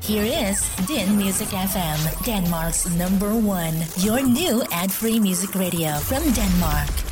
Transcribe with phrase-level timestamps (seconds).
[0.00, 3.74] Here is Din Music FM, Denmark's number one.
[3.98, 7.07] Your new ad free music radio from Denmark.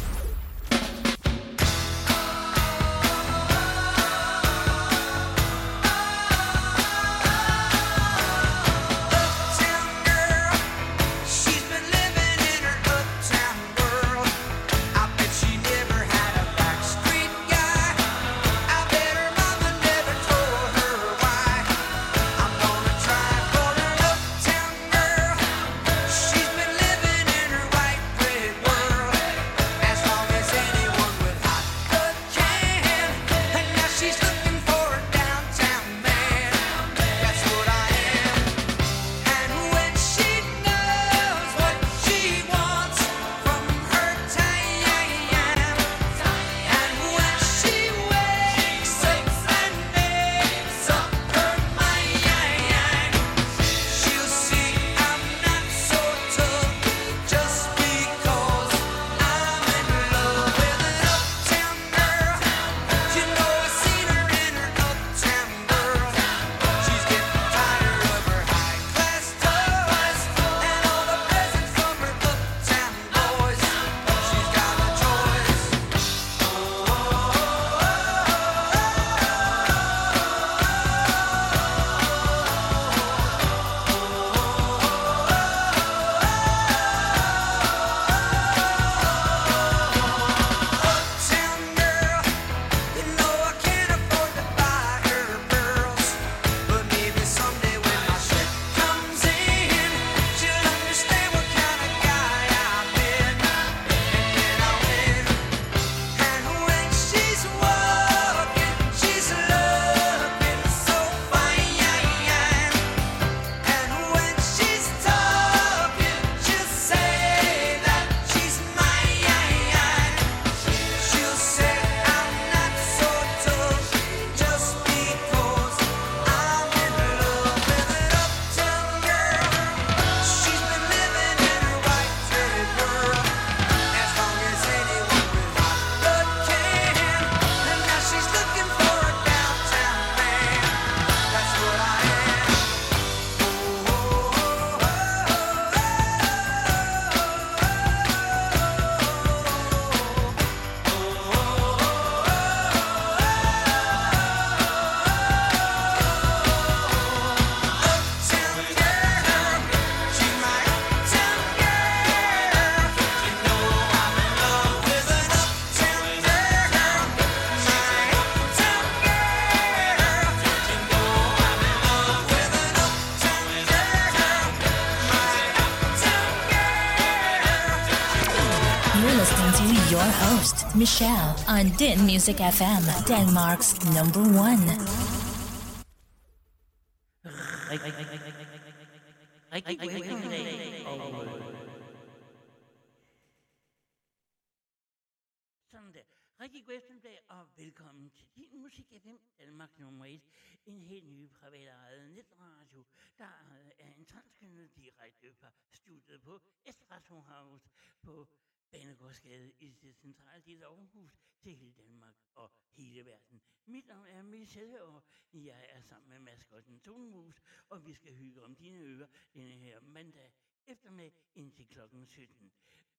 [180.77, 184.86] Michelle on Din Music FM, Denmark's number one.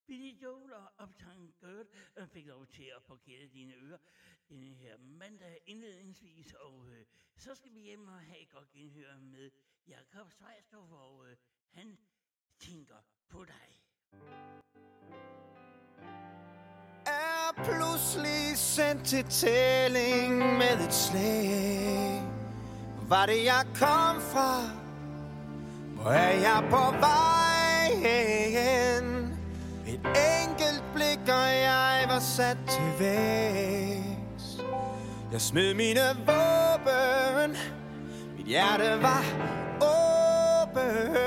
[0.08, 1.88] Billy Joel og Uptown Girl
[2.28, 3.98] fik lov til at parkere dine ører
[4.50, 7.06] denne her mandag indledningsvis, og øh,
[7.36, 9.52] så skal vi hjem og have et godt genhør med
[9.88, 11.38] Jakob Svejstrup, og øh,
[11.70, 11.98] han
[12.60, 12.96] tænker
[13.30, 13.82] på dig
[17.08, 22.22] er pludselig sendt til tælling med et slag.
[23.02, 24.62] Var det jeg kom fra?
[25.96, 29.37] Hvor er jeg på vej hen?
[29.88, 30.00] Et
[30.44, 34.58] enkelt blik, og jeg var sat til vægs.
[35.32, 37.58] Jeg smed mine våben.
[38.38, 39.24] Mit hjerte var
[40.62, 41.18] åbent.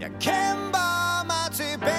[0.00, 1.96] Jeg kæmper mig tilbage.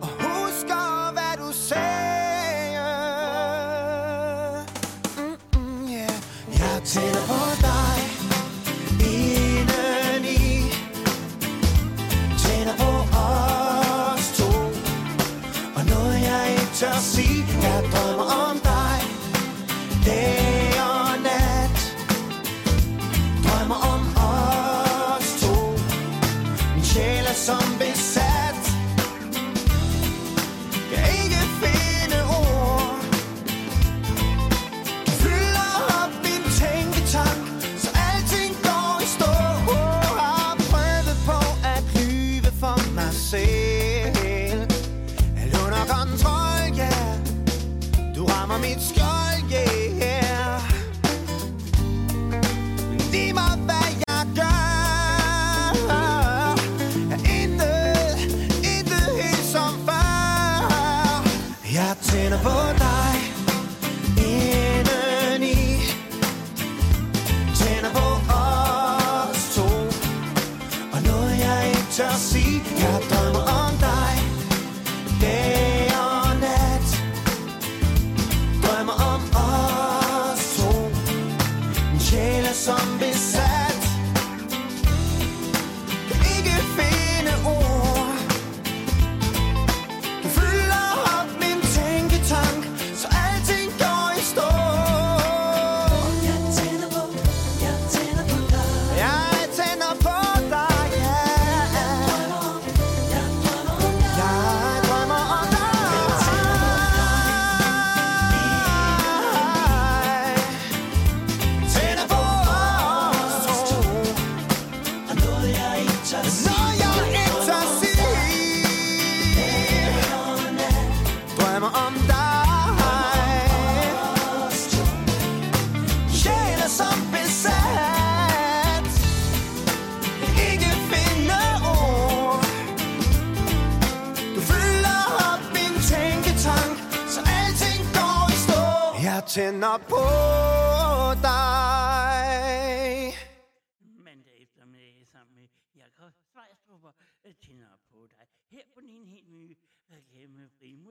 [0.00, 2.86] Og husker, hvad du sagde.
[5.16, 6.12] Mm, mm, yeah.
[6.58, 7.65] Jeg tænder på dig.
[16.80, 19.00] Tør sige Jeg drømmer om dig.
[20.06, 21.78] Dag og nat.
[23.44, 25.54] Drømmer om os to.
[26.74, 28.25] Min sjæl er som besat.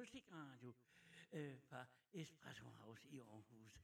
[0.06, 0.74] Musikradio
[1.31, 3.81] øh, fra Espresso House i Aarhus.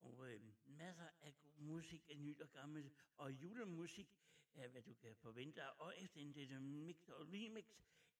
[0.00, 4.08] Og øh, masser af god musik, af nyt og gammelt, og julemusik
[4.54, 5.80] er, hvad du kan forvente dig.
[5.80, 7.64] Og efter en det mix og remix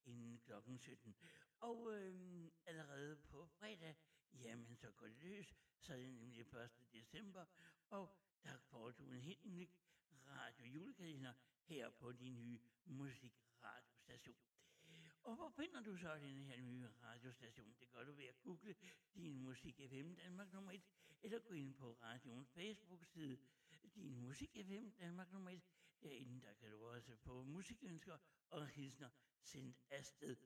[0.04, 1.16] inden klokken 17.
[1.60, 3.96] Og øh, allerede på fredag,
[4.32, 6.70] jamen så går det løs, så er det nemlig 1.
[6.92, 7.44] december,
[7.90, 9.68] og der får du en helt ny
[10.26, 11.32] radio julekalender
[11.64, 14.49] her på din nye musikradiostation.
[15.22, 17.74] Og hvor finder du så den her nye radiostation?
[17.80, 18.74] Det gør du ved at google
[19.14, 20.82] din musik FM Danmark nummer 1,
[21.22, 23.38] eller gå ind på radioens Facebook-side,
[23.94, 25.62] din musik FM Danmark nummer 1.
[26.02, 28.18] Derinde der kan du også få musikønsker
[28.50, 29.08] og hilsner
[29.42, 30.36] sendt afsted.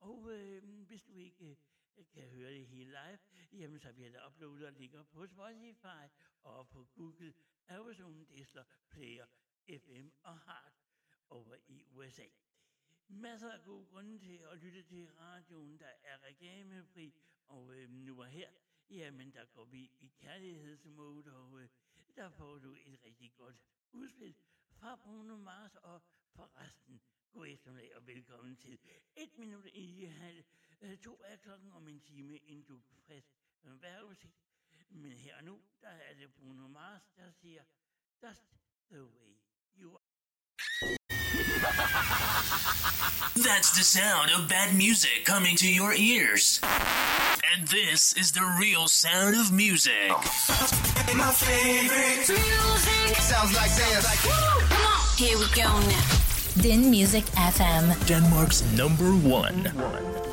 [0.00, 1.56] Og øh, hvis du ikke
[1.96, 3.18] øh, kan høre det hele live,
[3.52, 6.08] jamen så bliver det uploadet og ligger på Spotify
[6.42, 7.34] og på Google
[7.68, 9.26] Amazon Distler Player
[9.68, 10.72] FM og Heart
[11.30, 12.26] over i USA.
[13.12, 17.14] Masser af gode grunde til at lytte til radioen, der er reklamefri,
[17.46, 18.50] og øh, nu var her,
[18.90, 21.68] jamen der går vi i kærlighedsmode, og øh,
[22.16, 23.56] der får du et rigtig godt
[23.92, 24.34] udspil
[24.68, 26.02] fra Bruno Mars, og
[26.34, 27.00] forresten,
[27.32, 28.78] god eftermiddag og velkommen til
[29.16, 30.44] et minut i halv
[30.80, 34.36] øh, to er klokken om en time, inden du frisk øh, vejrudsigt.
[34.90, 37.64] Men her og nu, der er det Bruno Mars, der siger,
[38.24, 38.56] That's
[38.90, 39.38] the way
[39.76, 40.10] you are.
[43.36, 46.60] That's the sound of bad music coming to your ears.
[47.54, 50.10] And this is the real sound of music.
[51.14, 53.16] My favorite Music.
[53.16, 55.16] Sounds like this Come on.
[55.16, 56.62] Here we go now.
[56.62, 57.94] Din Music FM.
[58.06, 59.70] Denmark's number one.
[59.76, 60.29] Oh,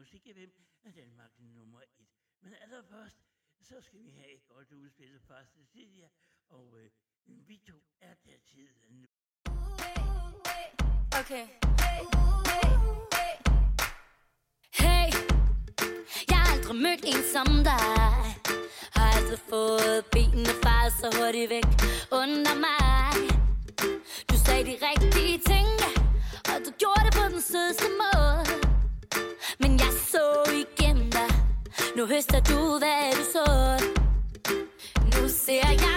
[0.00, 0.50] musik FM
[0.84, 2.08] er Danmark nummer et.
[2.40, 3.16] Men allerførst,
[3.62, 6.08] så skal vi have et godt udspil fra Cecilia,
[6.48, 6.90] og øh,
[7.24, 9.06] vi to er der tiden nu.
[11.20, 11.46] Okay.
[14.82, 15.08] Hey,
[16.30, 17.90] jeg har aldrig mødt en som dig
[18.96, 21.68] Har aldrig fået benene fejret så hurtigt væk
[22.20, 23.12] under mig
[24.30, 25.68] Du sagde de rigtige ting,
[26.50, 27.99] og du gjorde det på den sødeste måde
[32.00, 33.46] Nu høster du, hvad du så.
[35.04, 35.89] Nu ser jeg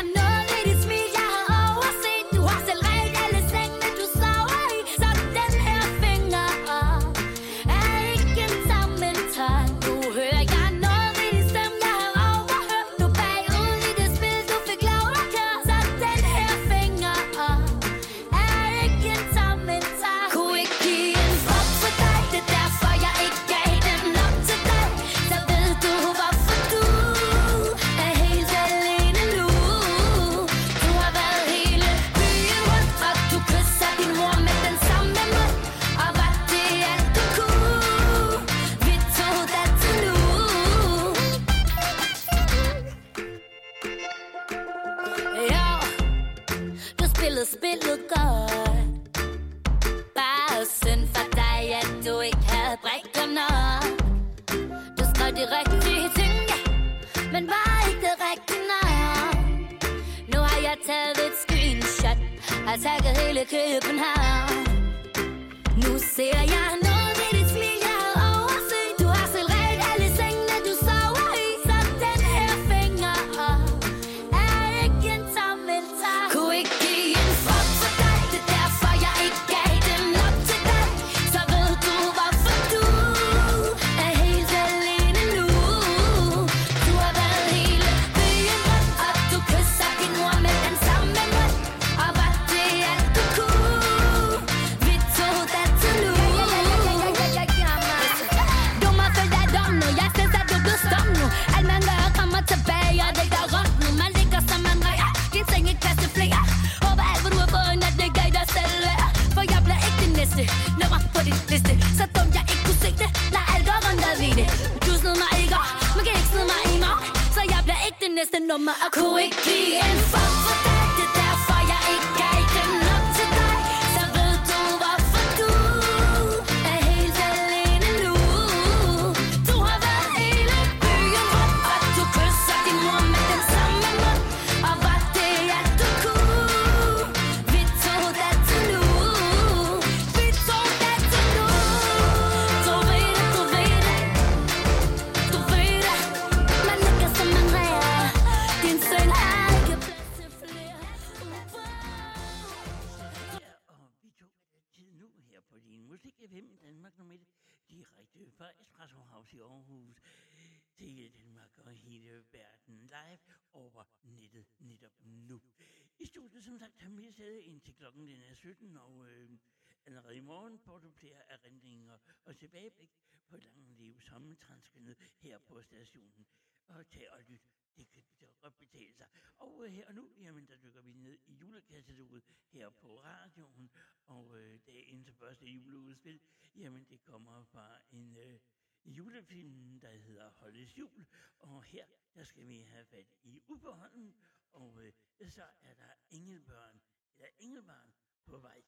[186.56, 188.40] jamen det kommer fra en øh,
[188.86, 191.06] julefilm, der hedder Holdes Jul,
[191.40, 194.14] og her, der skal vi have fat i Uberholm,
[194.52, 196.82] og øh, så er der Engelbørn,
[197.18, 197.94] eller Engelbarn
[198.26, 198.62] på vej.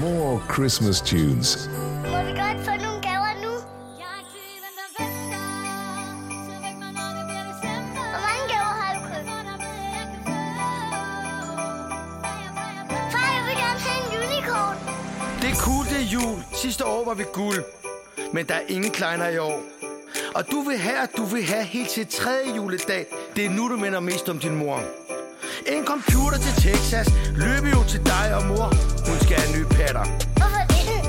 [0.00, 1.68] More Christmas tunes.
[2.12, 3.52] Må vi godt få nogle gaver nu?
[8.12, 9.28] Hvor mange gaver har du købt?
[13.12, 14.95] Far, jeg vil gerne have en unicorn.
[15.42, 16.44] Det er cool, det er jul.
[16.52, 17.64] Sidste år var vi guld.
[18.32, 19.60] Men der er ingen kleiner i år.
[20.34, 23.06] Og du vil have, at du vil have helt til tredje juledag.
[23.36, 24.80] Det er nu, du minder mest om din mor.
[25.66, 28.66] En computer til Texas løber jo til dig og mor.
[29.08, 30.04] Hun skal have en ny patter.
[30.38, 31.00] Hvorfor det?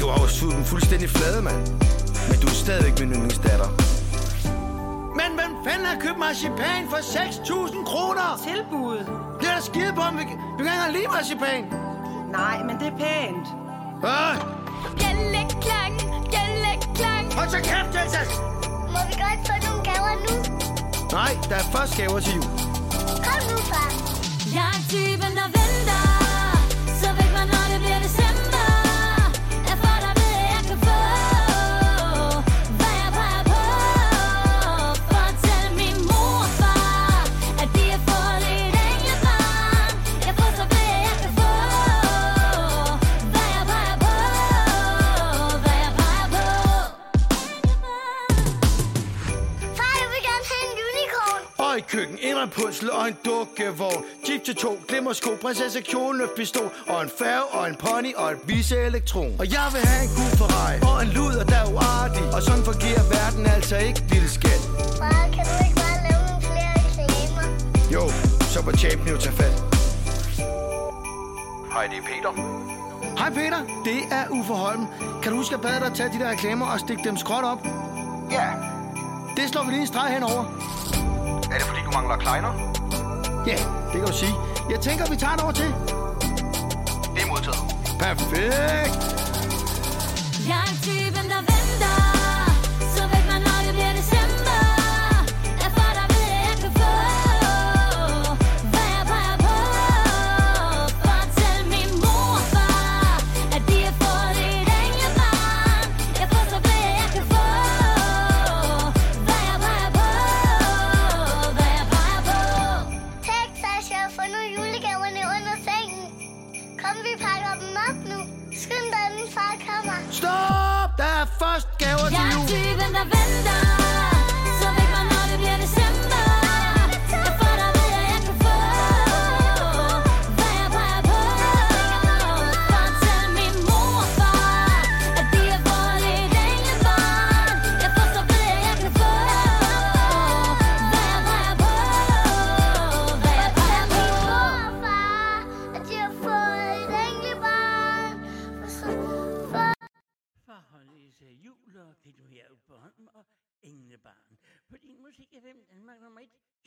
[0.00, 1.60] Du har jo suget den fuldstændig flade, mand.
[2.28, 3.68] Men du er stadigvæk min yndlingsdatter.
[5.20, 8.28] Men hvem fanden har købt marcipan for 6.000 kroner?
[8.48, 8.98] Tilbud.
[9.40, 11.87] Det er der skide på, om vi, vi kan ikke engang lide marcipan.
[12.30, 13.46] Nej, men det er pænt.
[14.04, 14.34] Øh,
[14.98, 15.94] Bjælleklang,
[16.30, 17.34] bjælleklang.
[17.34, 18.28] hold så kæft, Texas!
[18.94, 20.34] Må vi godt få nogle gaver nu?
[21.12, 22.42] Nej, der er først gaver til jul.
[23.26, 23.90] Kom nu, far.
[24.54, 26.17] Jeg er typen, der venter.
[52.28, 54.04] Køkken, indrepusle og en dukkevogn.
[54.28, 56.70] Jeep til to, glimmersko, prinsesse kjole, pistol.
[56.88, 59.32] Og en færge og en pony og et vise elektron.
[59.38, 62.34] Og jeg vil have en god Ferrari og en luder, der er uartig.
[62.34, 64.62] Og sådan fungerer verden altså ikke, lille skat.
[64.98, 67.44] Far, kan du ikke bare lave nogle flere reklamer?
[67.94, 68.02] Jo,
[68.52, 69.54] så var champion jo tage fat.
[71.74, 72.32] Hej, det er Peter.
[73.18, 74.86] Hej Peter, det er Uffe Holm.
[75.22, 77.44] Kan du huske at bade dig at tage de der reklamer og stikke dem skråt
[77.44, 77.66] op?
[78.30, 78.48] Ja.
[79.36, 80.44] Det slår vi lige en streg henover.
[81.52, 82.52] Er det fordi, du mangler kleiner?
[83.46, 83.56] Ja,
[83.92, 84.34] det kan du sige.
[84.70, 85.74] Jeg tænker, vi tager det over til.
[87.14, 87.62] Det er modtaget.
[87.98, 88.94] Perfekt.
[90.52, 90.64] Jeg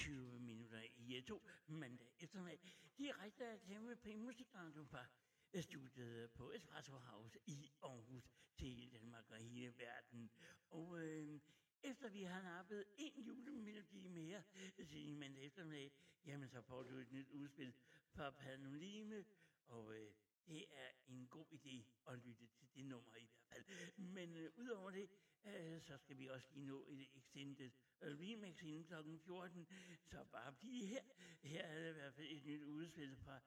[0.02, 2.60] 20 minutter i øh, to mandag eftermiddag.
[2.98, 5.06] Direkte af Temme på Musikradio fra
[5.54, 8.24] eh, studiet eh, på Espresso House i Aarhus
[8.56, 10.32] til Danmark og hele verden.
[10.70, 11.40] Og øh,
[11.84, 14.44] efter vi har nappet en julemelodi mere
[14.88, 15.92] til mandag eftermiddag,
[16.26, 17.74] jamen så får du et nyt udspil
[18.10, 19.26] fra Panolime,
[19.68, 20.14] og øh,
[20.48, 23.98] det er en god idé at lytte til det nummer i hvert fald.
[23.98, 25.10] Men øh, udover det,
[25.46, 28.94] øh, så skal vi også lige nå et extended remix inden kl.
[29.26, 29.68] 14.
[30.06, 31.02] Så bare bliv her.
[31.44, 33.40] Her er det i hvert fald et nyt udspil fra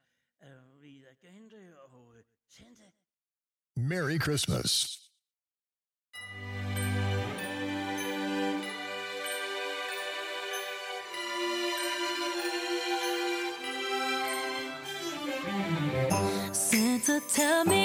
[0.43, 2.91] øh, Rita Grande og øh, Santa.
[3.77, 4.94] Merry Christmas.
[17.29, 17.84] Tell me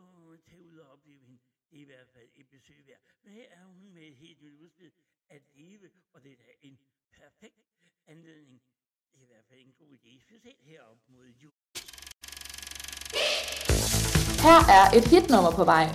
[0.00, 1.38] og tage ud og opleve hende.
[1.70, 3.00] Det er i hvert fald et besøg værd.
[3.22, 4.92] Men her er hun med et helt nyt udspil
[5.28, 6.78] at leve, og det er en
[7.12, 7.66] perfekt
[8.06, 8.62] anledning.
[9.12, 11.52] Det er i hvert fald en god idé, specielt herop mod jul.
[14.46, 15.86] Her er et hitnummer på vej.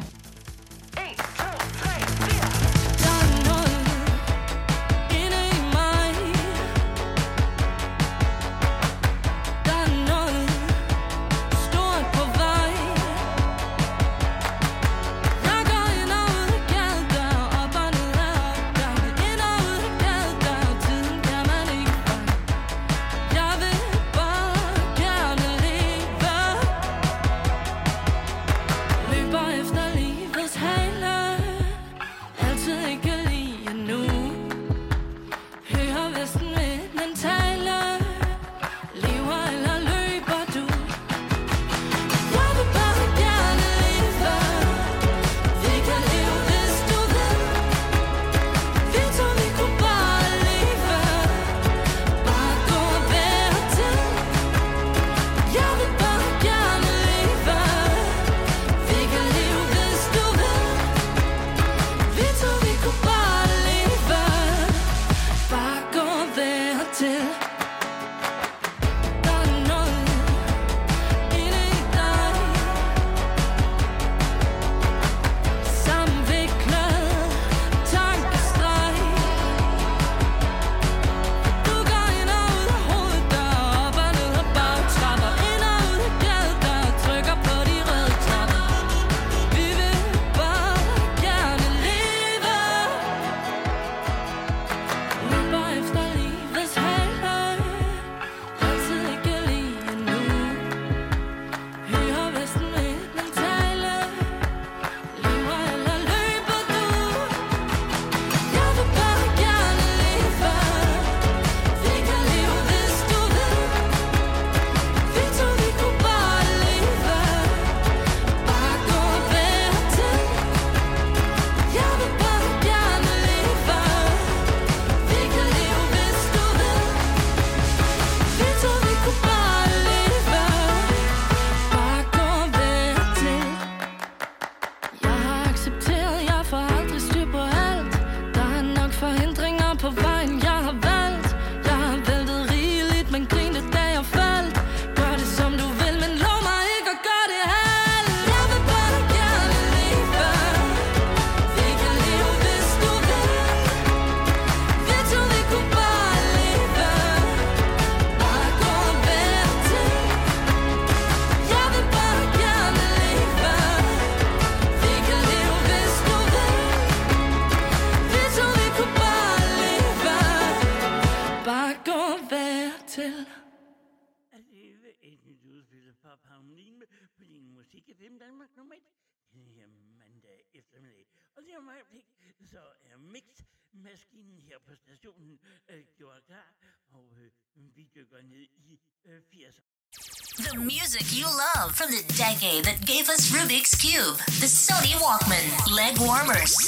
[190.37, 195.73] The music you love from the decade that gave us Rubik's Cube, the Sony Walkman,
[195.73, 196.67] leg warmers,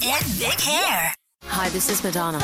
[0.00, 1.12] and big hair.
[1.46, 2.38] Hi, this is Madonna.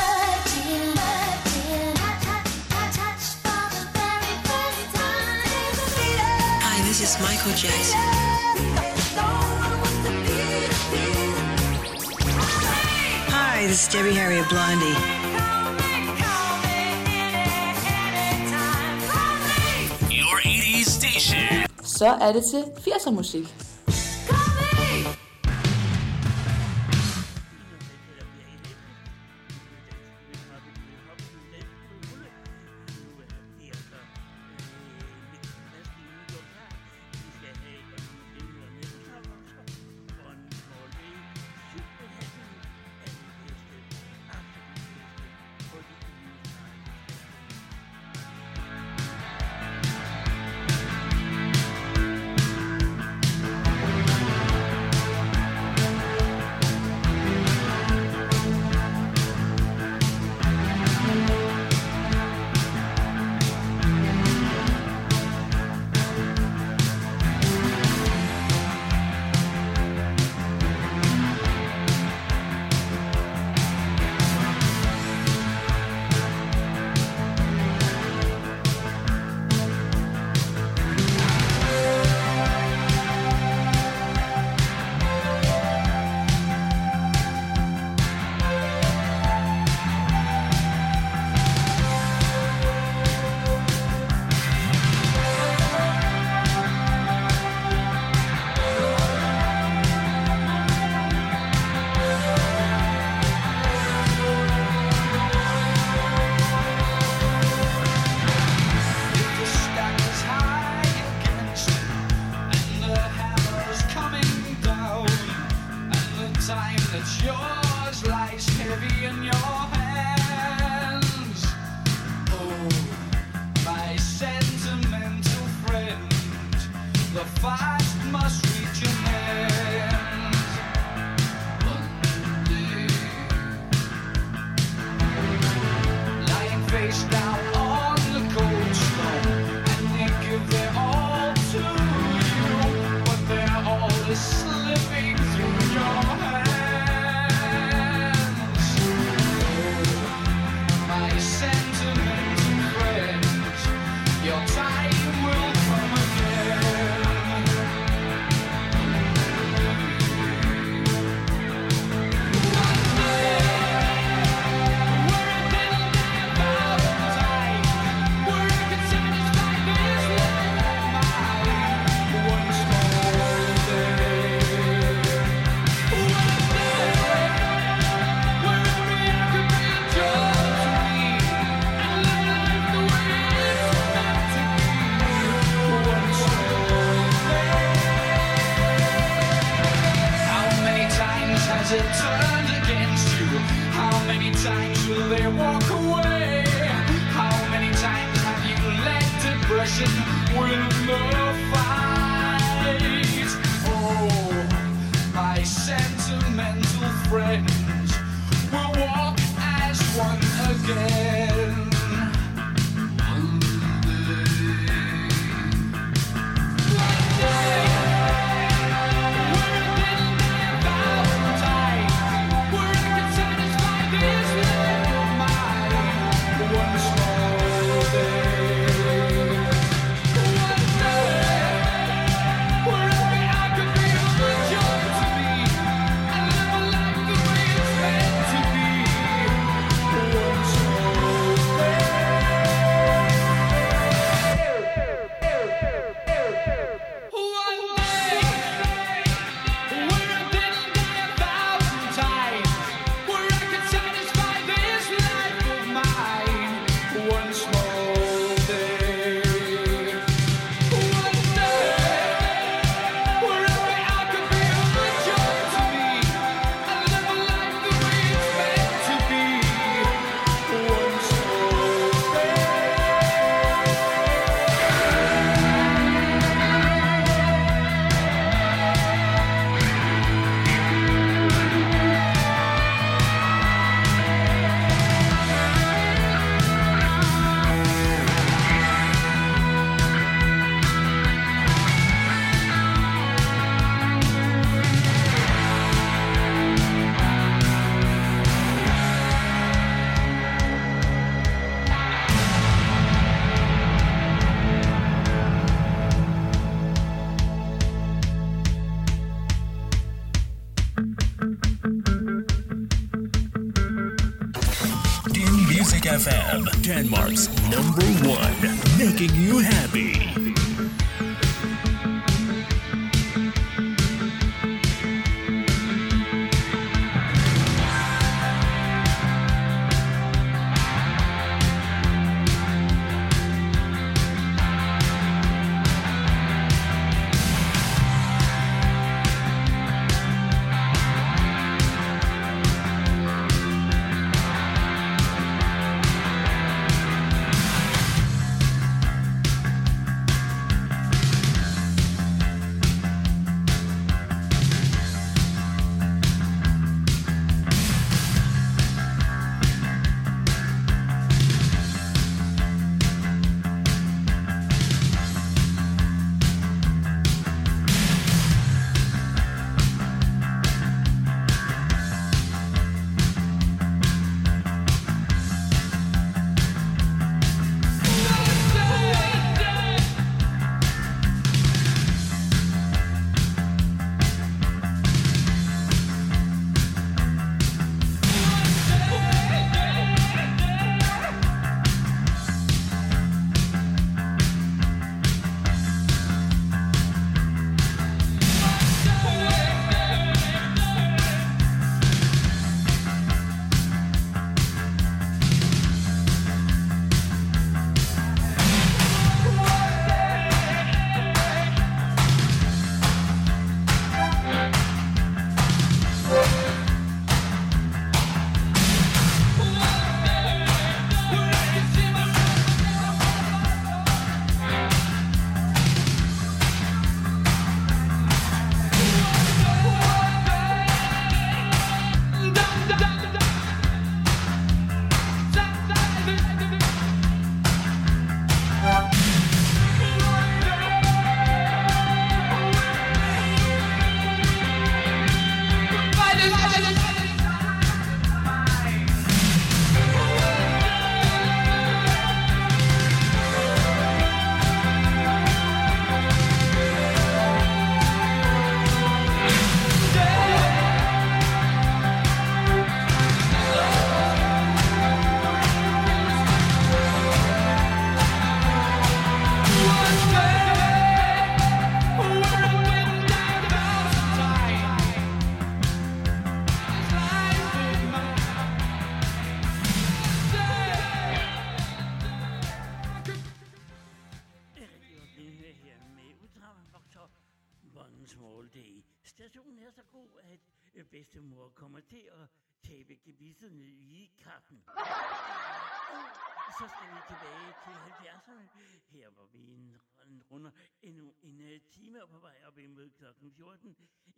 [6.65, 8.01] Hi, this is Michael Jackson.
[13.31, 15.16] Hi, this is Debbie Harry of Blondie.
[21.97, 23.66] så er det til 80'er musik.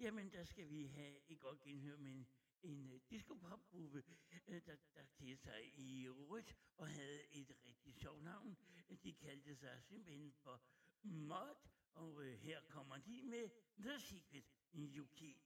[0.01, 2.27] Jamen, der skal vi have et godt genhør med en,
[2.63, 4.03] en uh, disco-popgruppe,
[4.49, 8.57] uh, der, der klædte sig i rødt og havde et rigtig sjovt navn.
[9.03, 10.61] De kaldte sig simpelthen for
[11.03, 11.55] Mod,
[11.95, 14.45] og uh, her kommer de med The Secret
[14.75, 15.39] You Keep.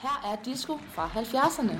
[0.00, 1.76] Her er disco fra 70'erne.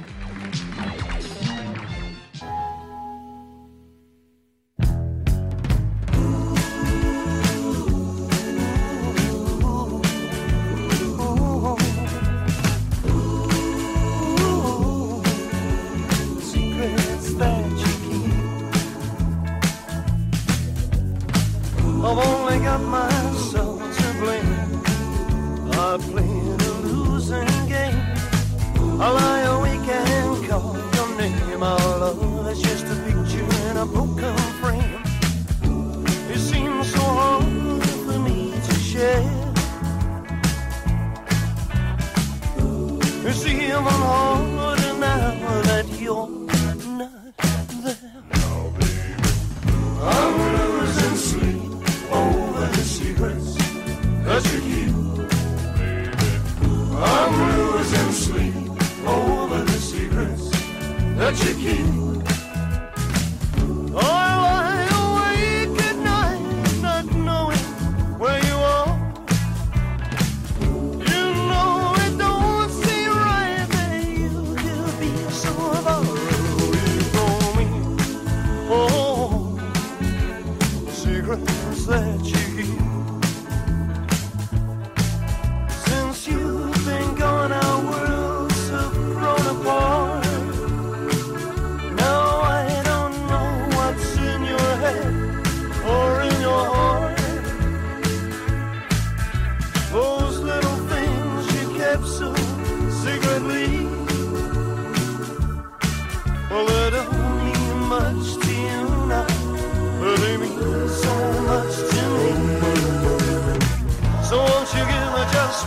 [22.09, 24.81] I've only got myself to blame.
[25.73, 28.01] I played a losing game.
[29.01, 31.63] I lie awake and call your name.
[31.65, 35.03] Our love is just a picture in a broken frame.
[36.31, 39.29] It seems so hard for me to share.
[43.29, 46.46] It's even harder now that you're
[61.17, 61.97] that you keep.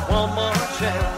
[0.10, 1.09] One more chance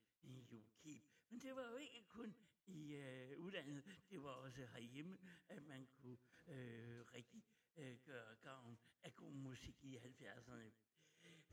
[1.30, 2.36] Men det var jo ikke kun
[2.66, 5.18] i øh, udlandet, det var også herhjemme,
[5.50, 6.18] at man kunne
[6.48, 7.44] øh, rigtig
[7.78, 10.72] øh, gøre gavn af god musik i 70'erne.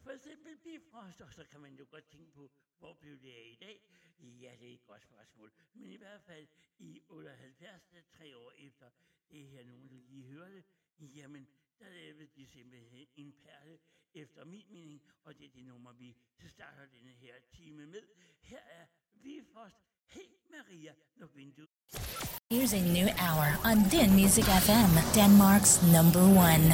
[0.02, 3.48] For eksempel Bifrost, og så kan man jo godt tænke på, hvor blev det af
[3.52, 3.88] i dag?
[4.18, 5.52] Ja, det er et godt spørgsmål.
[5.72, 8.90] Men i hvert fald i 78, tre år efter
[9.30, 10.64] det her, nogen lige hørte,
[10.98, 13.78] jamen, der lavede de simpelthen en perle
[14.16, 16.16] efter min mening, og det er det nummer, vi
[16.48, 18.02] starter denne her time med.
[18.40, 18.84] Her er
[19.22, 19.76] Bifrost.
[20.08, 21.68] Hey Maria, luk vinduet.
[22.50, 26.66] Here's a new hour on Din Music FM, Denmark's number one.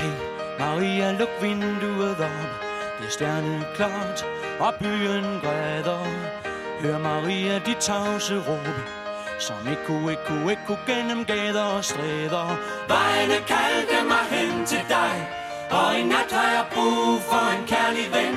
[0.00, 0.14] Hey,
[0.58, 2.67] Maria, luk vinduet op.
[2.98, 4.26] Det er stjerneklart,
[4.60, 6.04] og byen græder.
[6.82, 8.98] Hør Maria, de tavse råb.
[9.38, 12.48] Som ekko, ekko, ekko gennem gader og stræder
[12.88, 15.28] Vejene kaldte mig hen til dig
[15.70, 18.36] Og i nat har jeg brug for en kærlig ven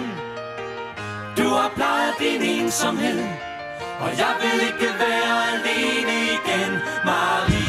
[1.38, 3.20] Du har plejet din ensomhed
[3.99, 6.72] Og jeg vil ikke være alene igen
[7.05, 7.61] Maria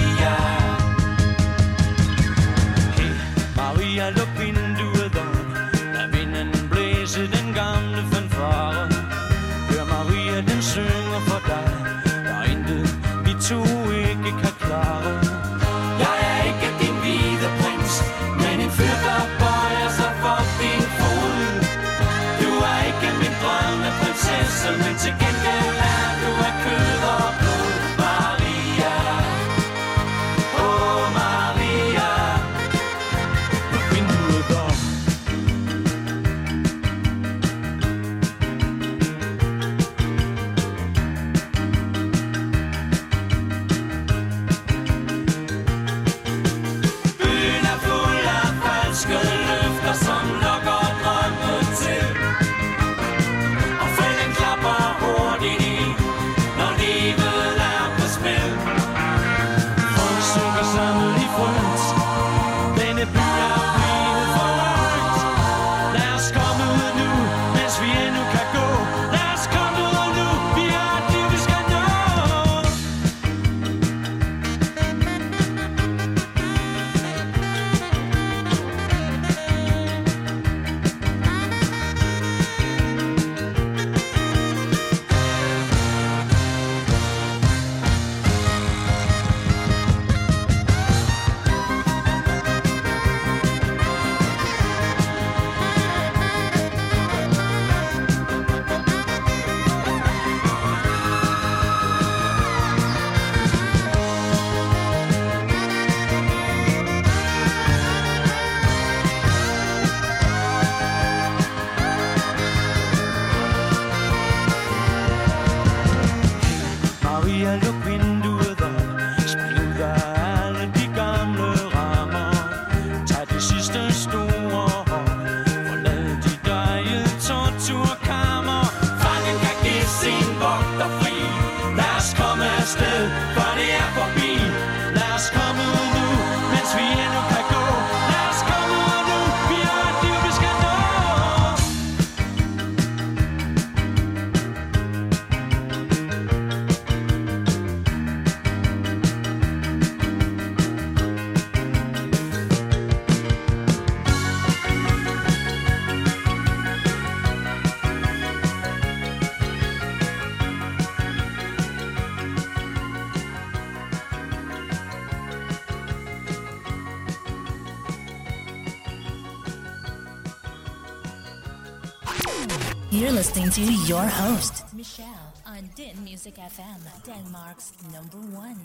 [173.22, 178.58] listening to your host, Michelle, on Din Music FM, Denmark's number one.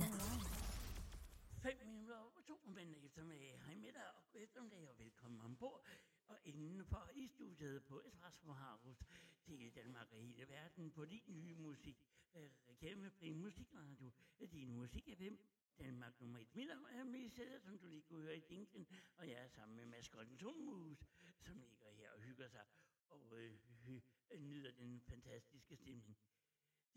[1.61, 3.53] 5 minutter over to, men eftermiddag.
[3.65, 5.81] Hej med dig, og god eftermiddag, og velkommen ombord.
[6.27, 9.05] Og indenfor i studiet på Espresso House
[9.45, 11.97] til Danmark og hele verden på din nye musik.
[12.69, 14.11] Reklamefri musikradio.
[14.51, 15.35] Din musik FM.
[15.79, 16.55] Danmark nummer et.
[16.55, 18.87] Mit navn er Michelle, som du lige kunne høre i dinken,
[19.17, 20.97] og jeg er sammen med maskotten Tonmus,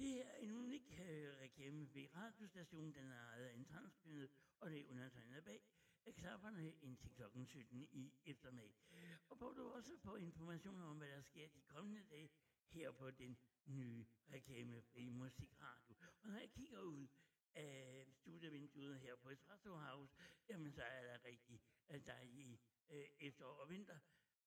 [0.00, 4.30] Det er en unik øh, ved radiostationen, den er ejet af en transkønnet,
[4.60, 5.62] og det er undertegnet bag
[6.06, 7.22] eksamperne indtil kl.
[7.44, 8.80] 17 i eftermiddag.
[9.28, 12.30] Og hvor du også får informationer om, hvad der sker de kommende dage
[12.68, 15.94] her på den nye reklamefri musikradio.
[16.22, 17.08] Og når jeg kigger ud
[17.54, 20.14] af studievinduet her på Espresso House,
[20.48, 23.98] jamen så er der rigtig øh, dejlig øh, efterår og vinter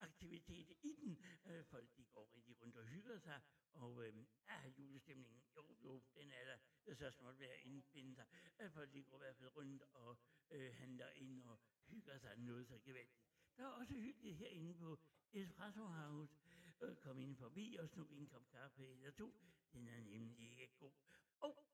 [0.03, 1.17] aktivitet i den.
[1.45, 3.41] Øh, folk de går rigtig rundt og hygger sig,
[3.73, 4.13] og øh,
[4.47, 6.57] ah, julestemningen, jo jo, den er der
[6.95, 8.25] så småt ved at indbinde sig.
[8.59, 10.17] Øh, folk de går i hvert fald rundt og
[10.51, 13.23] øh, handler ind og hygger sig noget så gevaldigt.
[13.57, 14.99] Der er også hyggeligt herinde på
[15.33, 16.35] Espresso House.
[16.81, 19.35] Øh, kom ind forbi og snu en kop kaffe eller to.
[19.73, 20.93] Den er nemlig ikke god.
[21.39, 21.65] Og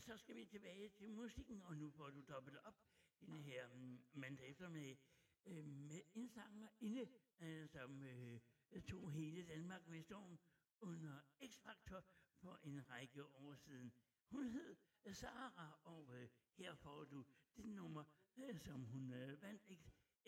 [0.00, 2.74] så skal vi tilbage til musikken, og nu får du dobbelt op
[3.20, 4.98] den her mm, mandag eftermiddag
[5.46, 7.08] øh, med indsanger inde,
[7.40, 8.40] øh, som øh,
[8.88, 10.38] tog hele Danmark med storm
[10.80, 12.02] under X-Factor
[12.40, 13.92] for en række år siden.
[14.30, 17.24] Hun hed øh, Sara, og øh, her får du
[17.56, 18.04] det nummer,
[18.36, 19.62] øh, som hun øh, vandt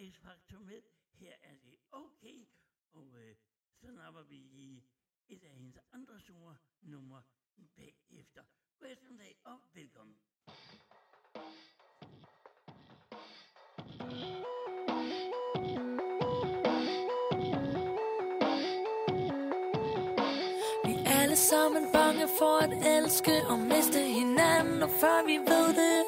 [0.01, 0.83] X-Factor med.
[1.13, 2.47] Her er det okay,
[2.93, 3.37] og øh,
[3.81, 4.85] så napper vi i
[5.29, 7.23] et af hendes andre store numre
[7.77, 8.45] bagefter.
[8.79, 10.19] God eftermiddag og velkommen.
[21.35, 24.83] alle sammen bange for at elske og miste hinanden.
[24.83, 26.01] Og før vi ved det,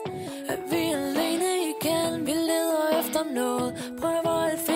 [0.48, 2.26] at vi er alene igen.
[2.26, 4.75] Vi leder efter noget, prøver at finde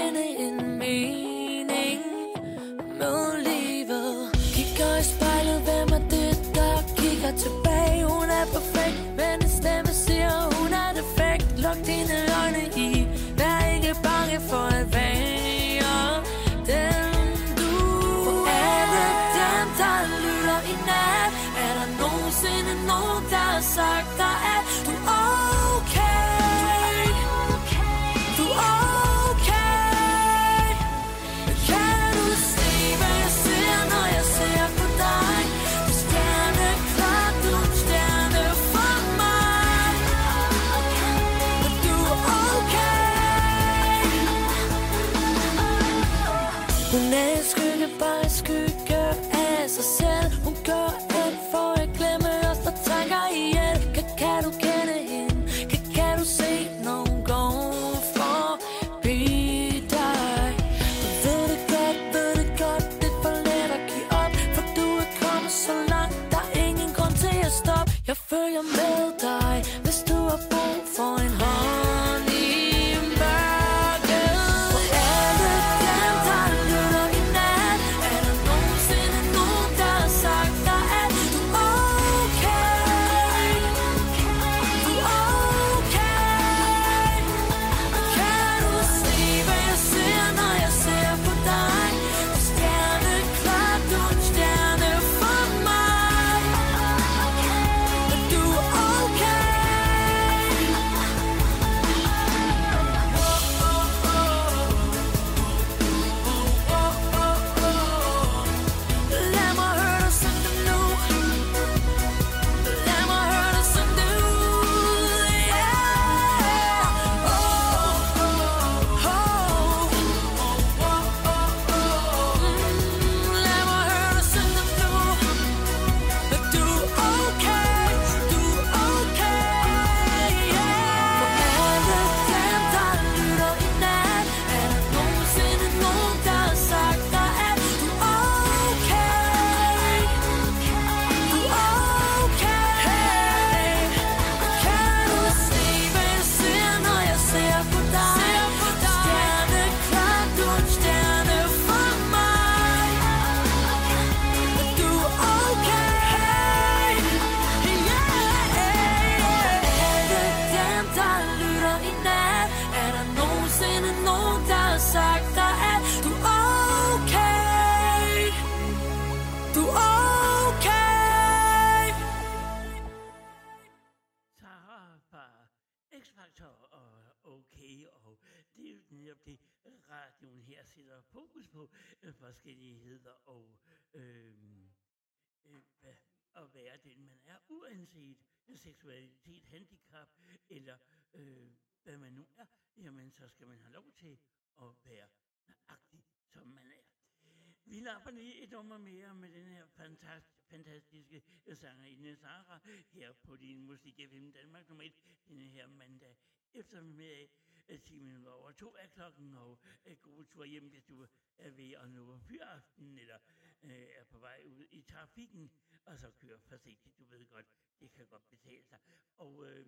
[197.80, 201.22] vi lapper lige et nummer mere med den her fantastiske, fantastiske
[201.54, 202.60] sangerinde Sara
[202.90, 204.92] her på din musik FM Danmark nummer 1
[205.28, 206.16] den her mandag
[206.54, 207.30] eftermiddag.
[207.68, 211.06] Øh, Timen var over to af klokken, og øh, god tur hjem, hvis du
[211.38, 213.18] er ved at nå fyraften, eller
[213.62, 215.50] øh, er på vej ud i trafikken,
[215.84, 217.46] og så kører forsigtigt, du ved godt,
[217.80, 218.78] det kan godt betale sig.
[219.16, 219.66] Og øh,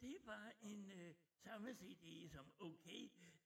[0.00, 2.86] det var en øh, samme CD som OK,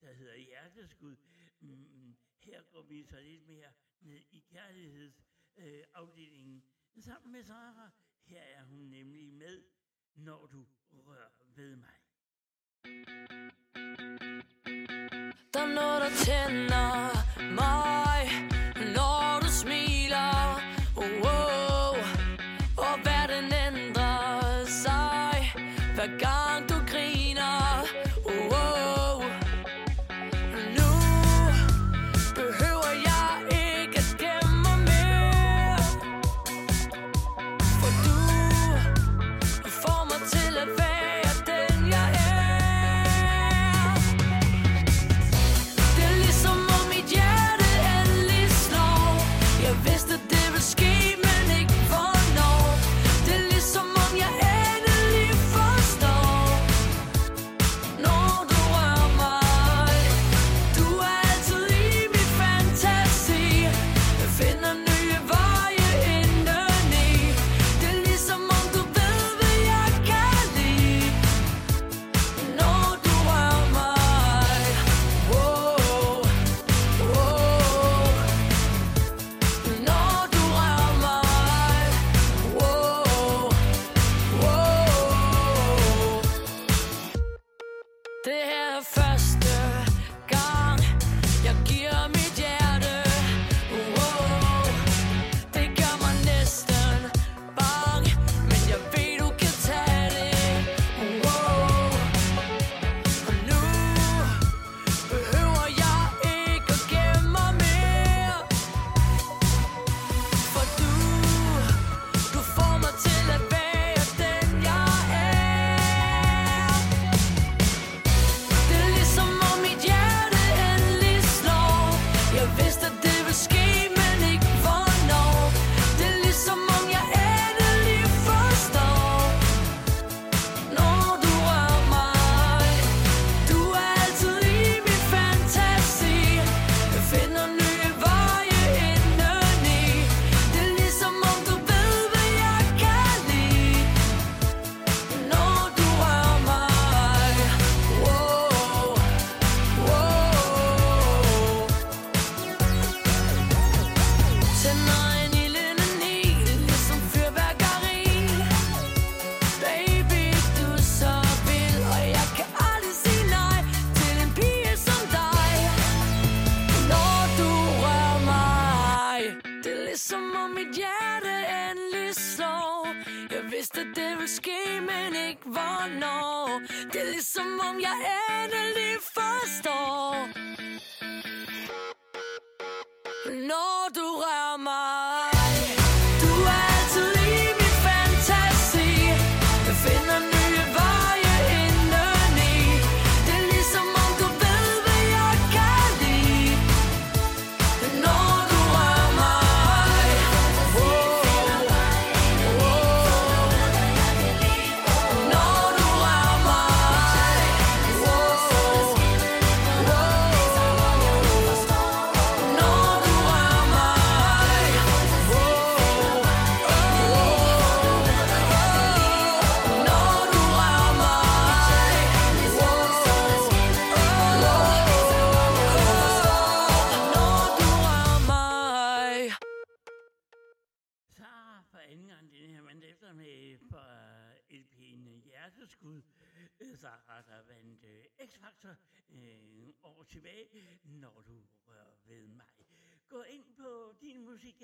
[0.01, 1.17] der hedder Hjerteskud.
[1.61, 2.17] Mm,
[2.51, 6.63] her går vi så lidt mere ned i kærlighedsafdelingen
[6.97, 7.91] øh, sammen med Sara.
[8.25, 9.63] Her er hun nemlig med,
[10.15, 11.95] når du rører ved mig.
[15.53, 17.11] Der er noget, der tænder
[17.55, 18.08] mig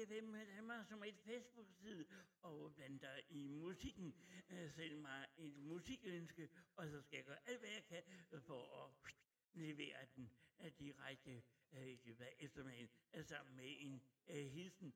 [0.07, 2.07] FM Danmark som et Facebook-side
[2.43, 4.15] og blandt dig i musikken.
[4.51, 8.03] Øh, Send mig et musikønske, og så skal jeg gøre alt, hvad jeg kan
[8.33, 9.15] øh, for at
[9.53, 10.31] levere den
[10.61, 11.43] øh, direkte
[11.73, 12.89] i løbet af eftermiddagen
[13.25, 14.95] sammen med en hilsen.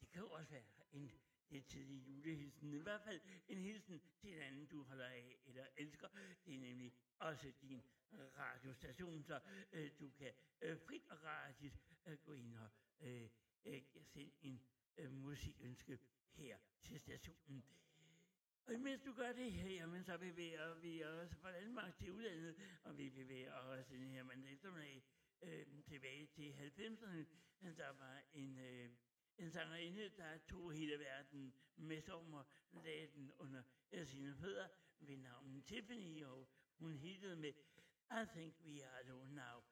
[0.00, 1.10] Det kan jo også være en
[1.48, 2.72] lidt tidlig julehilsen.
[2.72, 6.08] I hvert fald en hilsen til en anden, du holder af eller elsker.
[6.46, 7.82] Det er nemlig også din
[8.12, 9.40] radiostation, så
[9.72, 11.72] øh, du kan øh, frit og gratis
[12.06, 13.28] øh, gå ind og øh,
[13.64, 14.62] øh, sende en
[14.98, 15.98] øh, musikønske
[16.32, 17.64] her til stationen.
[18.66, 22.56] Og mens du gør det her, jamen, så bevæger vi os fra Danmark til udlandet,
[22.84, 25.04] og vi bevæger os den her mandag eftermiddag
[25.42, 27.24] øh, tilbage til 90'erne.
[27.76, 28.90] Der var en, øh,
[29.38, 34.68] en sangerinde, der tog hele verden med sommer, og lagde den under øh, sine fødder
[35.00, 36.48] ved navn Tiffany, og
[36.78, 37.52] hun hittede med
[38.10, 39.71] I Think We Are Alone Now.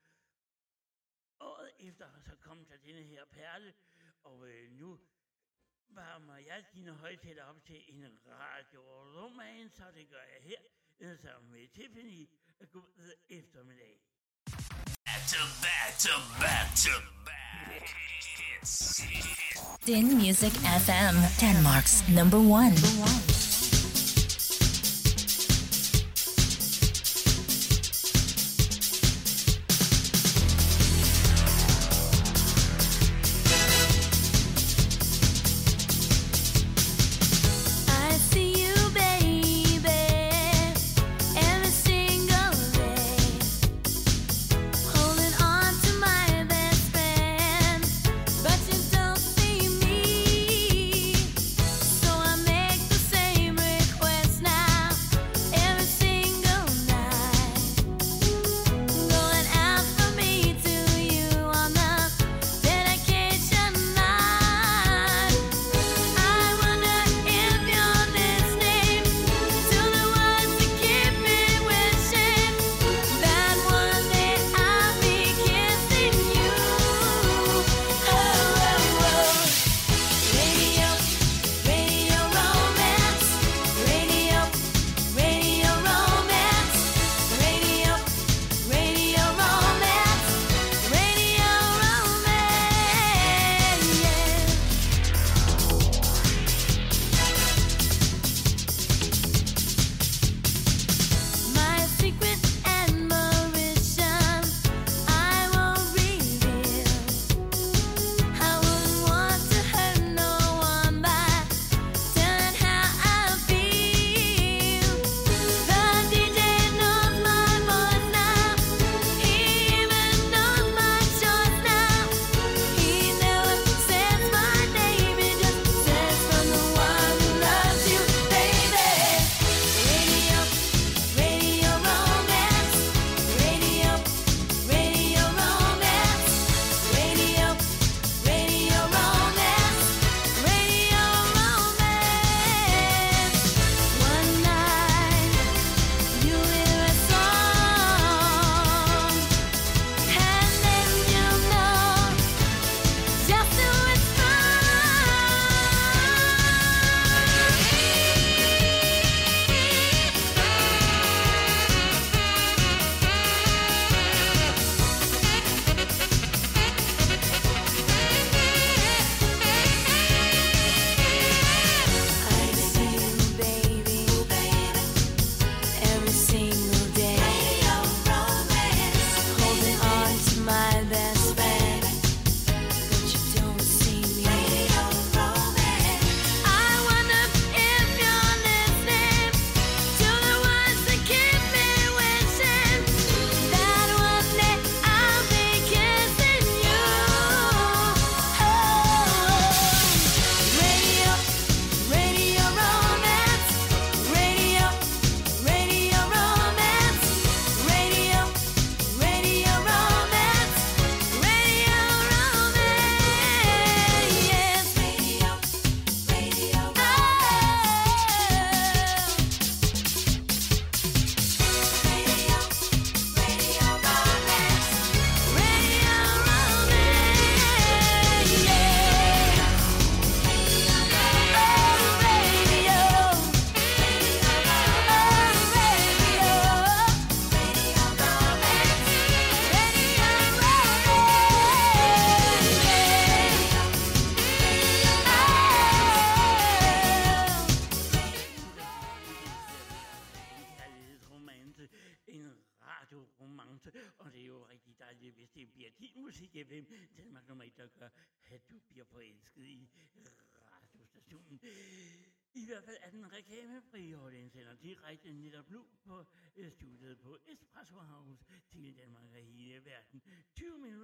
[1.41, 3.73] Året efter så kom der denne her perle,
[4.25, 4.99] og øh, nu
[5.89, 8.81] varmer jeg dine højtaler op til en radio
[9.17, 10.61] roman, så det gør jeg her,
[11.01, 12.29] øh, sammen med Tiffany.
[12.73, 14.01] God eftermiddag.
[15.07, 16.95] Back to back to back to
[17.29, 17.85] back.
[18.61, 19.01] Hits.
[19.87, 20.55] Din Music
[20.87, 22.75] FM, Denmark's number one.
[22.77, 23.40] I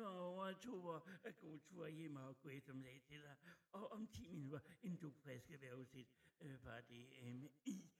[0.06, 1.02] og overtog og
[1.40, 3.36] god tur hjem og god eftermiddag til dig.
[3.72, 5.94] Og om 10 minutter en dugflaske hver hos
[6.40, 7.48] øh, var det øhm,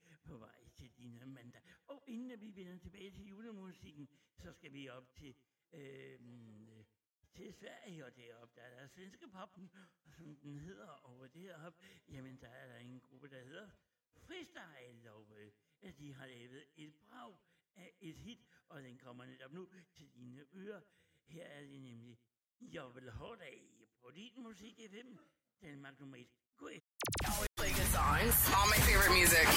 [0.05, 1.61] par på vej til din øh, mandag.
[1.87, 5.35] Og inden vi vender tilbage til julemusikken, så skal vi op til,
[5.73, 6.19] øh,
[7.35, 8.16] til Sverige, og
[22.81, 23.57] Jag vill ha dig
[24.01, 25.13] på din musik FM.
[25.61, 25.85] Den
[28.57, 29.47] All my favorite music.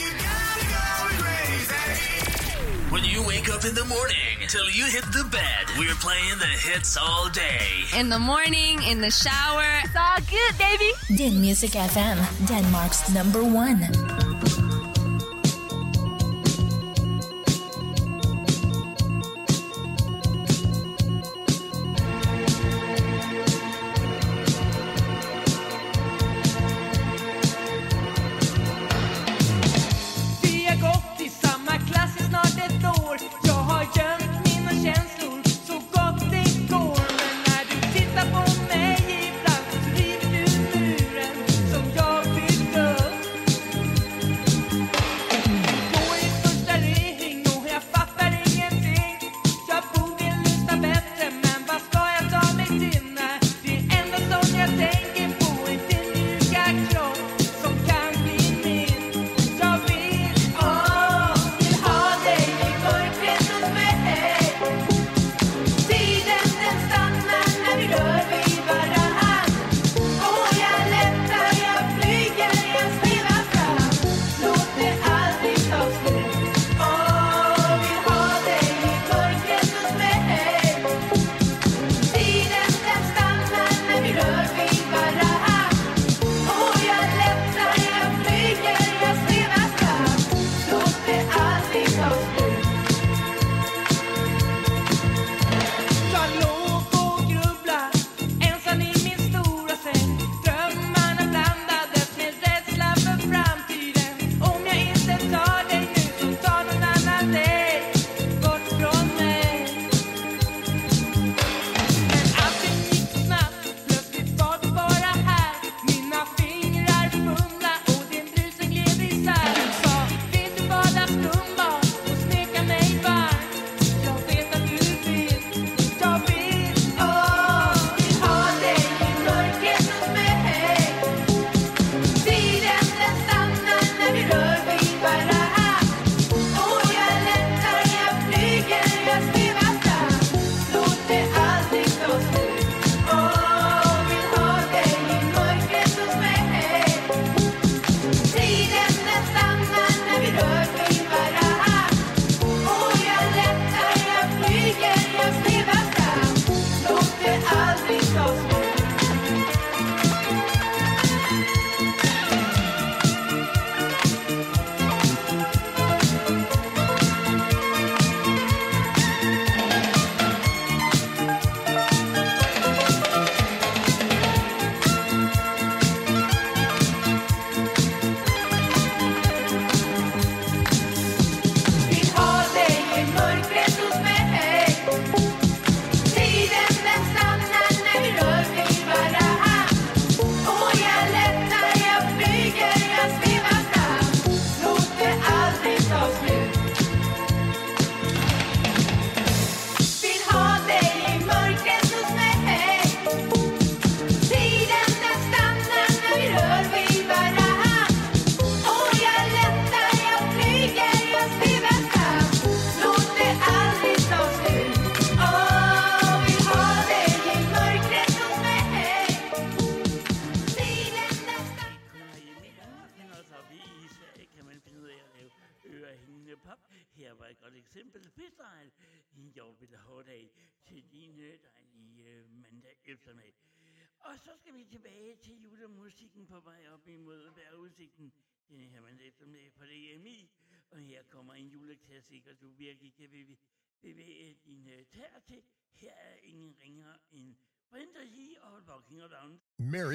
[2.93, 6.53] When you wake up in the morning till you hit the bed, we're playing the
[6.67, 7.67] hits all day.
[8.01, 9.69] In the morning, in the shower.
[9.85, 10.91] It's all good, baby.
[11.21, 14.70] Din Music FM, Denmark's number one.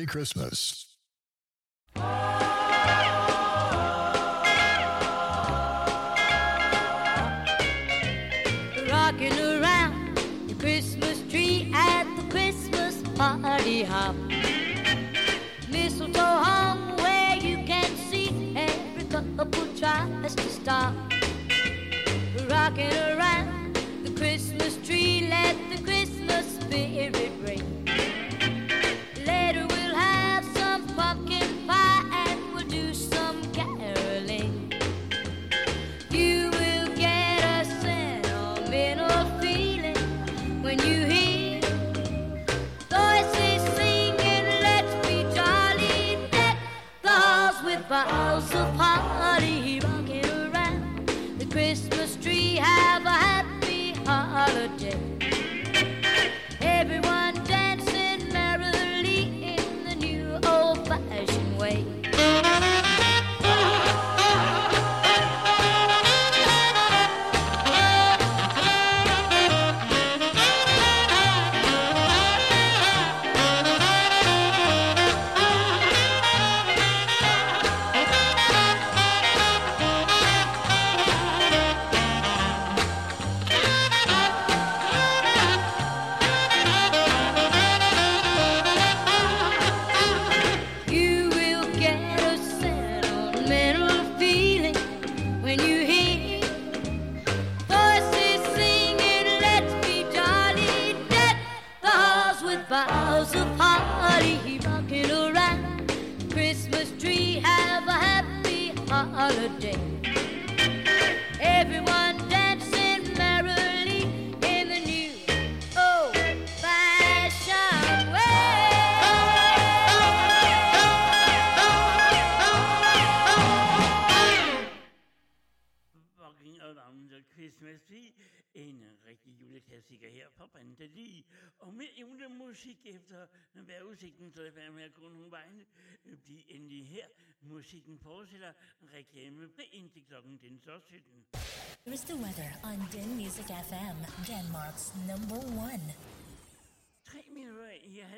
[0.05, 0.84] Merry Christmas.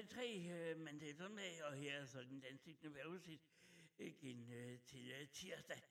[0.05, 3.43] Tre øh, mandag med, og her er så den danske vejrudsigt
[3.99, 5.81] igen øh, til øh, tirsdag.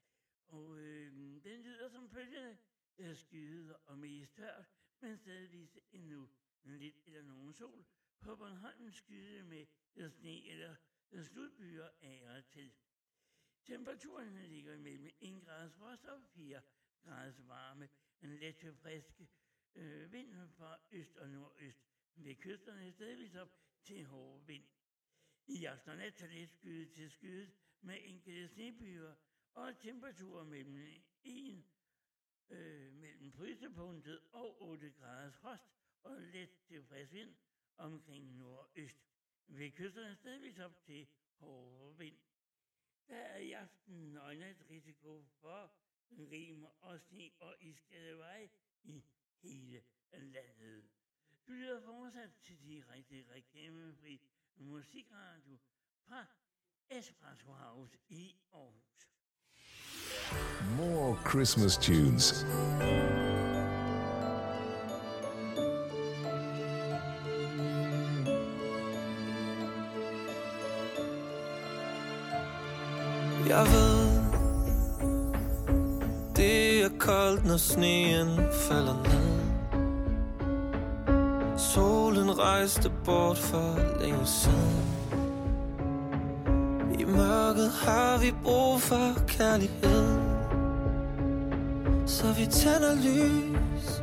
[0.46, 1.12] Og øh,
[1.44, 2.58] den lyder som følgende.
[2.98, 4.64] er skyet og mest tørt,
[5.00, 6.28] men stadigvis endnu
[6.64, 7.84] lidt eller nogen sol.
[8.20, 10.76] På Bornholm skyde med øh, sne eller
[11.12, 12.72] øh, slutbyer af og til.
[13.64, 16.62] Temperaturen ligger mellem 1 grads frost og 4
[17.04, 17.88] grads varme.
[18.20, 19.20] En let til frisk
[19.74, 21.82] øh, vind fra øst og nordøst.
[22.14, 24.64] Ved kysterne stadigvis op til hård vind.
[25.46, 29.14] I aften og nat er det skyde til skyde med enkelte snebyer
[29.52, 30.76] og temperaturer mellem
[31.24, 31.64] 1
[32.50, 35.70] øh, mellem frysepunktet og 8 graders frost
[36.02, 37.34] og let til frisk vind
[37.76, 39.06] omkring nordøst.
[39.46, 41.08] Ved kysterne stedvis op til
[41.38, 42.16] hård vind.
[43.08, 45.72] Der er i aften øjnet risiko for
[46.10, 48.50] rim og sne og iskade veje
[48.84, 49.04] i
[49.42, 50.95] hele landet.
[51.46, 54.20] Du lytter fortsat til direkte reklamefri
[54.58, 55.56] musikradio
[56.08, 56.26] fra
[56.90, 59.08] Espresso House i Aarhus.
[60.76, 62.46] More Christmas tunes.
[73.48, 74.06] Jeg ved
[76.36, 78.36] Det er koldt, når sneen
[78.68, 79.35] falder ned
[81.74, 84.86] Solen rejste bort for længe siden.
[86.98, 90.18] I mørket har vi brug for kærlighed.
[92.06, 94.02] Så vi tænder lys.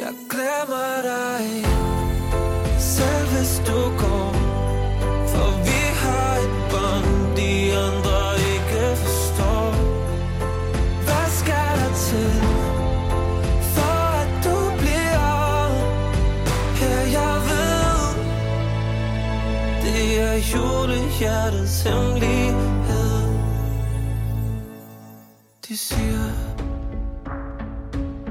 [0.00, 1.64] Jeg glemmer dig
[2.78, 4.47] Selv hvis du går.
[20.88, 23.28] Skjule hjertets hemmelighed
[25.68, 26.30] De siger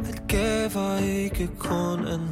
[0.10, 2.27] At gaver ikke kun er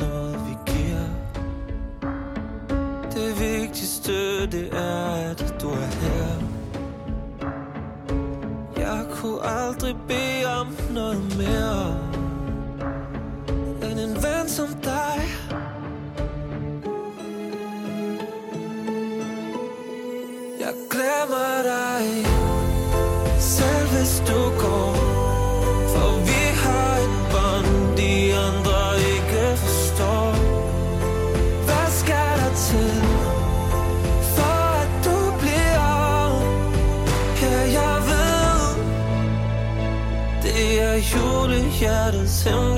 [42.48, 42.75] and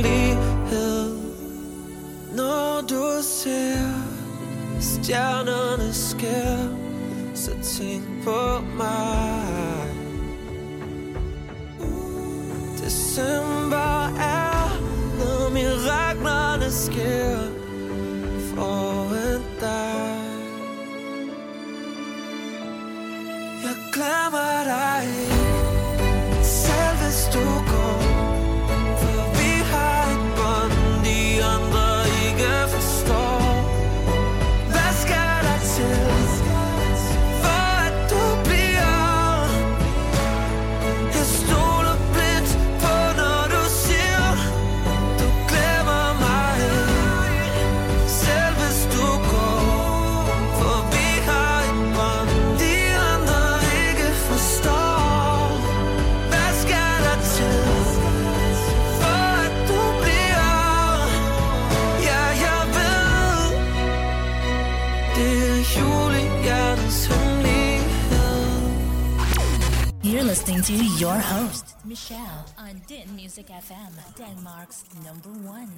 [70.57, 75.69] listening to your host, Michelle, on Din Music FM, Denmark's number one.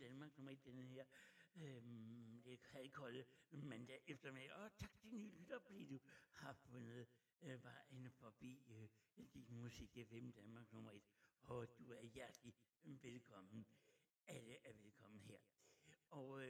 [0.00, 1.04] Danmark nummer denne her
[2.62, 4.52] halvkolde mandag eftermiddag.
[4.52, 5.98] Og tak til nye lytter, fordi du
[6.32, 7.06] har fundet
[7.42, 8.88] øh, vejen forbi øh,
[9.34, 11.02] din musik FM Danmark nummer et.
[11.42, 13.66] Og du er hjertelig velkommen.
[14.26, 15.38] Alle er velkommen her.
[16.10, 16.42] Og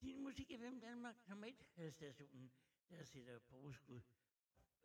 [0.00, 2.52] din musik FM Danmark nummer et øh, stationen,
[2.90, 4.00] der sætter påskud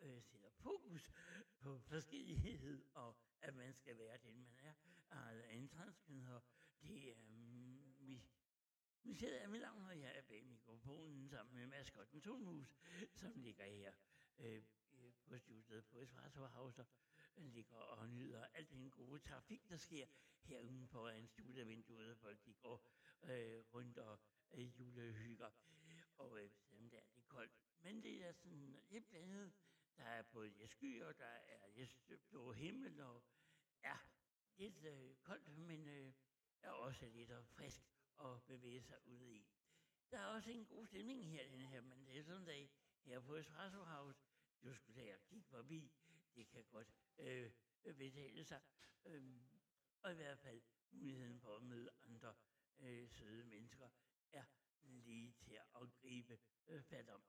[0.01, 1.11] øh, sætter fokus
[1.59, 4.73] på forskellighed, og at man skal være den, man er.
[5.09, 6.39] Altså en transkønner,
[6.81, 8.23] det er, um, vi,
[9.03, 12.75] vi sidder med navn, og jeg er bag mikrofonen sammen med maskotten Tonhus,
[13.15, 13.93] som ligger her
[14.37, 14.63] øh,
[15.25, 16.87] på studiet på Espresso House, og
[17.35, 20.05] ligger og nyder al den gode trafik, der sker
[20.43, 22.85] her på foran studievinduet, folk de går
[23.23, 24.19] øh, rundt og
[24.53, 25.49] øh, julehygger.
[26.17, 29.53] Og øh, selvom der er koldt, men det er sådan lidt blandet.
[29.97, 33.23] Der er både jeg skyer, der er lidt blå himmel, og
[33.83, 33.97] ja,
[34.57, 36.13] lidt øh, koldt, men øh,
[36.61, 37.81] er også lidt frisk
[38.19, 39.47] at bevæge sig ud i.
[40.11, 42.71] Der er også en god stemning her, den her, men det er sådan en dag
[43.01, 44.19] her på Espresso House.
[44.63, 45.91] Du skulle da kigge forbi.
[46.35, 47.51] Det kan godt øh,
[47.83, 48.61] betale sig.
[49.05, 49.41] Øh,
[50.01, 52.33] og i hvert fald muligheden for at møde andre
[52.79, 53.89] øh, søde mennesker
[54.31, 54.43] er
[54.83, 57.23] lige til at gribe øh, fat om.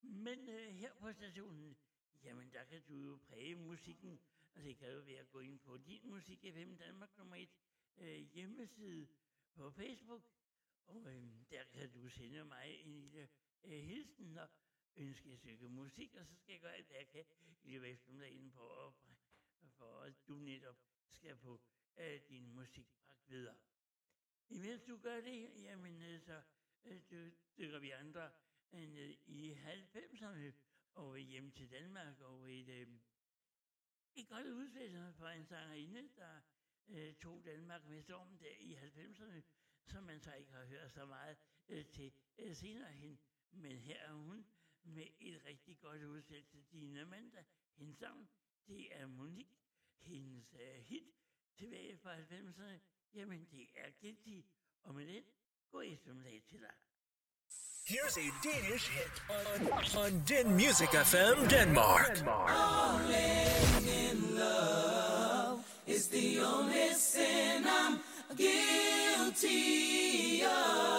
[0.00, 1.76] Men øh, her på stationen,
[2.22, 4.20] jamen der kan du jo præge musikken.
[4.54, 7.48] Og det kan jo være at gå ind på din musik FM Danmark nummer 1
[7.96, 9.08] øh, hjemmeside
[9.54, 10.22] på Facebook.
[10.86, 13.28] Og øh, der kan du sende mig en lille
[13.64, 14.48] øh, hilsen og
[14.96, 17.24] ønske et stykke musik, og så skal jeg gøre alt, hvad jeg kan
[17.62, 18.94] i løbet af eftermiddagen for at,
[19.70, 20.76] for at du netop
[21.12, 21.60] skal på
[21.96, 23.56] øh, din musik bragt videre.
[24.50, 26.42] Imens du gør det, jamen øh, så
[26.84, 28.30] øh, dykker vi andre
[28.72, 30.52] øh, ned i 90'erne
[30.94, 32.88] og hjem til Danmark og et, øh,
[34.14, 36.40] et godt udsætter for en sangerinde, der
[36.88, 39.40] øh, tog Danmark med storm der i 90'erne,
[39.86, 41.36] som man så ikke har hørt så meget
[41.68, 43.18] øh, til øh, senere hen.
[43.50, 44.46] Men her er hun
[44.82, 46.62] med et rigtig godt udsættelse.
[46.62, 47.44] Dina Amanda,
[47.74, 48.30] hendes sang,
[48.66, 49.54] det er Monique.
[49.98, 51.14] Hendes øh, hit
[51.56, 52.78] tilbage fra 90'erne,
[53.14, 54.46] jamen det er Guilty.
[54.84, 55.22] Og med den,
[55.70, 56.74] god eftermiddag til dig.
[57.88, 59.68] Here's a Danish hit on,
[60.02, 62.18] on Din Music FM Denmark.
[63.86, 67.98] in love is the only sin I'm
[68.36, 70.97] guilty of.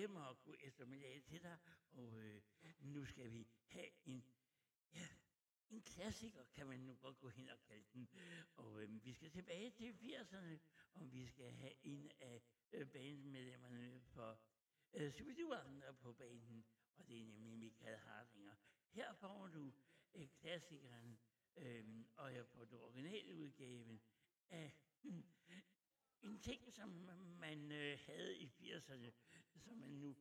[0.00, 1.58] Hjem og god eftermiddag til dig.
[1.90, 2.42] Og øh,
[2.80, 4.24] nu skal vi have en,
[4.94, 5.08] ja,
[5.68, 8.08] en klassiker, kan man nu godt gå hen og kalde den.
[8.56, 10.58] Og øh, vi skal tilbage til 80'erne,
[10.94, 14.40] og vi skal have en af øh, bandmedlemmerne for
[14.94, 16.64] øh, Superdueren på banen,
[16.96, 18.54] og det er nemlig Michael Hardinger.
[18.90, 19.72] Her får du
[20.14, 21.18] øh, klassikeren,
[21.56, 24.00] øh, og jeg får du originaludgaven
[24.50, 24.72] af
[25.02, 25.24] hmm,
[26.22, 26.88] en ting, som
[27.38, 29.10] man øh, havde i 80'erne,
[29.60, 30.16] som man nu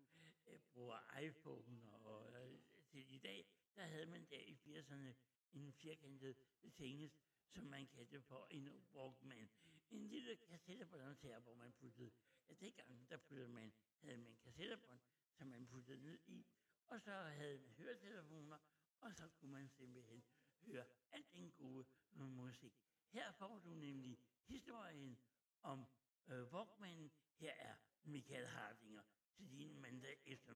[0.48, 5.14] øh, bruger iPhone og øh, til i dag, der havde man der i 80'erne
[5.54, 6.36] en firkantet
[6.74, 7.16] tingest,
[7.48, 9.50] som man kaldte for en Walkman.
[9.92, 12.12] En lille kassettebåndoptager, hvor man puttede,
[12.50, 15.00] ja dengang der puttede man, havde man kassettebånd,
[15.34, 16.46] som man puttede ned i,
[16.88, 18.58] og så havde man høretelefoner,
[19.00, 20.24] og så kunne man simpelthen
[20.62, 22.74] høre alt den gode musik.
[23.08, 25.18] Her får du nemlig historien
[25.62, 25.86] om
[26.28, 27.12] øh, Walkman.
[27.36, 29.04] Her er Michael Hardinger
[29.40, 30.54] til din mandag efter.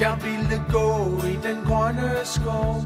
[0.00, 2.82] Jeg ville gå i den grønne skov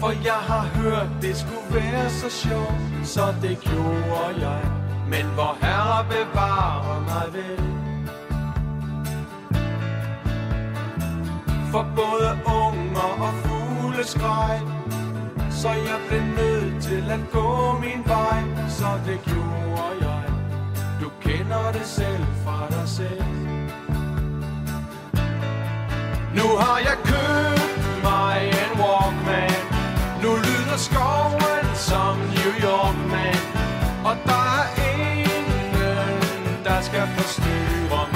[0.00, 4.60] For jeg har hørt, det skulle være så sjovt Så det gjorde jeg
[5.08, 7.76] Men hvor herre bevarer mig vel.
[11.70, 14.60] For både unger og fugle skreg
[15.62, 18.42] så jeg blev nødt til at gå min vej.
[18.68, 20.24] Så det gjorde jeg.
[21.00, 23.24] Du kender det selv fra dig selv.
[26.34, 29.60] Nu har jeg købt mig en Walkman.
[30.22, 33.36] Nu lyder skoven som New York man
[34.04, 35.44] Og der er ingen,
[36.64, 38.15] der skal forstyrre mig.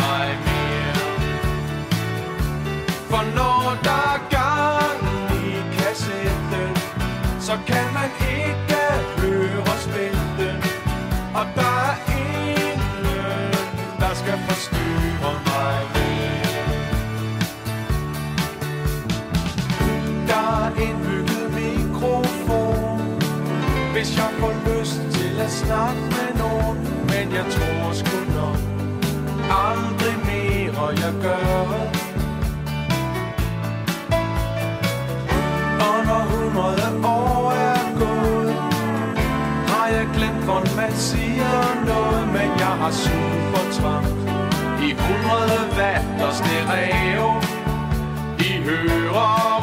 [7.50, 8.82] Så kan man ikke
[9.18, 10.56] høre spilten
[11.34, 12.80] Og der er ingen,
[14.00, 15.76] der skal forstyrre mig.
[15.94, 16.64] Mere
[20.28, 23.00] Der er indbygget mikrofon.
[23.92, 28.58] Hvis jeg får lyst til at snakke med nogen Men jeg tror sgu nok
[29.50, 31.99] Aldrig mere jeg gør
[36.54, 38.54] når hundrede år er gået.
[39.72, 44.06] Har jeg glemt, hvor man siger noget Men jeg har super tvang
[44.86, 47.28] I hundrede watt og stereo.
[48.38, 49.59] I hører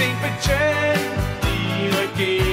[0.00, 1.00] Mens en betjent
[1.42, 2.49] dirigerer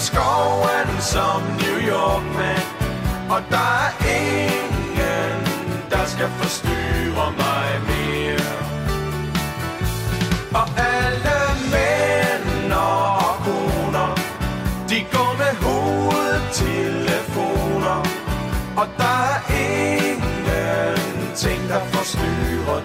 [0.00, 2.62] Nu lyder skoven som New York man
[3.30, 5.46] Og der er ingen,
[5.90, 8.56] der skal forstyrre mig mere.
[10.54, 11.38] Og alle
[11.72, 14.14] mænd og koner
[14.88, 18.00] De går med hovedtelefoner.
[18.76, 22.79] Og der er ingen ting, der forstyrrer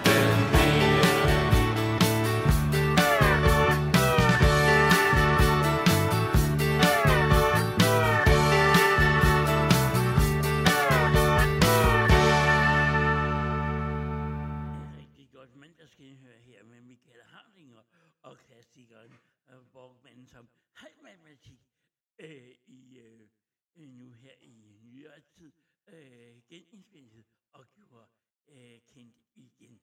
[22.20, 23.30] øh, i øh,
[23.76, 25.54] øh, nu her i nyere tid
[25.88, 28.08] øh, genindspillet og gjorde
[28.48, 29.82] øh, kendt igen.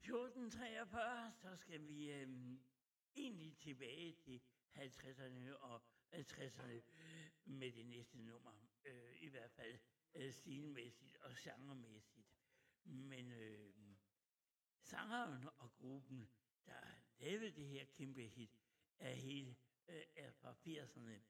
[0.00, 2.28] 1443, så skal vi øh,
[3.16, 4.40] egentlig tilbage til
[4.76, 5.82] 50'erne og
[6.12, 6.80] øh, 60'erne
[7.44, 8.52] med det næste nummer.
[8.84, 9.78] Øh, I hvert fald
[10.14, 12.28] øh, stilmæssigt og genremæssigt.
[12.84, 13.74] Men øh,
[14.82, 16.28] sangeren og gruppen,
[16.66, 16.80] der
[17.18, 18.60] lavede det her kæmpe hit,
[18.98, 21.20] er helt øh, er fra 80'erne.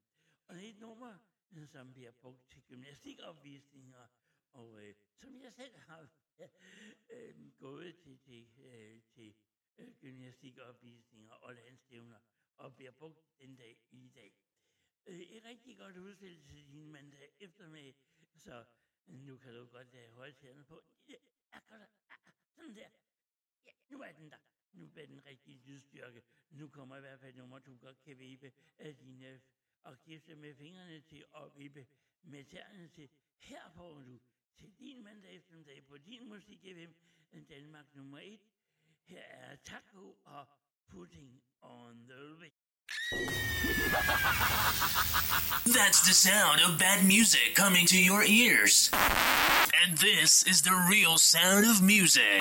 [0.47, 1.19] Og det er et nummer,
[1.53, 4.07] øh, som bliver brugt til gymnastikopvisninger,
[4.53, 6.09] og øh, som jeg selv har
[7.11, 9.35] øh, gået til, til, øh, til
[9.79, 12.19] øh, gymnastikopvisninger og landstævner,
[12.57, 14.35] og bliver brugt den dag i dag.
[15.07, 17.97] Øh, et rigtig godt udsættelse din mandag eftermiddag,
[18.37, 18.65] så
[19.09, 20.85] øh, nu kan du godt øh, lade højtalerne på.
[21.09, 21.17] Ja,
[21.53, 21.87] ah,
[22.57, 22.89] sådan der.
[23.67, 24.54] Ja, nu er den der.
[24.75, 26.23] Nu er den rigtige lydstyrke.
[26.51, 29.41] Nu kommer i hvert fald nummer, du godt kan vippe af dine
[29.83, 31.87] og gifte med fingrene til at vippe
[32.23, 33.09] med tæerne til.
[33.39, 34.21] Her får du
[34.57, 36.93] til din mandag eftermiddag på din musik FM,
[37.49, 38.41] Danmark nummer 1.
[39.05, 40.47] Her er Taco og
[40.87, 42.51] Putting on the way.
[45.67, 48.91] That's the sound of bad music coming to your ears.
[49.85, 52.41] And this is the real sound of music.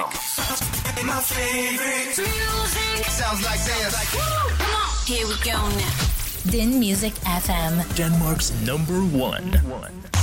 [1.05, 3.93] My favorite music sounds like this.
[4.13, 4.89] Come on.
[5.05, 6.51] Here we go now.
[6.51, 7.83] Din Music FM.
[7.95, 9.53] Denmark's number one.
[9.53, 10.22] If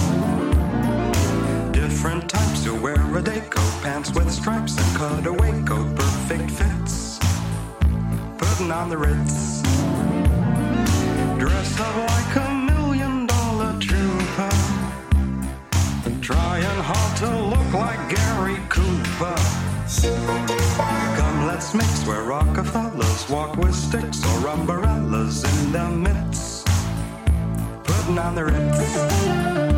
[2.01, 7.19] Different types who wear a day coat, pants with stripes and cutaway coat, perfect fits.
[8.39, 9.61] Putting on the ritz.
[11.37, 14.49] Dressed up like a million dollar trooper.
[16.23, 19.35] Trying hard to look like Gary Cooper.
[21.17, 26.65] Come, let's mix where Rockefellers walk with sticks or umbrellas in their midst.
[27.83, 29.70] Putting on the ritz.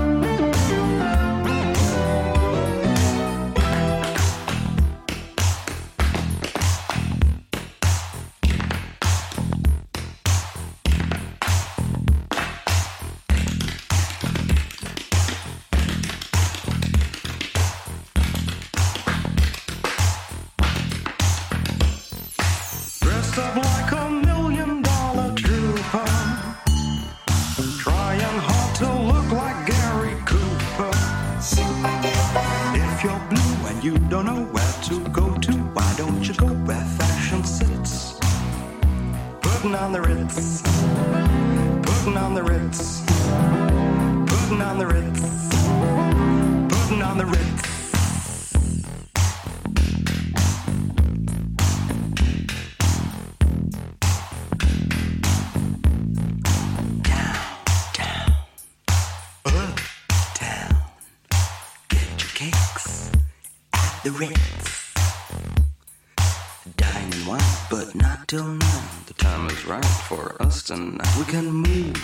[71.33, 71.97] Can move.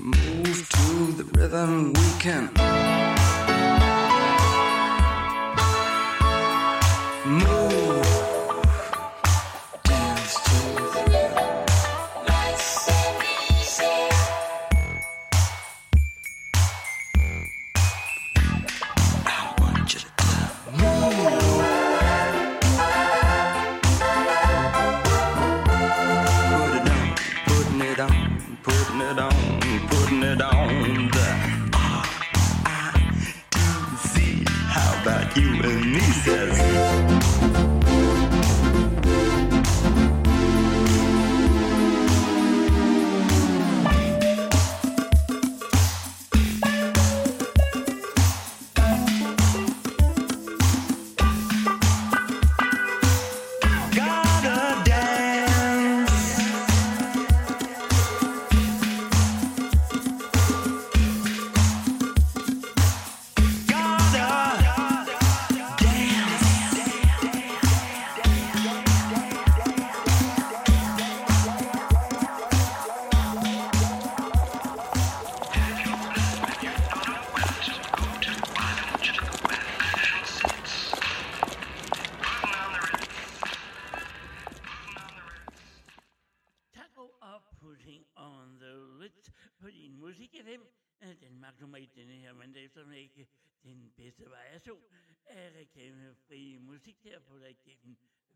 [0.00, 2.77] Move to the rhythm we can.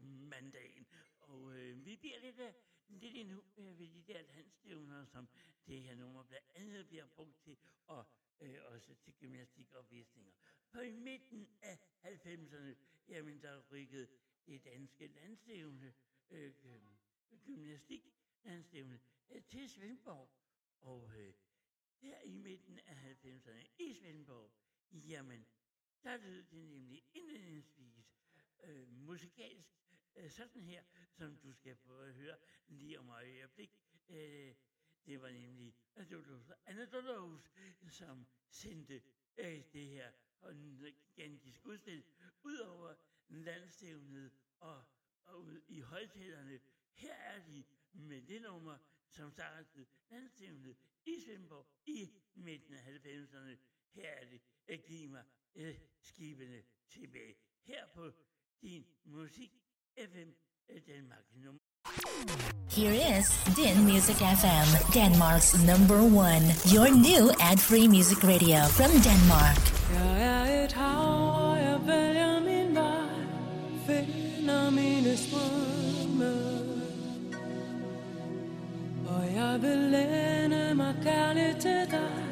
[0.02, 0.86] Mandagen.
[1.18, 2.54] Og øh, vi bliver lidt, øh,
[2.88, 5.28] lidt endnu øh, ved de der landstævner, som
[5.66, 7.56] det her nummer blandt andet bliver brugt til,
[7.86, 8.06] og
[8.40, 10.32] øh, også til gymnastikopvisninger.
[10.70, 12.74] På i midten af 90'erne,
[13.08, 14.08] jamen der rykkede
[14.46, 15.94] det danske landstævne
[16.30, 16.80] øh, øh,
[17.44, 18.14] gymnastik
[18.44, 19.00] landstævne
[19.30, 20.30] øh, til Svendborg.
[20.80, 21.34] Og øh,
[22.00, 24.52] der i midten af 90'erne i Svendborg,
[24.92, 25.46] jamen,
[26.02, 28.11] der lød det nemlig indledningsvis
[28.62, 29.70] øh, musikalsk
[30.16, 32.36] øh, sådan her, som du skal få at høre
[32.68, 33.70] lige om et øjeblik.
[34.08, 34.54] Øh,
[35.06, 35.74] det var nemlig
[36.66, 37.50] Anadolu's,
[37.90, 39.02] som sendte
[39.38, 40.12] øh, det her
[41.14, 42.04] gigantisk udstil
[42.42, 42.94] ud over
[43.28, 44.84] landstævnet og,
[45.24, 46.60] og ud i højtalerne.
[46.92, 48.78] Her er de med det nummer,
[49.08, 50.76] som startede landstævnet
[51.06, 53.56] i Svendborg i midten af 90'erne.
[53.90, 55.24] Her er det øh, at give mig
[55.54, 57.36] øh, skibene tilbage.
[57.62, 58.12] Her på
[58.62, 59.50] din musik
[59.98, 60.30] FM
[60.88, 61.24] Danmark
[62.70, 63.26] Here is
[63.56, 66.44] Din Music FM, Denmark's number one.
[66.74, 69.58] Your new ad-free music radio from Denmark.
[69.94, 73.08] Jeg er et hav, og jeg vælger min vej
[73.86, 76.32] Finder mine strømme
[79.08, 82.24] Og jeg vil læne mig kærligt til dig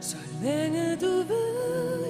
[0.00, 2.09] Så længe du ved,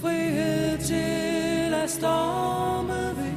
[0.00, 3.29] Frihed til at storme vildt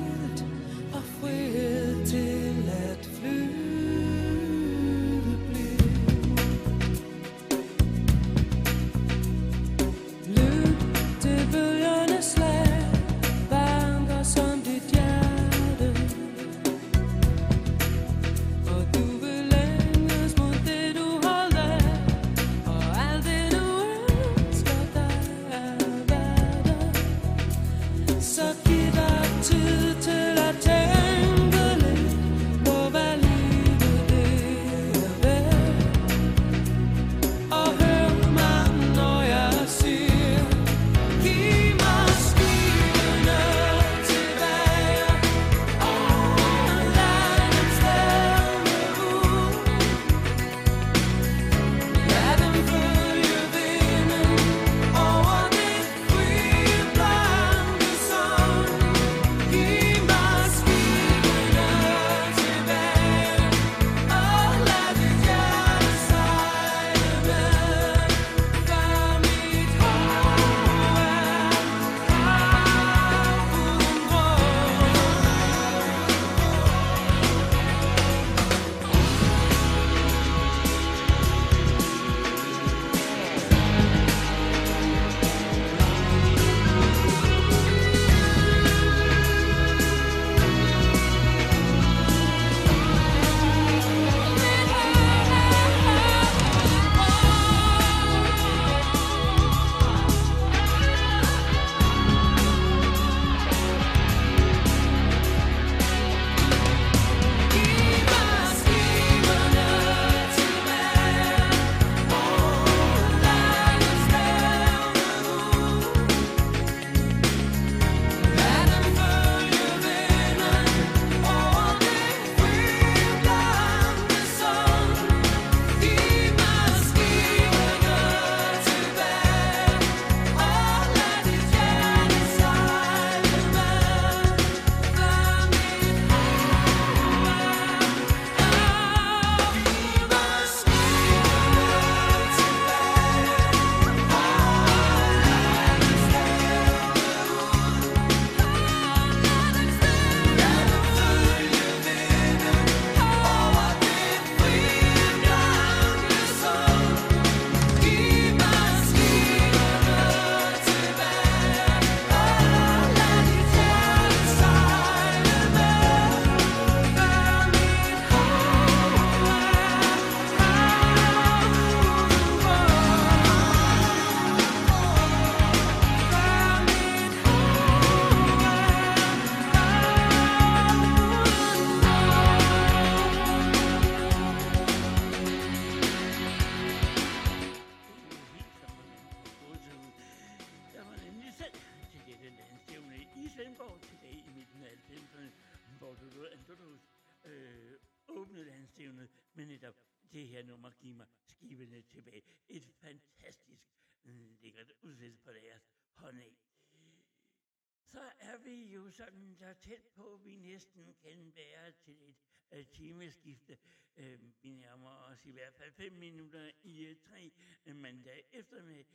[212.93, 213.57] uh, timeskifte.
[213.97, 217.31] Øh, vi nærmer os i hvert fald 5 minutter i øh, tre
[217.65, 218.85] øh, mandag eftermiddag.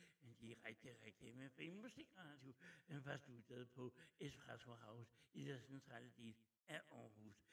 [0.41, 2.55] En rigtig, rigtig med en musikradio
[2.89, 6.35] uh, fra studiet på Espresso House i den centrale del
[6.69, 7.45] af Aarhus.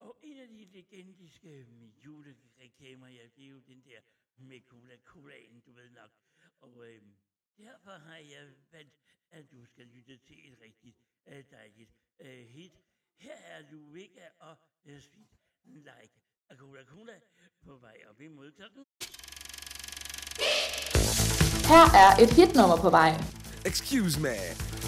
[0.00, 1.66] Og en af de legendiske
[2.04, 4.00] julereklamer, ja, det er jo den der
[4.36, 6.10] med cola colaen, du ved nok.
[6.60, 7.02] Og øh,
[7.58, 8.94] derfor har jeg valgt,
[9.30, 12.72] at du skal lytte til et rigtig øh, dejligt øh, hit.
[13.16, 15.29] Her er Luiga og øh, Sweet
[15.74, 16.10] Like
[16.50, 17.12] a Cola Cola
[17.66, 18.84] på vej op imod klokken.
[21.72, 23.10] Her er et hitnummer på vej.
[23.64, 24.36] Excuse me.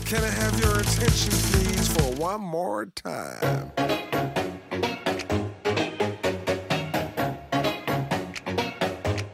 [0.06, 3.70] Can I have your attention, please, for one more time?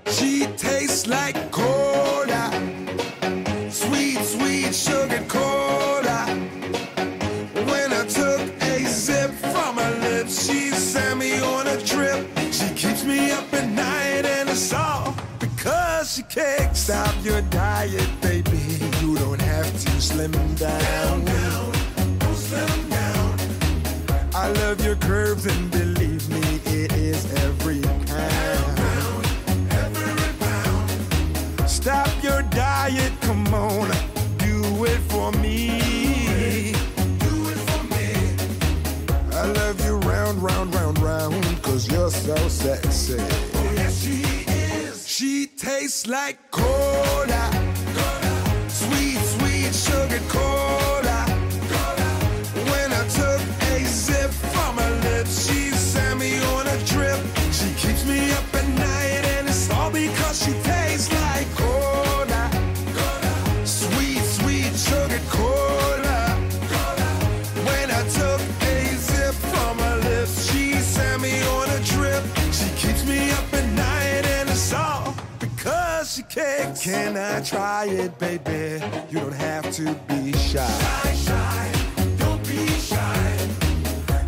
[0.07, 2.45] She tastes like cola,
[3.70, 6.20] sweet, sweet sugar cola.
[7.70, 8.57] When I took a
[8.99, 12.27] sip from her lips, she sent me on a trip.
[12.51, 16.81] She keeps me up at night, and it's all because she kicks.
[16.81, 18.59] Stop your diet, baby.
[19.01, 21.25] You don't have to slim down.
[21.25, 23.39] Don't Slim down.
[24.35, 29.25] I love your curves, and believe me, it is every pound.
[29.70, 31.70] every pound.
[31.70, 33.89] Stop your diet, come on,
[34.39, 36.07] do it for me.
[39.53, 43.16] Love you round, round, round, round, cause you're so sexy.
[43.19, 45.09] Oh, yes, she is.
[45.09, 47.45] She tastes like cola.
[48.69, 51.19] Sweet, sweet sugar cola.
[52.70, 53.41] When I took
[53.73, 57.38] a sip from her lips, she sent me on a trip.
[76.89, 78.82] Can I try it, baby?
[79.10, 80.66] You don't have to be shy.
[80.66, 81.73] Shy, shy,
[82.16, 83.48] don't be shy.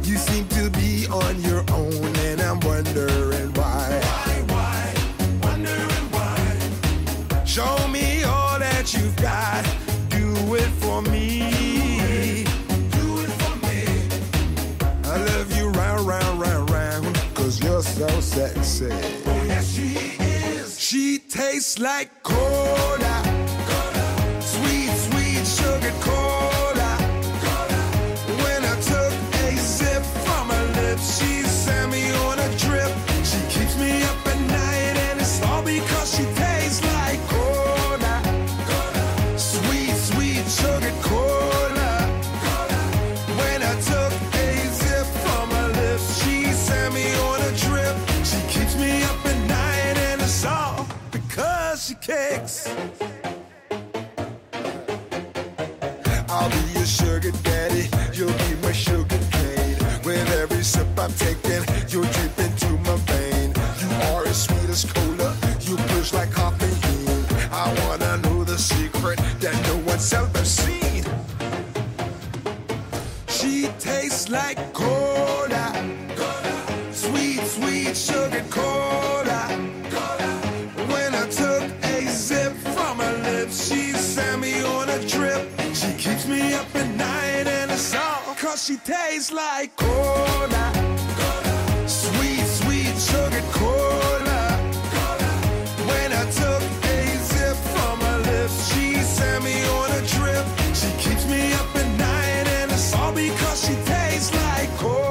[0.03, 4.01] You seem to be on your own, and I'm wondering why.
[4.03, 4.95] Why, why?
[5.43, 7.45] Wondering why.
[7.47, 9.65] Show me all that you've got.
[10.11, 12.45] Do it for me.
[12.91, 13.87] Do it for me.
[15.05, 18.91] I love you round, round, round, round, cause you're so sexy.
[18.91, 19.79] Oh, yes,
[21.61, 23.10] tastes like cola.
[88.67, 90.73] She tastes like cola.
[91.87, 94.43] Sweet, sweet sugar cola.
[95.89, 100.45] When I took a sip from her lips, she sent me on a trip.
[100.75, 105.10] She keeps me up at night, and it's all because she tastes like cola.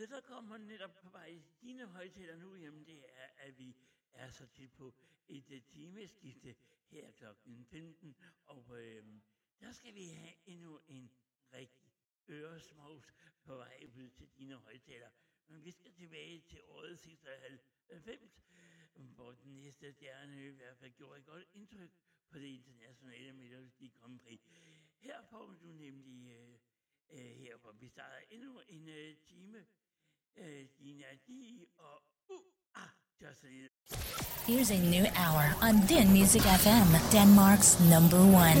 [0.00, 3.76] Det, der kommer netop på vej i dine højtaler nu, jamen det er, at vi
[4.12, 4.94] er så tæt på
[5.28, 6.56] et øh, timeskifte
[6.86, 7.24] her kl.
[7.64, 8.16] 15,
[8.46, 9.04] og øh,
[9.60, 11.10] der skal vi have endnu en
[11.52, 11.92] rigtig
[12.28, 13.14] øresmovs
[13.44, 15.10] på vej ud til dine højtaler.
[15.48, 18.44] Men vi skal tilbage til året 96,
[18.96, 21.90] hvor den næste stjerne i hvert fald gjorde et godt indtryk
[22.28, 24.40] på det internationale Melodi Grand Prix.
[24.98, 26.58] Her får du nemlig øh,
[27.10, 29.66] øh, her, hvor vi starter endnu en øh, time.
[34.46, 38.58] Here's a new hour on Din Music FM, Denmark's number one.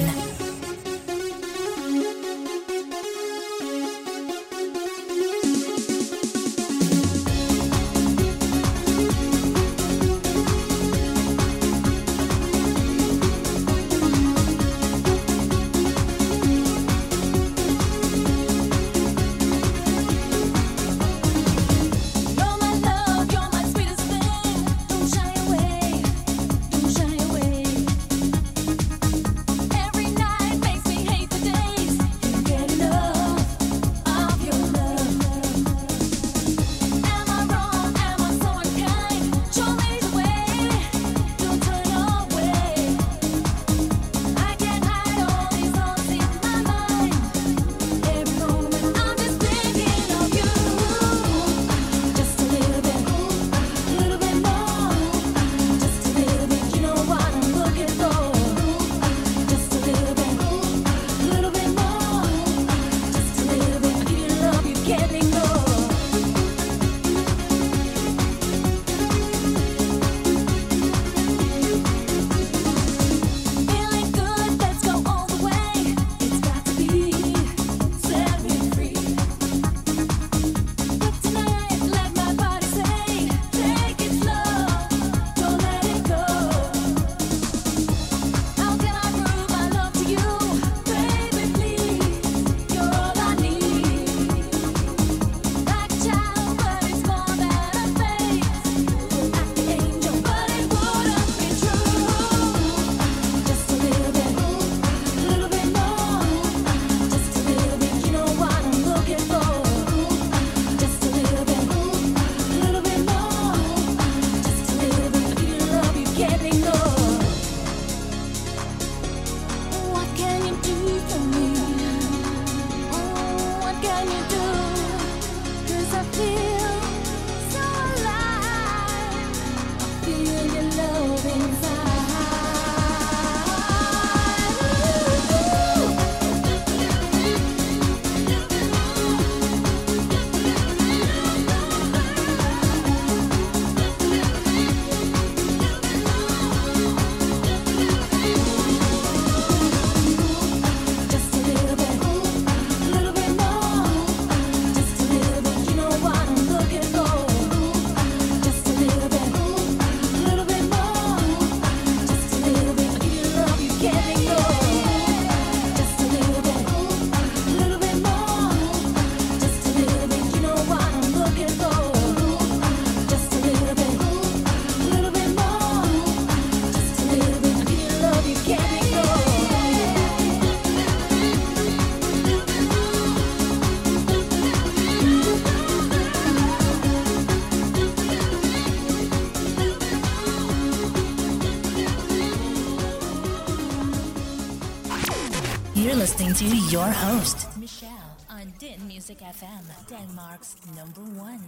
[196.40, 201.44] To your host, Michelle, on Din Music FM, Denmark's number one.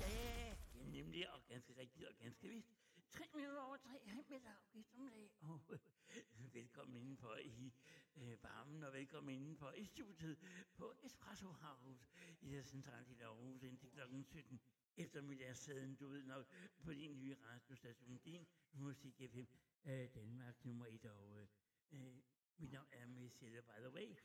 [0.00, 2.68] Ja, nemlig, og ganske rigtigt, og ganske vist.
[3.12, 5.60] 3 minutter over 3 her middag eftermiddag, og
[6.52, 7.72] velkommen indenfor i
[8.16, 10.36] øh, varmen, og velkommen indenfor i studiet
[10.76, 12.06] på Espresso House
[12.40, 12.66] i det
[23.40, 24.16] navn er by the way,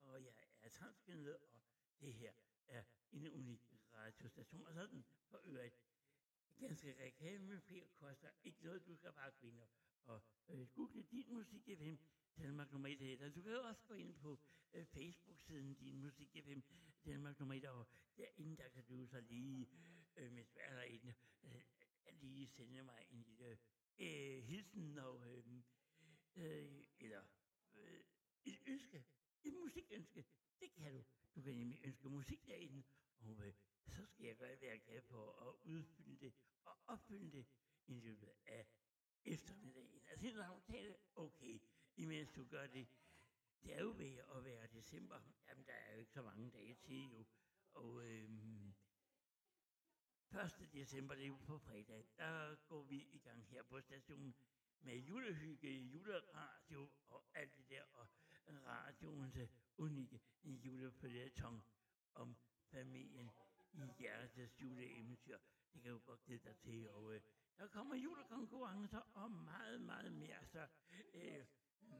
[0.00, 1.60] og jeg er transkønnet, og
[2.00, 2.32] det her
[2.66, 5.80] er en unik radiostation, og sådan for øvrigt
[6.58, 8.86] ganske reklamefri og koster ikke noget.
[8.86, 9.68] Du skal bare gå
[10.04, 11.96] og, øh, google din musik FM,
[12.38, 14.40] Danmark nummer 1 eller Du kan også gå ind på
[14.72, 16.60] øh, Facebook-siden Din Musik FM,
[17.04, 17.86] Danmark nummer 1, og
[18.16, 19.68] derinde der kan du så lige,
[20.16, 21.62] øh, mens du er derinde, øh,
[22.12, 23.58] lige sende mig en lille
[23.98, 25.44] øh, hilsen og, øh,
[26.36, 27.22] øh, eller
[27.74, 28.04] øh,
[28.48, 29.04] et ønske,
[29.44, 30.24] et musikønske.
[30.60, 31.04] Det kan du.
[31.34, 32.82] Du kan nemlig ønske musik derinde,
[33.18, 33.54] og øh,
[33.86, 36.34] så skal jeg gøre, hvad jeg kan på at udfylde det
[36.64, 37.46] og opfylde det
[37.86, 38.66] i løbet af
[39.24, 40.02] eftermiddagen.
[40.06, 41.60] Altså helt aftale, okay,
[41.96, 42.88] imens du gør det.
[43.62, 45.20] Det er jo ved at være december.
[45.48, 47.26] Jamen, der er jo ikke så mange dage til jo.
[47.74, 48.74] Og øhm,
[50.32, 50.72] 1.
[50.72, 54.34] december, det er jo på fredag, der går vi i gang her på stationen
[54.80, 57.82] med julehygge, juleradio og alt det der.
[57.82, 58.08] Og
[58.66, 61.64] radioens øh, unikke julefølgetong
[62.14, 62.36] om
[62.70, 63.30] familien
[63.74, 65.38] i hjertets juleeventyr.
[65.72, 66.90] Det kan du godt glæde dig til.
[66.90, 67.20] Og øh,
[67.58, 70.46] der kommer julekonkurrencer og meget, meget mere.
[70.46, 70.68] Så
[71.14, 71.46] øh,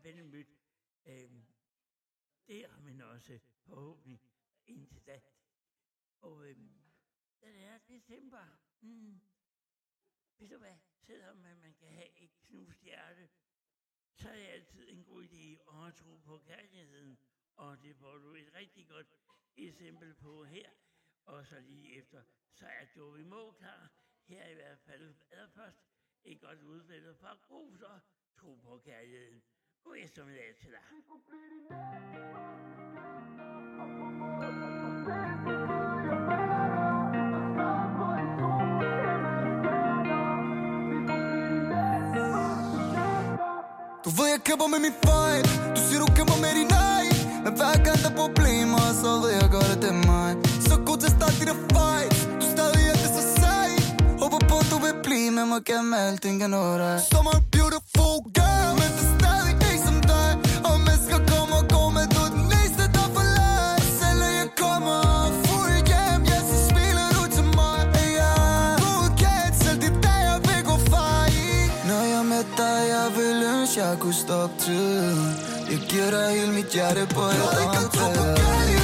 [0.03, 0.49] velmødt.
[1.07, 1.31] Øh,
[2.49, 4.21] der, men også øh, forhåbentlig
[4.67, 5.21] indtil da.
[6.21, 6.57] Og øh,
[7.41, 8.59] den er december.
[8.81, 9.21] Mm.
[10.39, 10.77] Ved du hvad?
[11.01, 13.29] Selvom man, man kan have et knust hjerte,
[14.19, 15.47] så er det altid en god idé
[15.87, 17.19] at tro på kærligheden.
[17.57, 19.07] Og det får du et rigtig godt
[19.57, 20.71] eksempel på her.
[21.25, 22.23] Og så lige efter,
[22.53, 23.91] så er Joey Moe klar.
[24.27, 25.79] Her i hvert fald allerførst
[26.25, 28.01] et godt udvalg fra Gruser.
[28.35, 29.43] Tro på kærligheden.
[29.83, 30.83] God eftermiddag til dig.
[35.93, 35.98] Du
[44.19, 47.05] ved jeg kæmper med min fejl Du siger du kæmper med din ej
[47.45, 50.31] Men hver gang der er problemer Så ved jeg godt at det er mig
[50.69, 53.71] Så god til at starte de der fight Du er stadig er det så sej
[54.23, 56.51] Håber på at du vil blive med mig Gennem alting dig
[57.55, 58.58] beautiful girl
[74.39, 75.37] jeg kunne stoppe tiden
[75.71, 76.11] Jeg giver
[76.95, 78.78] dig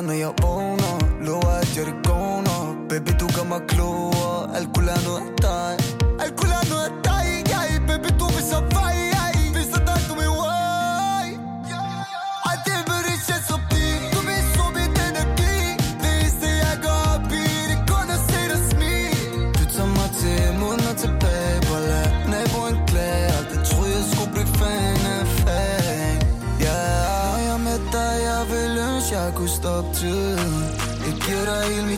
[0.00, 0.94] når jeg vågner
[1.26, 4.15] Lover at jeg det går nok Baby du gør mig klogere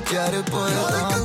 [0.04, 1.17] dig hele mit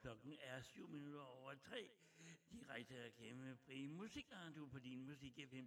[0.00, 1.90] klokken er 7 minutter over 3.
[2.50, 5.66] Direkte reklame fri musikradio på din musik FM.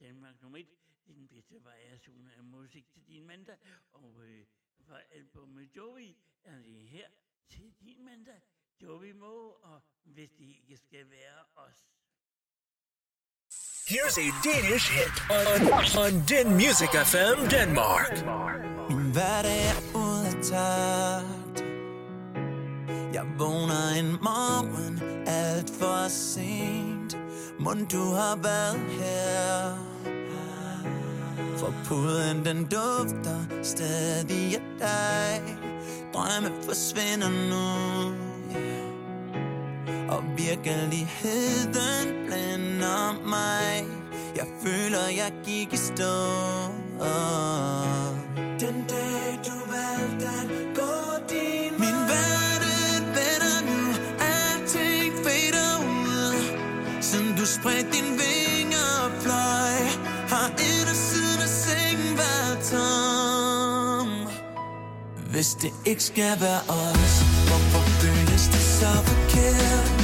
[0.00, 0.66] Danmark nummer 1.
[1.06, 3.56] Det er den bedste variation af musik til din mandag.
[3.92, 4.46] Og øh,
[4.86, 6.14] fra albumet Joey
[6.44, 7.08] er det her
[7.48, 8.40] til din mandag.
[8.82, 11.88] Joey Moe, og hvis det ikke skal være os.
[13.92, 15.60] Here's a Danish hit on,
[16.04, 18.12] on Den Music FM Denmark.
[18.90, 21.71] Min hverdag er ude af takt
[23.12, 27.16] Jeg vågner en morgen alt for sent.
[27.58, 29.76] Mund du har været her?
[31.58, 35.56] For puden den dufter stadig af dig.
[36.14, 37.66] Drømme forsvinder nu.
[40.08, 43.86] Og virkeligheden blænder mig.
[44.36, 46.14] Jeg føler jeg gik i stå.
[48.60, 50.92] Den dag du valgte at gå
[51.28, 51.98] din Min
[57.42, 59.74] du spredte din vinger og fløj.
[60.28, 64.08] Har indersiden af sengen været tom.
[65.30, 67.14] Hvis det ikke skal være os
[67.48, 70.01] Hvorfor føles det så forkert?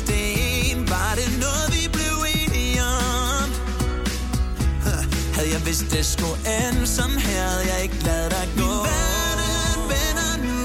[0.00, 0.78] Sten.
[0.94, 3.48] Var det noget vi blev enige om?
[4.84, 5.02] Huh,
[5.36, 8.70] Havde jeg vidst det skulle ende sådan her Havde jeg ikke lavet dig gå.
[8.88, 8.92] Min
[9.42, 10.58] verden vender nu.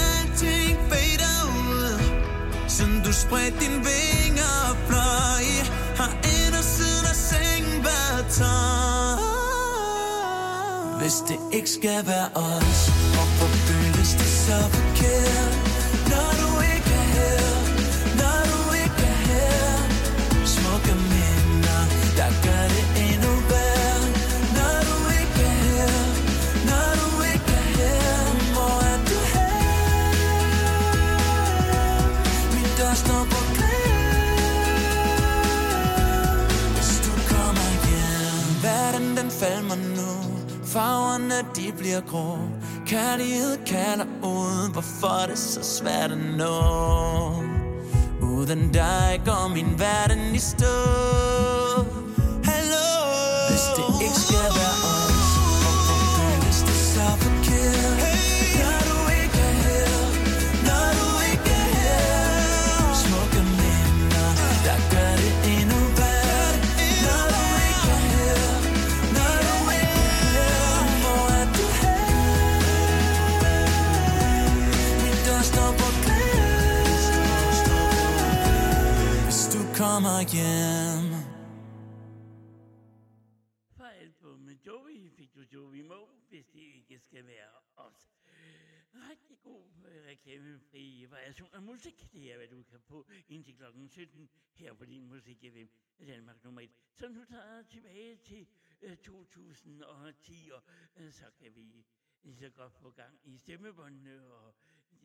[0.00, 1.92] Alting fader ud.
[2.74, 5.44] Siden du spredte dine vinger og fløj
[6.00, 9.18] Har indersiden af sengen været tom.
[11.00, 12.80] Hvis det ikke skal være os
[13.14, 15.63] Hvorfor føles det så forkert?
[41.34, 42.38] Farverne de bliver grå.
[42.86, 47.42] Kærlighed kalder ud Hvorfor er det så svært at nå?
[48.22, 51.53] Uden dig går min verden i stå.
[79.94, 81.08] Kommer hjem
[83.76, 88.10] Fra albumet Joey fik du Joey Mo, hvis det ikke skal være os.
[89.10, 89.64] Rigtig god
[90.08, 92.12] reklamefri variation af musik.
[92.12, 96.44] Det er, hvad du kan få indtil klokken 17 her på din musik FM Danmark
[96.44, 96.70] nummer 1.
[96.94, 98.46] Så nu tager jeg tilbage til
[98.82, 100.62] øh, 2010, og
[100.96, 101.84] øh, så kan vi
[102.22, 104.54] lige så godt få gang i stemmebåndene og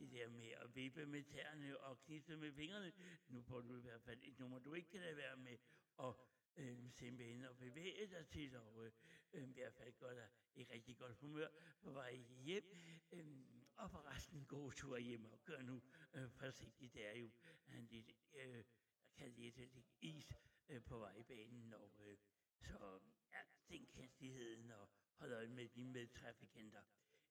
[0.00, 2.92] det der med at vippe med tæerne og knitte med fingrene.
[3.28, 5.58] Nu får du i hvert fald et nummer, du ikke kan lade være med
[5.98, 6.14] at
[6.56, 8.92] øh, simpelthen at bevæge dig til, og øh,
[9.32, 11.48] øh, i hvert fald gør dig i rigtig godt humør
[11.82, 12.64] på vej hjem.
[13.12, 13.26] Øh,
[13.76, 15.82] og forresten, god tur hjem, og gør nu
[16.14, 16.94] øh, forsigtigt.
[16.94, 17.30] Det er jo
[17.68, 18.64] øh, en lidt, øh, jeg
[19.16, 20.32] kan lide lidt is
[20.68, 22.16] øh, på vejbanen, og øh,
[22.60, 23.00] så
[23.32, 26.82] ja, den hastigheden og hold øje med dine medtrafikanter.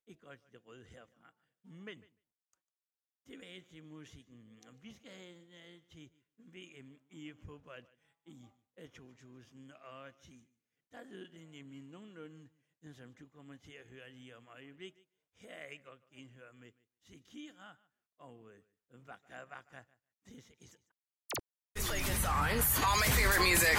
[0.08, 2.04] Ikke godt det røde herfra, men
[3.30, 4.60] tilbage til musikken.
[4.82, 7.86] Vi skal øh, til VM i fodbold
[8.26, 8.46] i
[8.78, 10.48] øh, 2010.
[10.92, 12.50] Der lød det nemlig nogenlunde,
[12.84, 14.94] øh, som du kommer til at høre lige om øjeblik.
[15.36, 17.76] Her er jeg godt genhør med Sekira
[18.18, 19.84] og øh, Waka Waka.
[20.28, 20.78] This is
[21.94, 22.68] Like songs.
[22.88, 23.78] All my favorite music.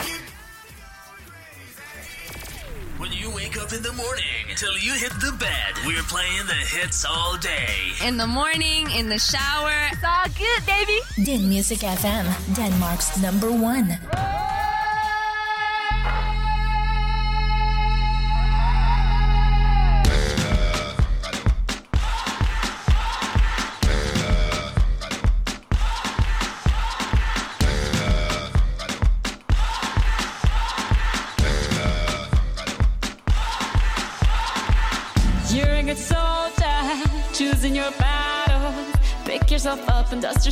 [2.98, 6.52] When you wake up in the morning till you hit the bed, we're playing the
[6.52, 7.92] hits all day.
[8.06, 9.72] In the morning, in the shower.
[9.92, 10.98] It's all good, baby.
[11.24, 13.98] Din Music FM, Denmark's number one.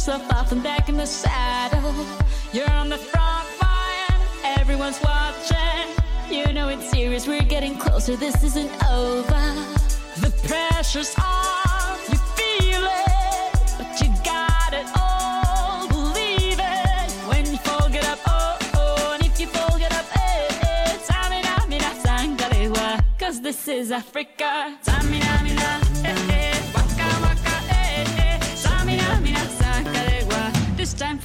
[0.08, 1.92] Yourself off and back in the saddle.
[2.54, 5.86] You're on the front line, everyone's watching.
[6.30, 9.44] You know it's serious, we're getting closer, this isn't over.
[10.24, 15.86] The pressure's on, you feel it, but you got it all.
[15.88, 20.06] Believe it when you fold it up, oh oh, and if you fold it up,
[20.16, 20.96] eh eh.
[21.06, 24.78] Tamina, mina, sangalewa, cause this is Africa.
[24.82, 25.17] Tamina,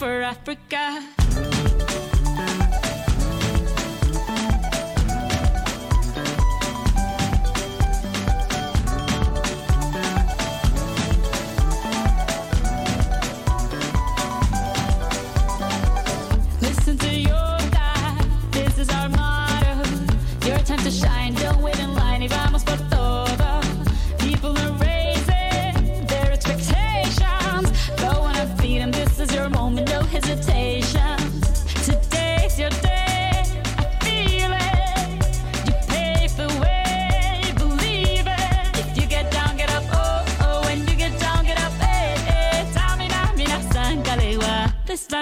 [0.03, 1.22] for Africa.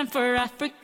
[0.07, 0.80] For Africa.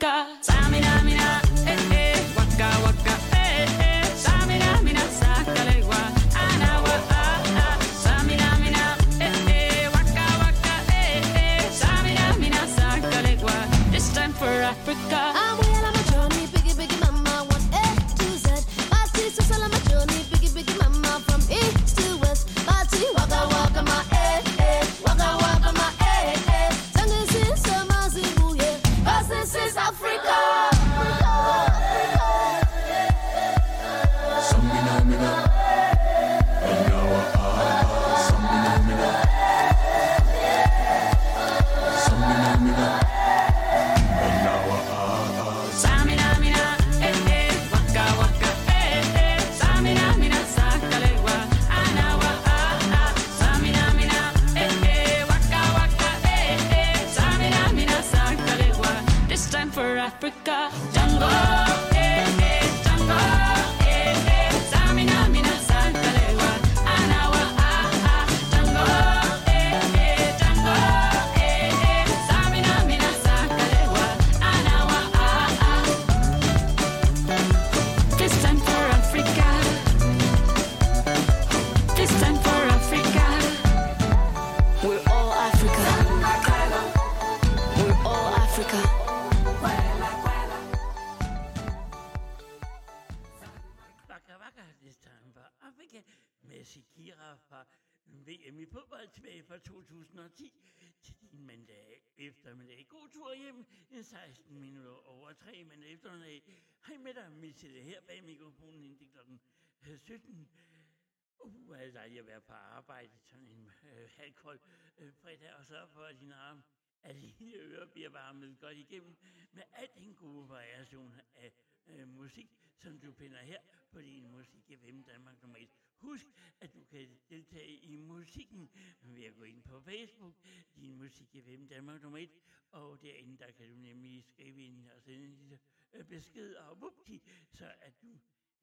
[118.18, 119.16] varmet godt igennem
[119.52, 121.52] med al den gode variation af
[121.86, 125.68] øh, musik, som du finder her på din Musik i FM Danmark nummer 1.
[125.98, 126.26] Husk,
[126.60, 128.70] at du kan deltage i musikken
[129.02, 130.34] ved at gå ind på Facebook,
[130.76, 132.30] din Musik i FM Danmark nummer 1,
[132.70, 135.58] og derinde der kan du nemlig skrive ind og sende en lille
[135.92, 137.22] øh, besked, og vupti,
[137.52, 138.18] så at du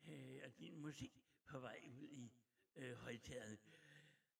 [0.07, 1.11] øh, og din musik
[1.45, 2.31] på vej ud i
[2.75, 3.57] øh, højtagerne.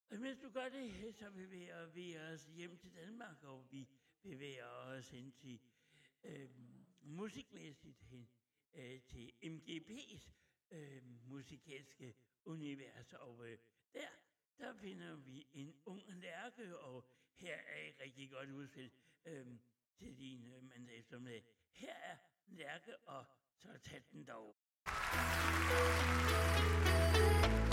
[0.10, 3.68] Og mens du gør det, så vil vi være ved os hjem til Danmark, og
[3.72, 3.90] vi
[4.26, 5.60] bevæger os ind til
[6.24, 6.50] øh,
[7.02, 8.30] musikmæssigt hen
[8.74, 10.32] øh, til MGP's
[10.72, 12.16] øh, musikalske
[12.46, 13.14] univers.
[13.14, 13.58] Og øh,
[13.94, 14.08] der,
[14.58, 18.92] der finder vi en ung lærke, og her er et rigtig godt udspil
[19.26, 19.48] øh,
[19.96, 21.44] til din øh, mandag eftermiddag.
[21.72, 23.26] Her er Lærke, og
[23.56, 24.56] så tag den dog.
[27.16, 27.65] thank you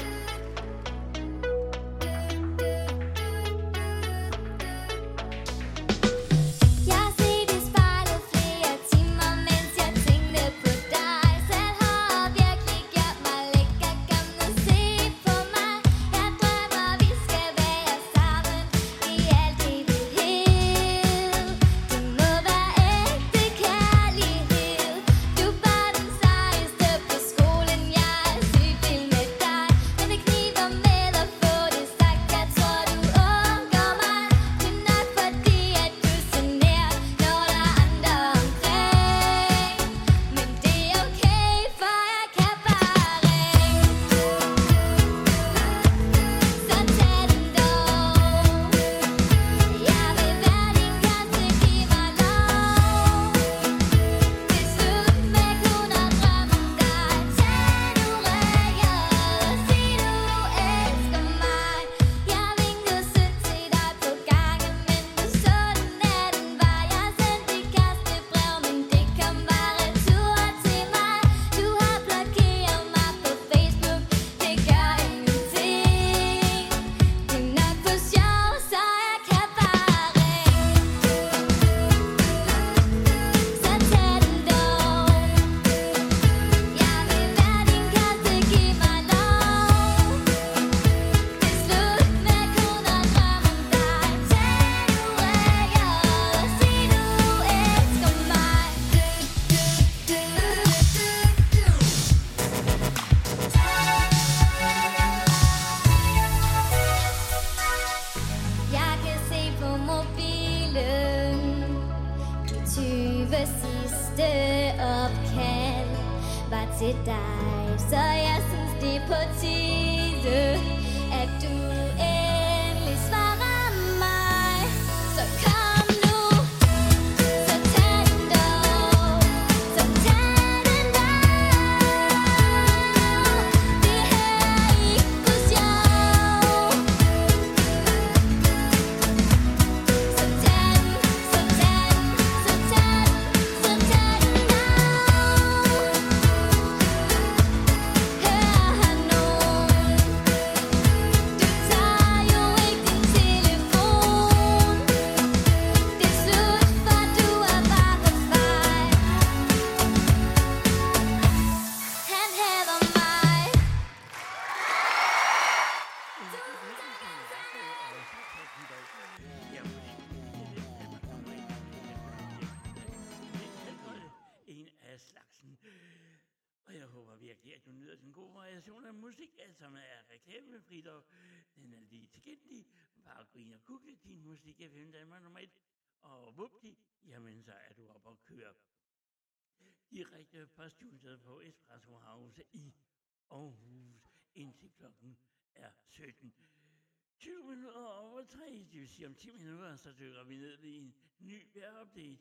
[197.56, 200.94] minutter over tre, det vil sige om 10 minutter, så dykker vi ned i en
[201.18, 202.18] ny vejrupdate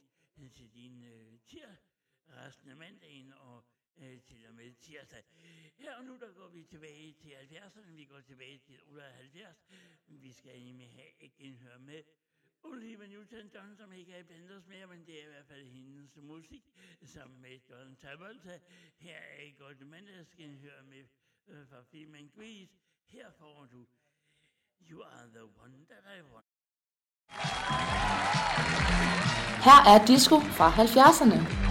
[0.52, 1.76] til din øh, tir
[2.28, 3.66] resten af mandagen og
[3.98, 5.24] øh, til og med tirsdag.
[5.76, 9.66] Her og nu, der går vi tilbage til 70'erne, vi går tilbage til 78.
[10.08, 12.04] Vi skal nemlig have et genhør med
[12.64, 16.16] Olivia Newton-John, som ikke er blandt os mere, men det er i hvert fald hendes
[16.16, 16.64] musik,
[17.04, 18.60] sammen med John Travolta.
[18.98, 21.06] Her er et godt mandagsgenhør med
[21.48, 22.78] øh, fra filmen Grease.
[23.06, 23.88] Her får du
[29.64, 31.71] her er disco fra 70'erne.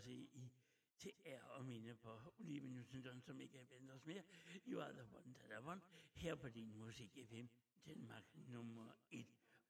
[0.00, 0.50] Også i
[0.98, 4.22] til ære og minde på Olive Newton-John, som ikke er blandt os mere.
[4.68, 5.82] You are the one that I want,
[6.14, 7.46] her på din musik FM,
[7.86, 9.26] Danmark nummer 1.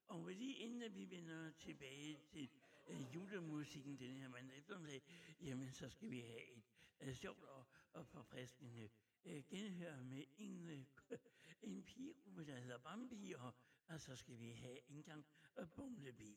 [0.06, 2.50] Og lige inden at vi vender tilbage til
[2.88, 5.02] øh, julemusikken den her mandag eftermiddag,
[5.40, 6.62] jamen så skal vi have et
[7.00, 8.88] øh, sjovt og, og forfriskende
[9.24, 10.84] øh, genhør med en, øh,
[11.62, 12.14] en pige,
[12.46, 13.54] der hedder Bambi, og,
[13.88, 15.26] og så skal vi have en gang
[15.58, 16.36] øh, Bumblebee.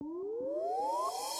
[0.00, 1.31] Woo!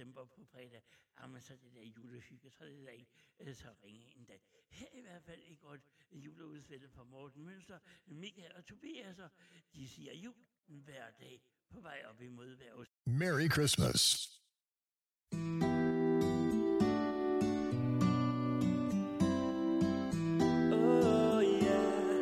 [0.00, 0.82] December på fredag,
[1.20, 3.10] jamen, så er det der julehygge, så er det der ikke
[3.40, 4.32] øh, så ringe endda.
[4.70, 5.80] Her er i hvert fald et godt
[6.12, 9.30] juleudsvælde fra Morten Mønster, Michael og Tobias, og
[9.74, 10.34] de siger jul
[10.66, 14.28] hver dag på vej op imod hver Merry Christmas.
[20.72, 22.20] Oh, yeah.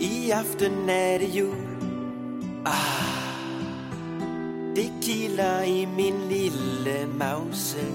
[0.00, 1.70] I aften er det jul
[2.66, 3.29] ah,
[4.76, 7.86] Det kilder i min lille mause.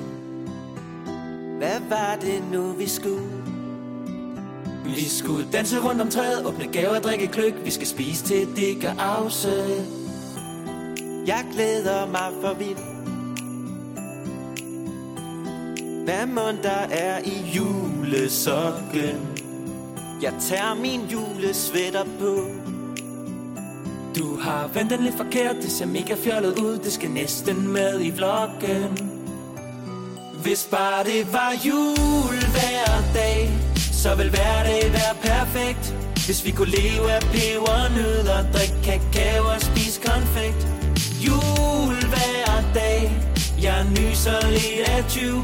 [1.57, 3.43] Hvad var det nu vi skulle?
[4.85, 8.81] Vi skulle danse rundt om træet, åbne gaver, drikke kløk Vi skal spise til det
[8.81, 9.85] gør afse.
[11.27, 12.95] Jeg glæder mig for vildt
[16.05, 19.27] Hvad mon der er i julesokken.
[20.21, 22.64] Jeg tager min julesvætter på
[24.17, 25.55] du har vendt den lidt forkert.
[25.61, 29.11] Det ser mega fjollet ud Det skal næsten med i vloggen.
[30.43, 35.95] Hvis bare det var jul hver dag Så vil hverdag være perfekt.
[36.25, 40.67] Hvis vi kunne leve af pebernødder Drikke kakao og spise konfekt.
[41.25, 43.01] Jul hver dag
[43.61, 45.43] Jeg nyser lidt af 20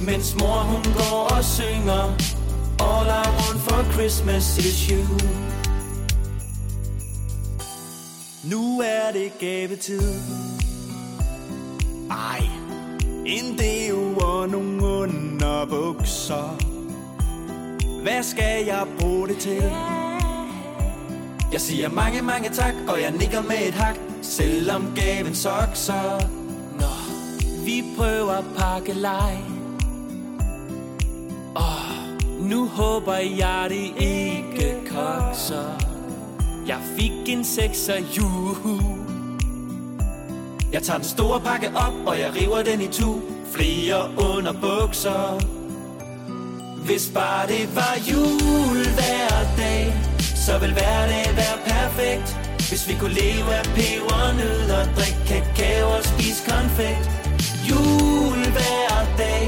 [0.00, 2.04] mens mor hun går og synger.
[2.80, 5.57] All I want for Christmas is you.
[8.50, 10.14] Nu er det gavetid.
[12.10, 12.40] Ej,
[13.26, 16.56] en deo og nogle underbukser.
[18.02, 19.62] Hvad skal jeg bruge det til?
[21.52, 26.20] Jeg siger mange, mange tak, og jeg nikker med et hak Selvom gaven sokser.
[26.80, 27.14] Nå,
[27.64, 29.36] vi prøver pakkelej
[32.40, 35.97] nu håber jeg det ikke kokser.
[36.68, 38.80] Jeg fik en sekser juhu.
[40.72, 43.20] Jeg tager den store pakke op, og jeg river den i tu
[43.54, 45.40] Flere under bukser.
[46.86, 49.94] Hvis bare det var jul hver dag
[50.46, 52.28] Så vil hver dag være perfekt.
[52.68, 57.10] Hvis vi kunne leve af pebernødder Drikke kakao og spise konfekt.
[57.68, 59.46] Jul hver dag.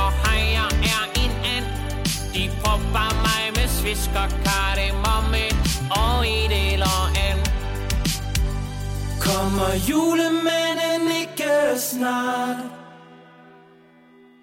[0.00, 1.66] Og hej, jeg er en and.
[2.34, 5.53] De propper mig med svisk og kardemomme.
[5.90, 6.82] Og i det
[7.28, 7.38] an.
[9.20, 12.56] Kommer julemanden ikke snart?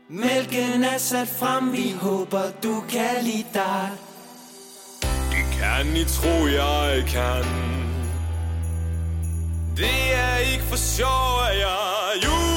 [0.09, 3.89] Mælken er sat frem, vi håber du kan lide dig
[5.31, 7.43] Det kan I tro, jeg kan
[9.77, 12.50] Det er ikke for sjov, at jeg er julemand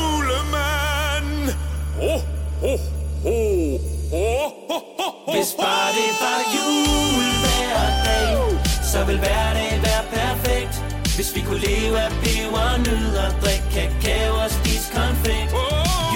[11.25, 15.51] Hvis vi kunne leve af pebernødder Drikke kakao og spise konfekt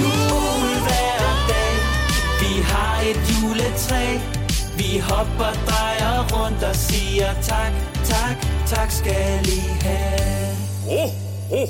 [0.01, 1.75] Jul hver dag
[2.43, 4.05] Vi har et juletræ
[4.81, 7.73] Vi hopper, drejer rundt og siger tak,
[8.13, 8.37] tak,
[8.73, 10.53] tak skal I have
[11.01, 11.11] oh,
[11.59, 11.69] oh.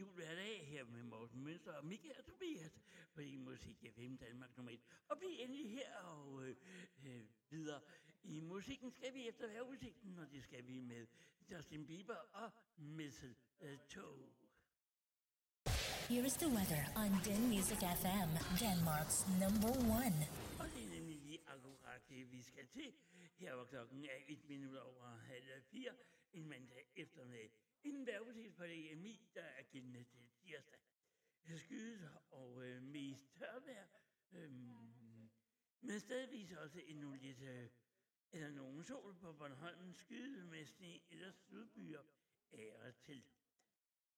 [0.00, 1.82] Jul hver dag her med Morten Mønster og
[2.18, 2.74] og Tobias
[3.14, 4.78] på din musik FM Danmark nummer 1.
[5.10, 6.54] Og bliv endelig her og øh,
[7.06, 7.22] øh,
[7.54, 7.80] videre.
[8.34, 11.02] I musikken skal vi efter vejrudsigten, og det skal vi med
[11.50, 14.28] Justin Bieber og Mistletoe.
[16.08, 18.30] Here is the weather on Den Music FM,
[18.62, 20.18] Denmark's number one.
[20.60, 22.92] Og det er nemlig lige akkurat det, vi skal til.
[23.38, 25.92] Her var klokken er et minut over halv fire
[26.32, 27.52] en mandag eftermiddag.
[27.84, 30.78] En vejrudsigt på det EMI, der er gældende til tirsdag.
[31.56, 33.86] Skydes og øh, mest tørvejr,
[34.32, 35.30] øhm,
[35.80, 37.68] men stadigvis også endnu lidt, øh,
[38.32, 42.02] eller nogen sol på Bornholm, skyde med i eller sydbyer
[42.52, 43.24] ære til.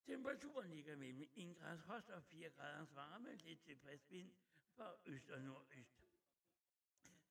[0.05, 4.33] Temperaturen ligger mellem 1 grads frost og 4 graders varme, lidt til frisk vind
[4.77, 6.01] fra øst og nordøst.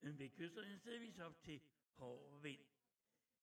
[0.01, 1.61] Men ved kysterne stedvis op til
[1.93, 2.61] hård vind.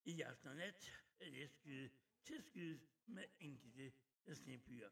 [0.04, 1.90] I aften og nat er det skyde
[2.24, 3.92] til skyde med enkelte
[4.34, 4.90] snebyer.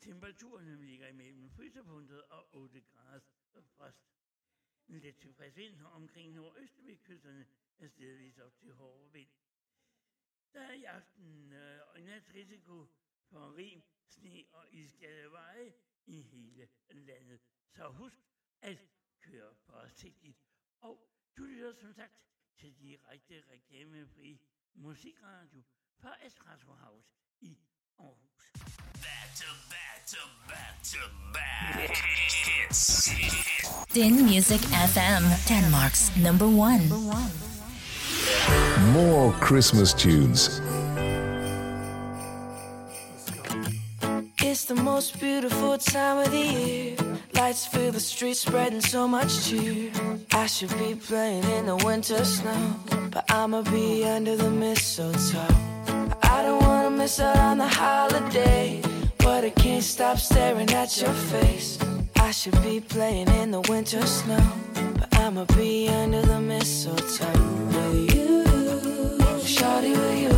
[0.00, 3.20] Temperaturen ligger imellem frysepunktet og 8 grader
[3.62, 4.17] frost
[4.88, 7.46] lidt tilfreds vind omkring nordøst ved kysterne
[7.78, 9.28] er stedvis op til hårde vind.
[10.52, 12.86] Der er i aften øh, og i nat risiko
[13.30, 15.74] for rim, sne og isgade veje
[16.06, 17.40] i hele landet.
[17.70, 18.18] Så husk
[18.60, 18.78] at
[19.20, 20.38] køre forsigtigt.
[20.80, 22.14] Og du lytter som sagt
[22.56, 24.40] til direkte reklamefri
[24.74, 25.62] musikradio
[25.94, 27.58] fra Espresso House i
[28.00, 29.02] Aarhus.
[29.02, 30.18] Back to back to
[30.48, 30.98] back to
[31.32, 31.96] back.
[32.68, 33.10] Hits.
[33.92, 36.88] Din Music FM, Denmark's number one.
[38.92, 40.60] More Christmas tunes.
[44.40, 46.96] It's the most beautiful time of the year.
[47.34, 49.90] Lights fill the streets, spreading so much cheer.
[50.32, 52.74] I should be playing in the winter snow,
[53.10, 55.77] but I'ma be under the mistletoe.
[57.08, 58.82] Out on the holiday,
[59.16, 61.78] but I can't stop staring at your face.
[62.16, 64.46] I should be playing in the winter snow,
[64.94, 67.32] but I'ma be under the mistletoe
[67.72, 68.44] with you,
[69.40, 70.37] shawty with you,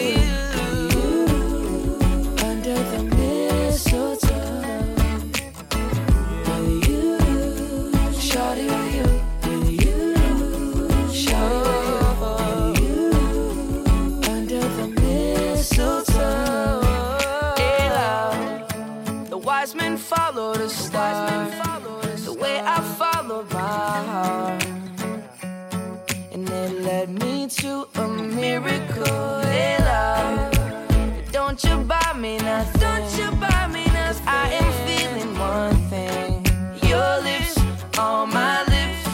[28.63, 31.31] Hey, love.
[31.31, 32.81] Don't you buy me nothing.
[32.81, 33.85] Don't you buy me.
[34.27, 36.45] I am feeling one thing.
[36.87, 37.57] Your lips
[37.97, 39.07] on my lips.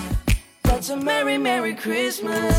[0.63, 2.55] That's a merry, merry Christmas.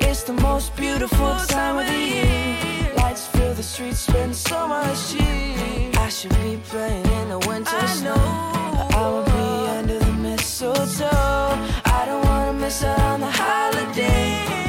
[0.00, 2.94] It's the most beautiful time of the year.
[2.96, 5.90] Lights fill the streets, spend so much cheer.
[5.98, 8.14] I should be playing in the winter snow.
[8.14, 11.10] But I will be under the mistletoe.
[11.84, 14.63] I don't wanna miss out on the holiday.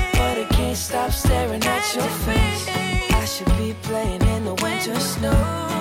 [0.86, 2.68] Stop staring at your face.
[2.70, 5.75] I should be playing in the winter snow.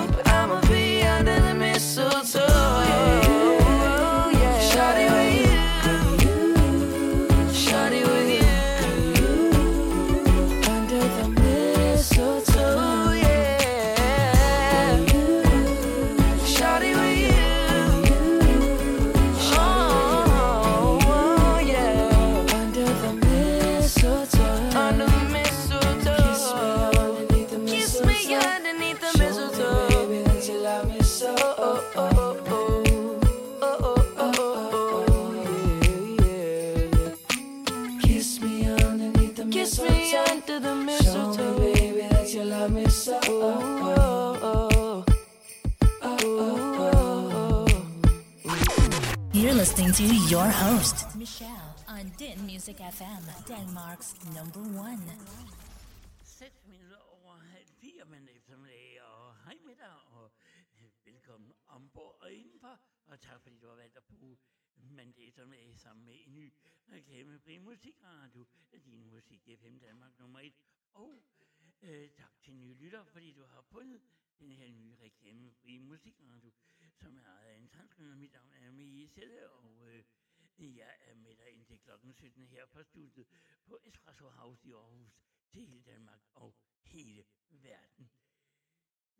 [49.77, 55.01] Listening to your host, Michelle, on Din Music FM, Denmark's number one.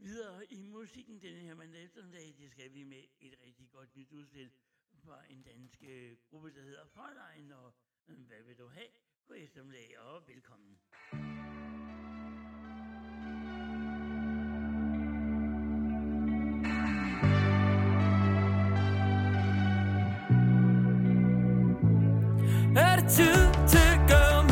[0.05, 4.11] Videre i musikken denne her mandag eftermiddag, det skal vi med et rigtig godt nyt
[4.11, 4.51] udspil
[5.03, 7.73] fra en dansk øh, gruppe, der hedder Fräulein, og
[8.07, 8.87] øh, hvad vil du have?
[9.27, 10.79] God eftermiddag og velkommen.
[22.77, 24.44] Er det tid til at gøre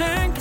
[0.00, 0.39] Med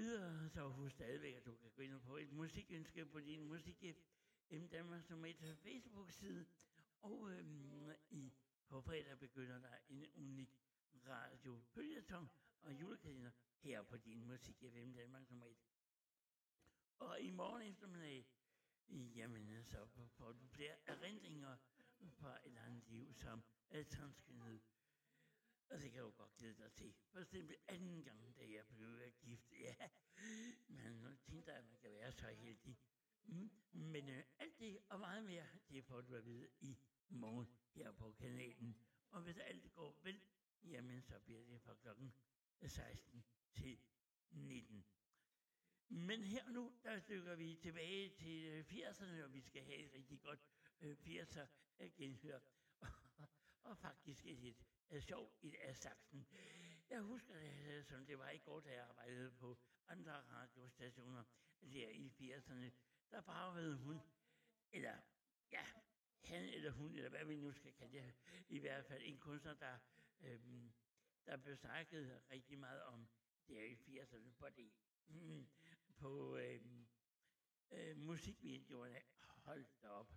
[0.00, 3.84] videre, så husk stadigvæk, at du kan gå ind på et musikønske på din musik
[4.50, 6.46] M Danmarks nummer 1 Facebook-side.
[7.02, 8.32] Og øhm, i
[8.66, 10.58] på fredag begynder der en unik
[11.06, 12.30] radio følgetong
[12.62, 15.56] og julekalender her på din musik FM Danmarks nummer 1.
[16.98, 18.26] Og i morgen eftermiddag,
[18.88, 21.56] jamen så får du flere erindringer
[22.10, 24.60] fra et andet liv som er transkønnet.
[25.70, 26.94] Og det kan du godt glæde dig til.
[27.12, 29.52] For eksempel anden gang, da jeg blev gift.
[29.52, 29.74] Ja,
[30.68, 32.78] man tænker, at man kan være så heldig.
[33.22, 37.48] Mm, men øh, alt det og meget mere, det får du at vide i morgen
[37.74, 38.76] her på kanalen.
[39.10, 40.20] Og hvis alt går vel,
[40.62, 42.14] jamen så bliver det fra klokken
[42.66, 43.80] 16 til
[44.30, 44.84] 19.
[45.88, 49.94] Men her nu, der stykker vi tilbage til øh, 80'erne, og vi skal have et
[49.94, 50.40] rigtig godt
[50.80, 51.46] øh, 80'er
[51.96, 52.40] genhør.
[53.68, 55.96] og faktisk et lidt øh, sjov i af.
[56.90, 61.24] Jeg husker det, som det var i går, da jeg arbejdede på andre radiostationer
[61.62, 62.70] altså der i 80'erne.
[63.10, 64.00] Der bragede hun,
[64.72, 64.96] eller
[65.52, 65.66] ja,
[66.24, 68.14] han eller hun, eller hvad vi nu skal kalde det,
[68.48, 69.78] i hvert fald en kunstner, der,
[70.20, 70.72] øhm,
[71.26, 73.08] der blev snakket rigtig meget om
[73.48, 74.48] der i 80'erne på.
[75.06, 75.48] Mm,
[75.96, 76.88] på øhm,
[77.70, 79.02] øh, musikvideoerne.
[79.20, 80.12] Hold da op.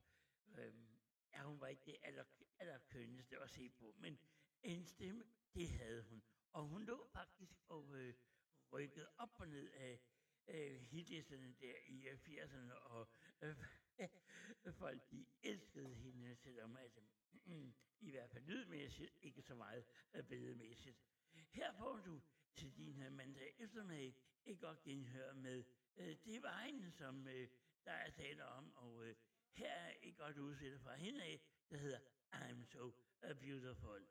[0.58, 1.00] Øhm,
[1.34, 2.24] ja, hun var ikke det aller,
[2.60, 4.20] allerkønneste at se på, men
[4.64, 6.24] en stemme, det havde hun.
[6.54, 8.14] Og hun lå faktisk og øh,
[8.72, 10.00] rykkede op og ned af
[10.48, 13.10] øh, hitlisterne der i 80'erne, og
[13.42, 13.56] øh,
[14.82, 16.98] folk de elskede hende, selvom at,
[17.46, 20.98] øh, i hvert fald lydmæssigt, ikke så meget øh, billedmæssigt.
[21.52, 22.22] Her får du
[22.56, 25.64] til din her mandag eftermiddag et godt genhør med
[25.98, 27.50] øh, det vejen, som øh,
[27.86, 29.16] der er tale om, og øh,
[29.52, 32.00] her er et godt udsætte fra hende af, der hedder
[32.34, 32.94] I'm So
[33.24, 34.02] uh, Beautiful.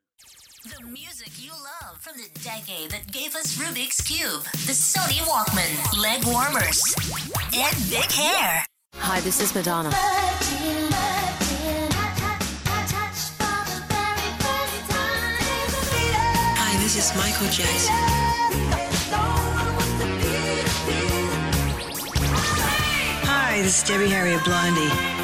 [0.65, 6.00] The music you love from the decade that gave us Rubik's Cube, the Sony Walkman,
[6.00, 6.94] leg warmers,
[7.52, 8.65] and big hair.
[8.94, 9.91] Hi, this is Madonna.
[16.55, 17.97] Hi, this is Michael Jackson.
[23.26, 25.22] Hi, this is Debbie Harry of Blondie.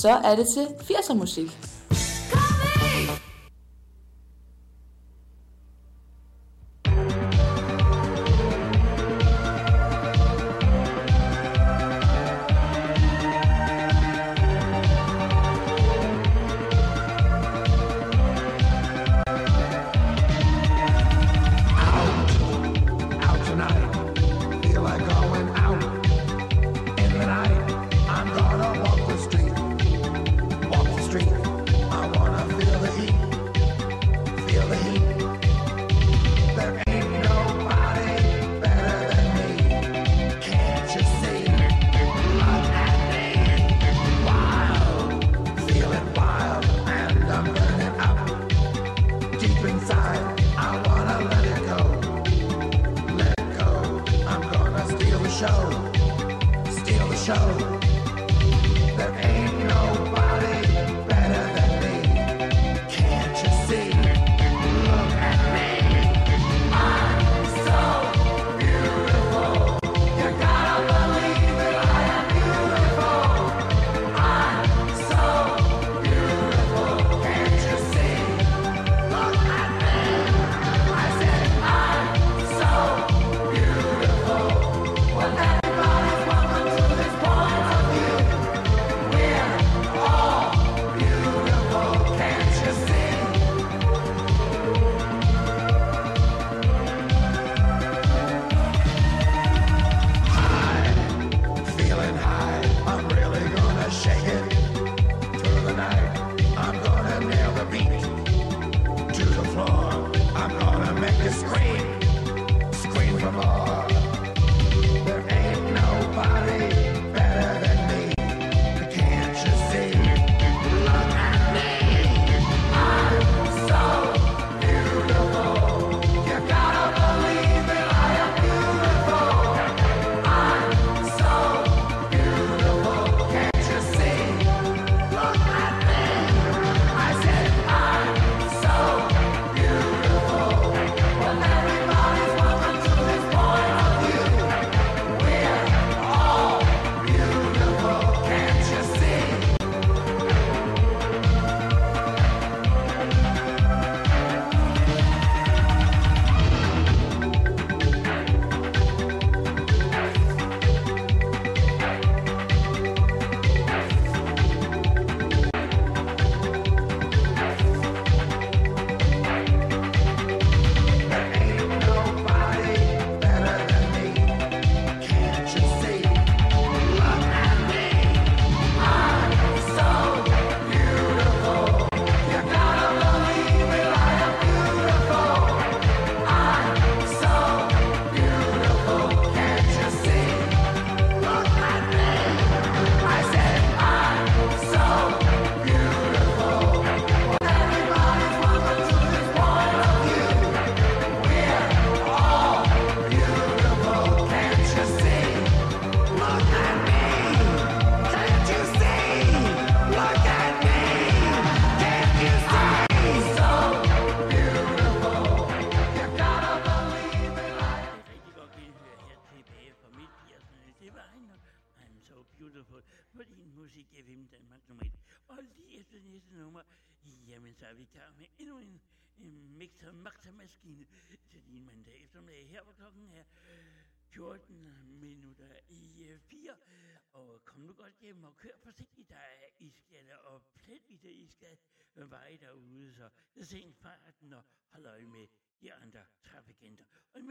[0.00, 1.58] Så er det til 80'er musik.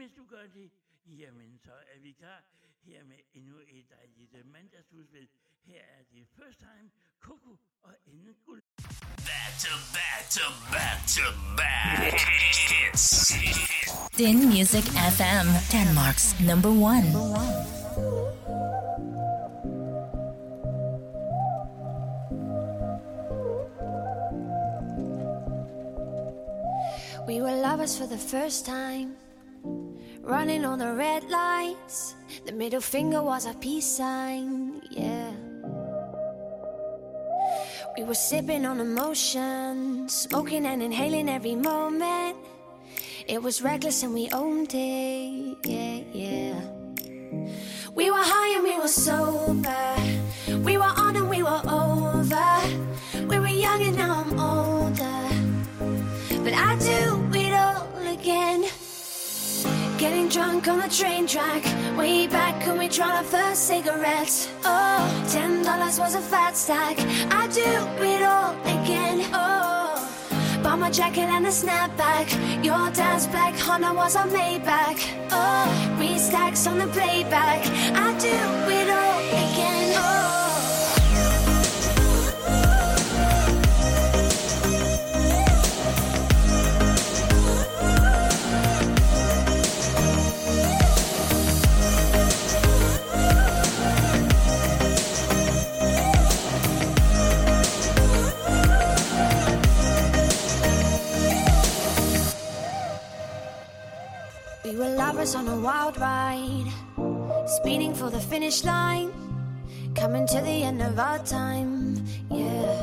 [0.00, 0.70] Og mens du gør det,
[1.06, 2.42] jamen så er vi klar
[2.82, 5.28] her med endnu et dejligt mandagsudspil.
[5.64, 8.62] Her er det First Time, Coco og Ende Guld.
[9.30, 12.18] Back to back to back to back.
[12.70, 13.32] Hits.
[14.18, 14.84] Din Music
[15.16, 17.06] FM, Denmark's number one.
[27.28, 29.29] We were lovers for the first time.
[30.22, 32.14] Running on the red lights.
[32.46, 34.82] The middle finger was a peace sign.
[34.90, 35.32] Yeah.
[37.96, 40.08] We were sipping on emotion.
[40.08, 42.36] Smoking and inhaling every moment.
[43.26, 45.56] It was reckless and we owned it.
[45.64, 46.60] Yeah, yeah.
[47.94, 49.96] We were high and we were sober.
[50.64, 53.26] We were on and we were over.
[53.26, 55.20] We were young and now I'm older.
[56.44, 58.69] But I do it all again.
[60.00, 61.62] Getting drunk on the train track.
[61.94, 64.48] Way back when we tried our first cigarettes.
[64.64, 66.98] Oh, ten dollars was a fat stack.
[67.30, 67.70] I do
[68.02, 69.28] it all again.
[69.34, 70.00] Oh,
[70.62, 72.32] bought my jacket and a snapback.
[72.64, 75.00] Your dad's black Honda was a Maybach.
[75.32, 77.60] Oh, three stacks on the playback.
[77.94, 78.36] I do
[78.72, 79.94] it all again.
[79.98, 80.19] Oh.
[104.70, 106.72] We were lovers on a wild ride,
[107.44, 109.10] speeding for the finish line,
[109.96, 111.96] coming to the end of our time,
[112.30, 112.78] yeah.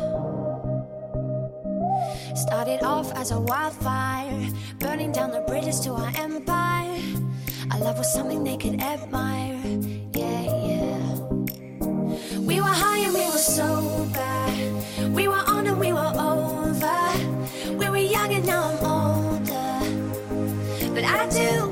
[2.35, 4.49] Started off as a wildfire,
[4.80, 6.99] burning down the bridges to our empire.
[7.72, 9.56] Our love was something they could admire,
[10.14, 11.16] yeah, yeah.
[12.41, 17.77] We were high and we were sober, we were on and we were over.
[17.77, 19.80] We were young and now I'm older.
[20.93, 21.67] But I do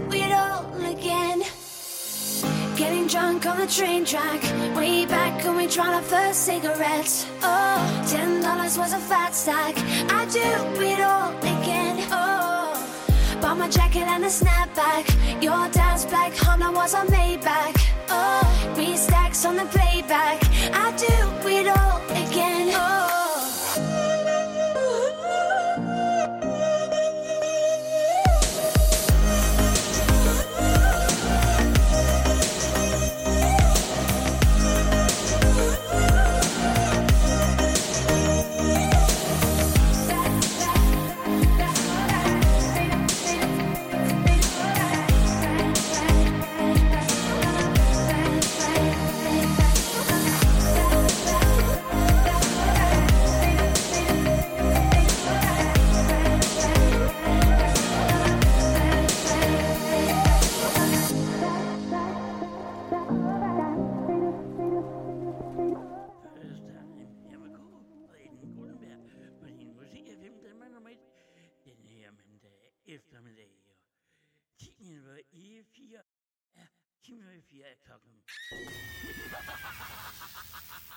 [3.06, 4.42] Getting drunk on the train track.
[4.76, 7.28] Way back when we tried our first cigarettes.
[7.44, 9.76] Oh, ten dollars was a fat stack.
[10.10, 12.08] I do it all again.
[12.12, 15.06] Oh, bought my jacket and a snapback.
[15.44, 17.78] Your dad's black Honda was a Maybach.
[18.10, 20.42] Oh, three stacks on the playback.
[20.74, 22.72] I do it all again.
[22.74, 23.25] Oh.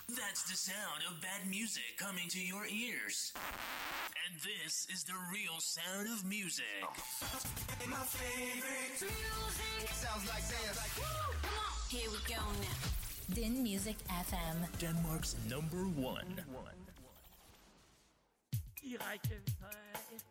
[0.09, 3.33] That's the sound of bad music coming to your ears.
[4.27, 6.65] And this is the real sound of music.
[7.89, 10.77] My favorite music sounds like this.
[10.97, 13.35] Come on, Here we go now.
[13.35, 14.67] Din Music FM.
[14.81, 16.43] Denmark's number one.
[18.83, 20.28] Direkte fra Espresso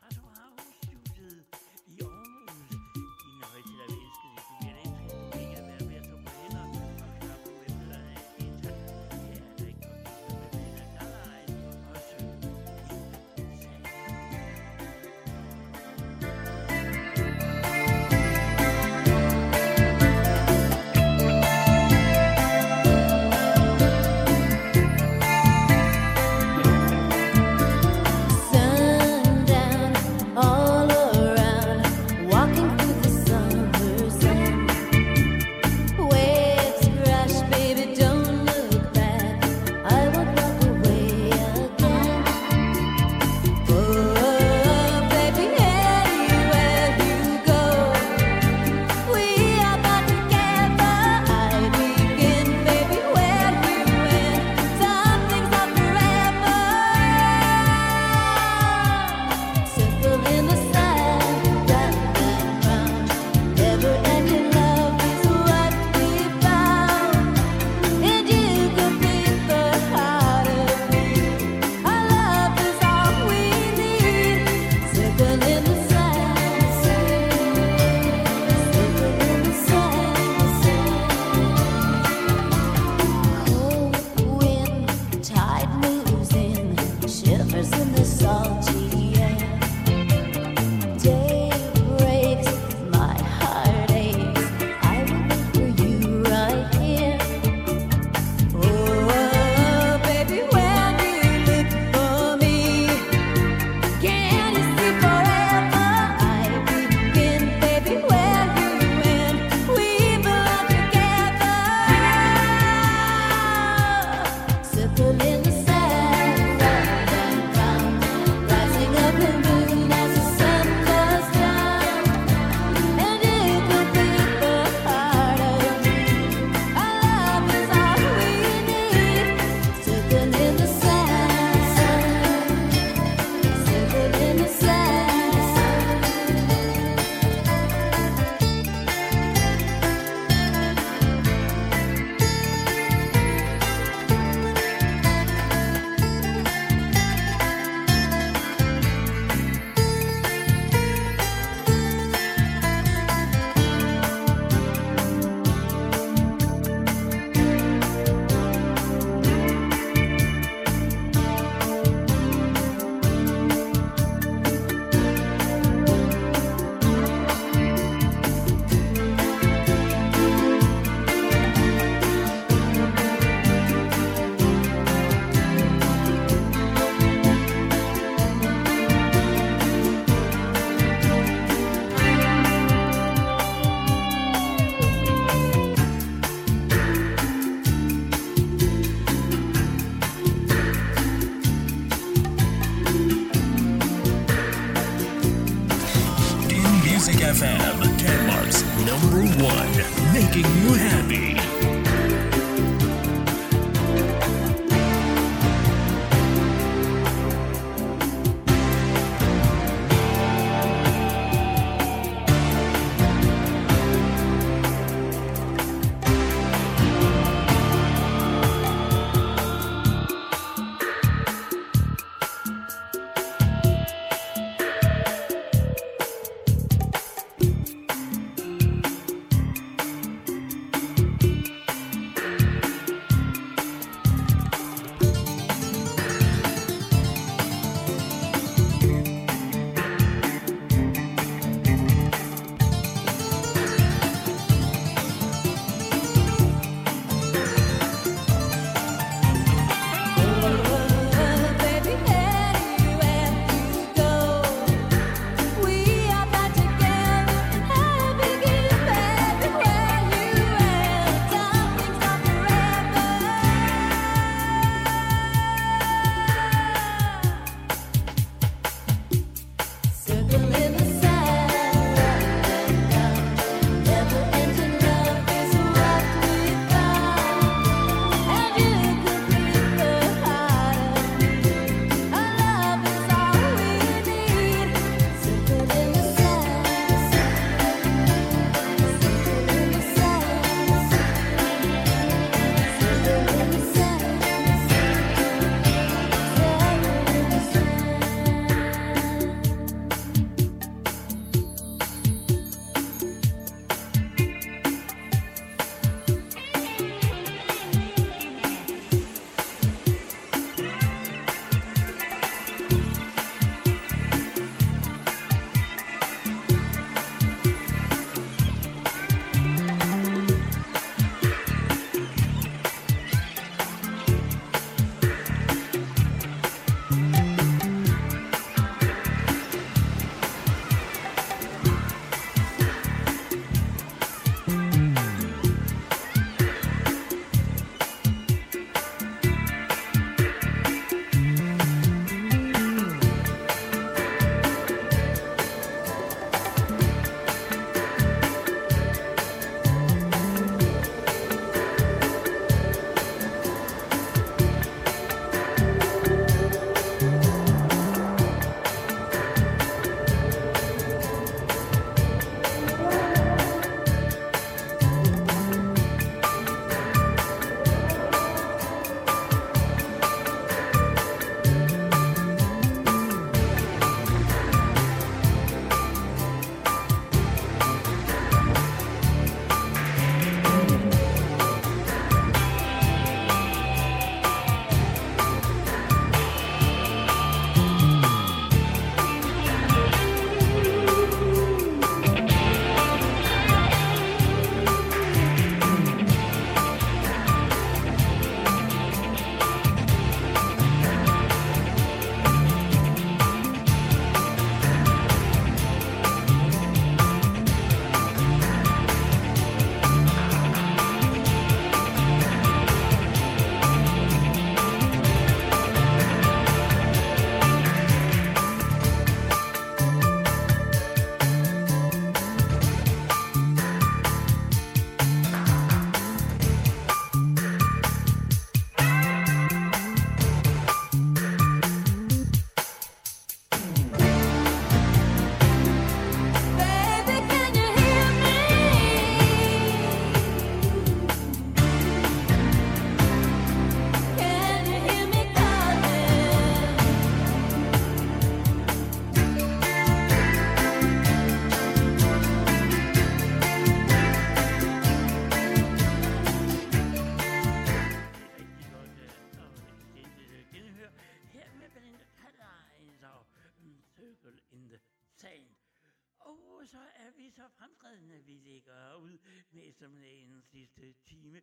[470.58, 471.42] sidste time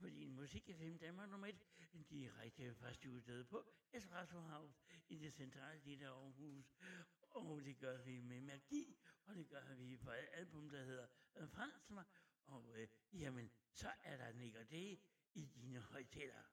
[0.00, 1.56] på din Musik FM Danmark nummer 1,
[2.10, 3.58] direkte fra studiet på
[3.92, 6.66] Espresso House i det centrale del af Aarhus.
[7.30, 11.06] Og det gør vi med magi, og det gør vi på et album, der hedder
[11.54, 12.04] Frans mig.
[12.46, 14.98] Og øh, jamen, så er der ligger det
[15.34, 16.44] i dine højtalere.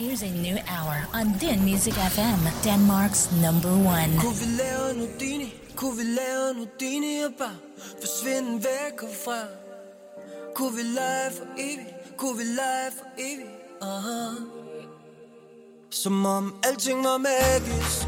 [0.00, 4.12] Here's a new hour on Din Music FM, Denmark's number one.
[4.24, 5.54] Kunne vi lave Nudini?
[5.76, 7.58] Kunne vi lave Nudini og bare
[8.00, 9.59] forsvinde væk herfra?
[10.54, 12.16] Kunne vi lege for evigt?
[12.16, 13.50] Kunne vi lege for evigt?
[13.82, 14.60] Uh-huh.
[15.90, 18.06] Som om alting var magisk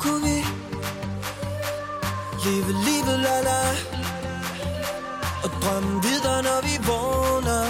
[0.00, 0.44] Kunne vi
[2.44, 3.62] leve livet la la
[5.44, 7.66] Og drømme videre når vi vågner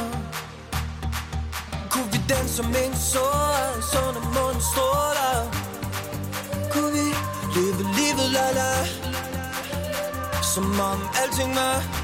[1.90, 5.38] Kunne vi danse som en sår Så når månen stråler
[6.72, 7.06] Kunne vi
[7.56, 8.72] leve livet la la
[10.54, 12.01] Som om alting var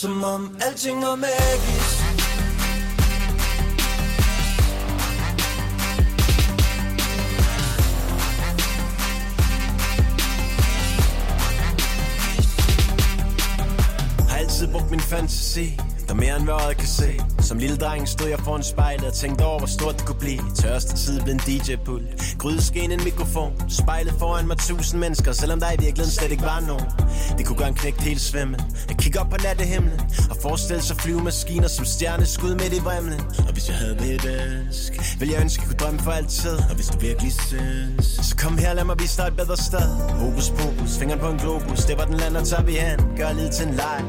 [0.00, 2.02] som om alting var magisk.
[14.28, 15.80] Har altid brugt min fantasi.
[16.08, 17.20] Der mere end hvad øjet kan se.
[17.40, 20.42] Som lille dreng stod jeg foran spejlet Og tænkte over hvor stort det kunne blive.
[20.54, 23.52] Tørste tid blev en DJ-pult Grydeskeen en mikrofon.
[23.68, 26.86] Spejlet foran mig tusind mennesker Selvom der i virkeligheden slet ikke var nogen.
[27.38, 28.60] Det kunne gøre en knægt helt svimmel.
[28.88, 33.20] At kigger op på nattehimlen Og forestille sig flyvemaskiner Som stjerneskud midt i vrimlen.
[33.46, 36.56] Og hvis jeg havde det dansk Ville jeg ønske jeg kunne drømme for altid.
[36.70, 39.88] Og hvis du virkelig synes Så kom her lad mig vise dig et bedre sted.
[40.22, 43.52] Hokus pokus, fingeren på en globus Det var den lander tager vi hen Gør lidt
[43.52, 44.04] til en leg.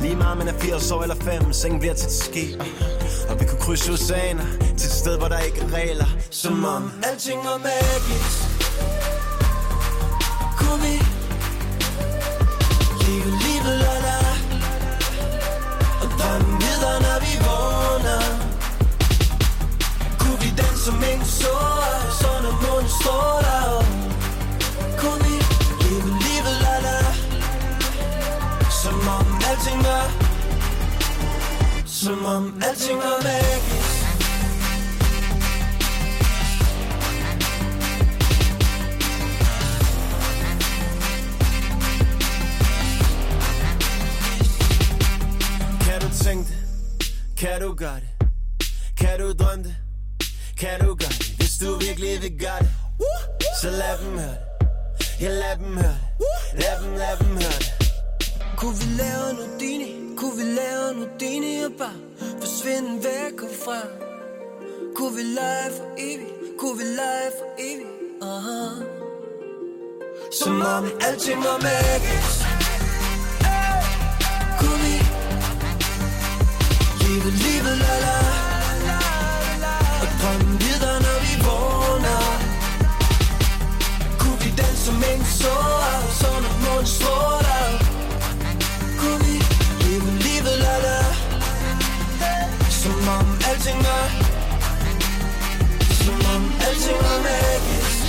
[0.00, 2.62] Lige meget man er 80 år eller 5 Sengen bliver til et skib.
[3.28, 4.46] Og vi kunne krydse oceaner
[4.78, 6.06] Til et sted hvor der ikke er regler.
[6.30, 8.38] Som om alting var magisk.
[10.58, 10.96] Kunne vi
[13.04, 14.18] leve livet la la
[16.02, 18.22] Og drømme videre når vi vågner.
[20.20, 23.84] Kunne vi danse som en sår Så når månen stråler
[25.00, 25.36] Kunne vi
[25.82, 26.98] leve livet la la
[28.82, 30.29] Som om alting var
[32.00, 34.04] som om alting var magisk
[45.80, 46.58] Kan du tænke det?
[47.38, 48.28] Kan du gøre det?
[48.96, 49.76] Kan du drømme det?
[50.58, 51.34] Kan du gøre det?
[51.38, 52.70] Hvis du virkelig vil gøre det
[53.62, 57.58] Så lad dem høre det Ja, lad dem høre det Lad dem, lad dem høre
[57.58, 57.79] det
[58.60, 60.16] kunne vi lave Houdini?
[60.16, 62.00] Kunne vi lave Houdini og bare
[62.40, 63.80] forsvinde væk og fra?
[64.96, 66.58] Kunne vi lege for evigt?
[66.58, 67.88] Kunne vi lege for evigt?
[68.22, 68.72] Uh-huh.
[70.38, 72.40] Som om alting var magisk
[73.46, 73.80] Hey!
[74.60, 74.96] Kunne vi
[77.02, 78.18] leve livet la la
[80.02, 82.22] Og drømme videre når vi vågner
[84.20, 87.39] Kunne vi danse som en sår Så når månen stråler
[93.60, 94.10] alting var
[96.04, 98.06] Som om alting var magisk.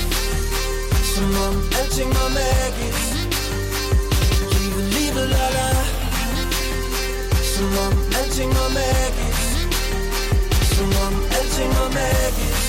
[1.15, 3.15] Som om alting var magisk.
[4.53, 5.69] Livet, livet la la.
[7.43, 9.77] Som om alting var magisk.
[10.75, 12.60] Som om alting var magisk.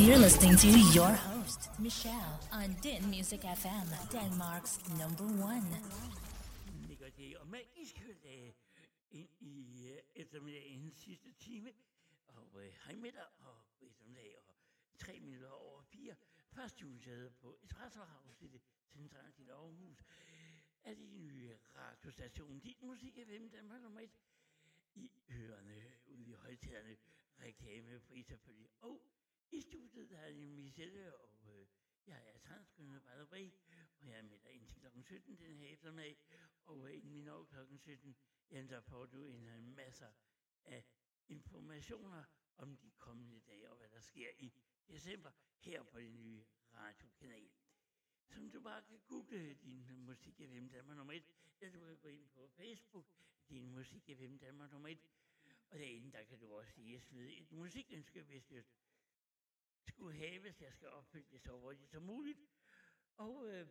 [0.00, 5.62] You're listening to your host, Michelle, on Din Music FM, Denmark's number one.
[38.50, 40.06] Jamen, der får du en masse
[40.64, 40.84] af
[41.28, 42.24] informationer
[42.56, 44.52] om de kommende dage, og hvad der sker i
[44.88, 47.50] december, her på den nye radiokanal.
[48.26, 51.24] Som du bare kan google din musik FM Danmark nummer 1,
[51.60, 53.06] eller du kan gå ind på Facebook,
[53.48, 54.98] din musik FM Danmark nummer 1,
[55.70, 58.62] og derinde, der kan du også lige smide et musikønske, hvis du
[59.88, 62.38] skulle have, jeg skal opfylde det så hurtigt som muligt.
[63.16, 63.68] Og øh,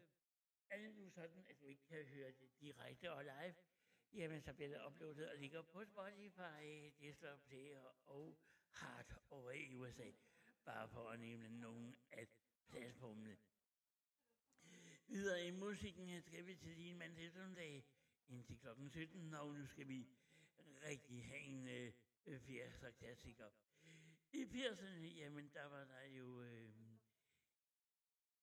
[0.69, 3.55] er det nu sådan, at du ikke kan høre det direkte og live,
[4.13, 8.37] jamen så bliver det uploadet og ligger på Spotify, Disney Player og
[8.69, 10.11] Hard over i USA.
[10.65, 12.27] Bare for at nævne nogle af
[12.69, 13.37] platformene.
[15.07, 17.85] Videre i musikken skal vi til din mand til søndag
[18.27, 18.67] indtil kl.
[18.89, 20.07] 17, og nu skal vi
[20.83, 21.93] rigtig have en øh,
[22.25, 23.49] øh, 80'er klassiker.
[24.31, 26.41] I 80'erne, jamen der var der jo...
[26.41, 26.69] Øh,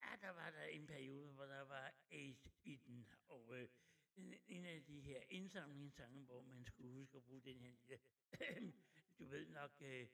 [0.02, 3.68] ja, der var der en periode, hvor der var AIDS i den, og øh,
[4.16, 7.98] en, en af de her indsamlingssange, hvor man skulle huske at bruge den her lille,
[9.18, 10.06] du ved nok, øh,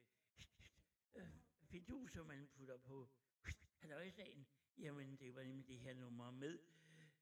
[1.16, 3.08] øh, som man putter på
[3.80, 4.46] halvøjsagen.
[4.78, 6.58] Jamen, det var nemlig det her nummer med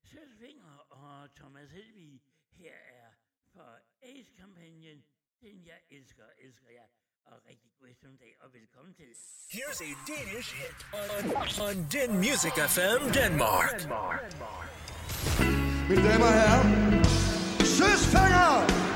[0.02, 2.22] Sølvfinger og Thomas Helvig.
[2.50, 3.10] Her er
[3.52, 5.04] for AIDS-kampagnen,
[5.40, 6.88] den jeg elsker, elsker jeg.
[7.24, 9.10] Og rigtig god eftermiddag, og velkommen til.
[9.54, 11.24] Here's a Danish hit on,
[11.68, 13.70] on Den Music FM Denmark.
[15.90, 16.64] Mine damer og herrer,
[17.64, 18.89] Søsfanger!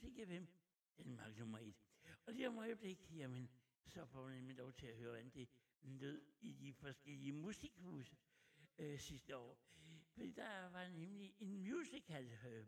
[0.00, 0.48] husker ikke hvem,
[0.96, 1.74] den magt nummer et.
[2.26, 3.50] Og det om øjeblik, jamen,
[3.86, 5.48] så får man nemlig lov til at høre, hvordan det
[5.82, 8.16] lød i de forskellige musikhuse
[8.78, 9.58] øh, sidste år.
[10.12, 12.66] Fordi der var nemlig en musical, øh,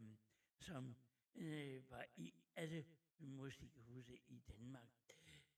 [0.61, 0.97] som
[1.35, 2.86] øh, var i alle
[3.19, 4.91] musikhuse i Danmark.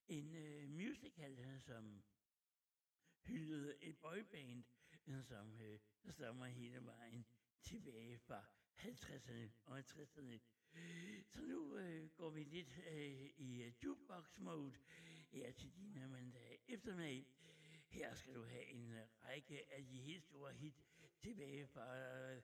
[0.08, 2.04] En øh, musical, øh, som
[3.26, 4.64] hyldede et boyband,
[5.06, 5.80] øh, som øh,
[6.10, 7.26] stammer hele vejen
[7.62, 8.44] tilbage fra
[8.78, 10.38] 50'erne og 60'erne
[11.32, 14.72] Så nu øh, går vi lidt øh, i øh, jukebox-mode
[15.32, 17.26] her til din øh, mandag øh, eftermiddag.
[17.90, 18.92] Her skal du have en
[19.28, 20.74] række af de helt store hit
[21.22, 22.42] tilbage fra uh,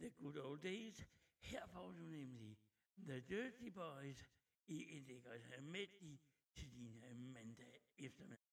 [0.00, 1.04] The Good Old Days.
[1.42, 2.56] Her får du nemlig
[3.08, 4.24] The Dirty Boys
[4.68, 5.04] i en
[5.72, 6.18] medley
[6.56, 8.50] til din mandag eftermiddag.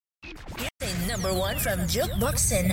[1.12, 2.64] Number one from Jukeboxen.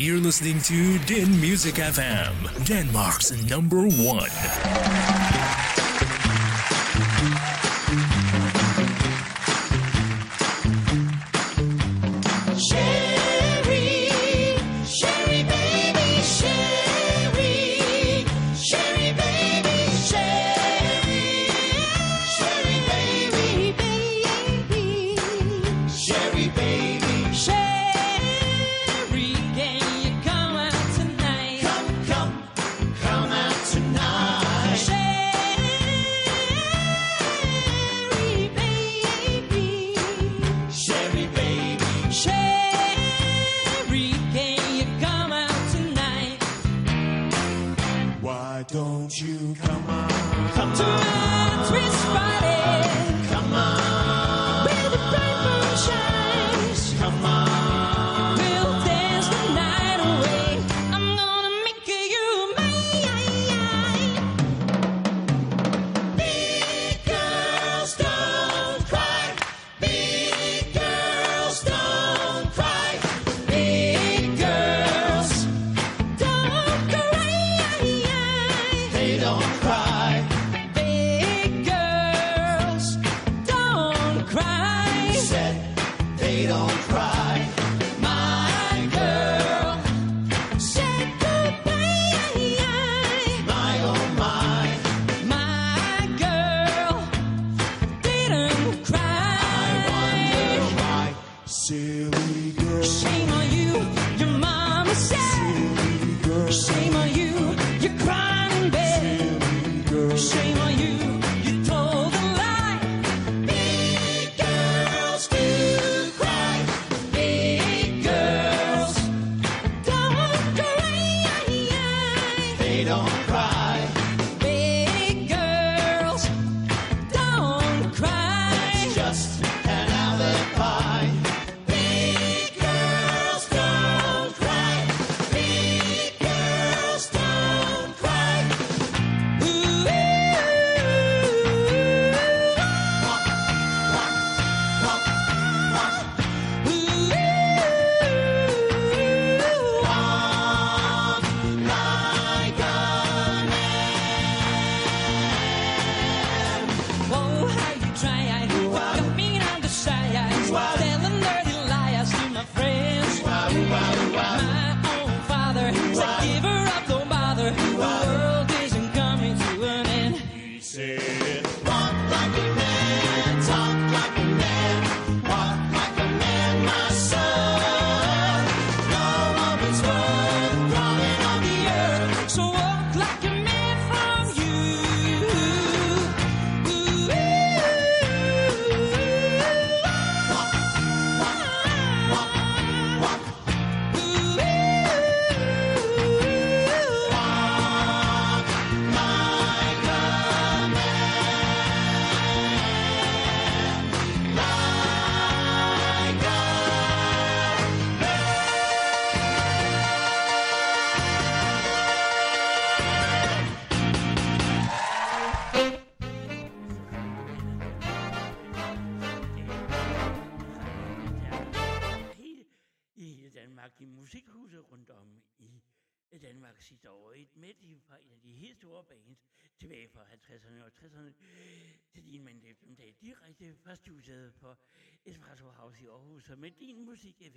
[0.00, 2.34] You're listening to Din Music FM,
[2.64, 3.82] Denmark's number
[4.14, 5.39] one.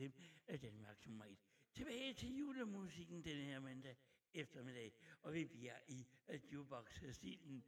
[0.03, 0.13] 5
[0.47, 1.39] af Danmark som Might.
[1.73, 3.97] Tilbage til julemusikken den her mandag
[4.33, 7.63] eftermiddag, og vi bliver i øh, jukebox-stilen.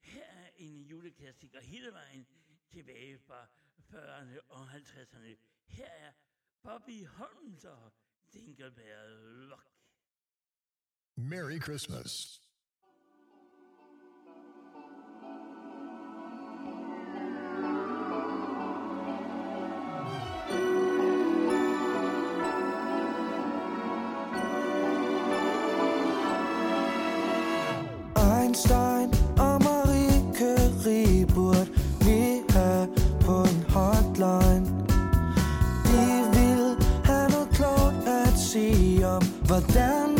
[0.00, 2.26] Her er en juleklassiker hele vejen
[2.70, 3.46] tilbage fra
[3.92, 5.36] 40'erne og 50'erne.
[5.66, 6.12] Her er
[6.62, 7.92] Bobby Holmes og
[8.32, 9.02] Dinkelbær
[9.50, 9.70] Rock.
[11.16, 12.40] Merry Christmas.
[20.48, 20.85] thank you
[28.56, 31.66] Stein og Marie Curie burde
[32.00, 32.88] vi have
[33.20, 34.66] på en hotline.
[35.84, 40.15] De vil have noget klogt at sige om, hvordan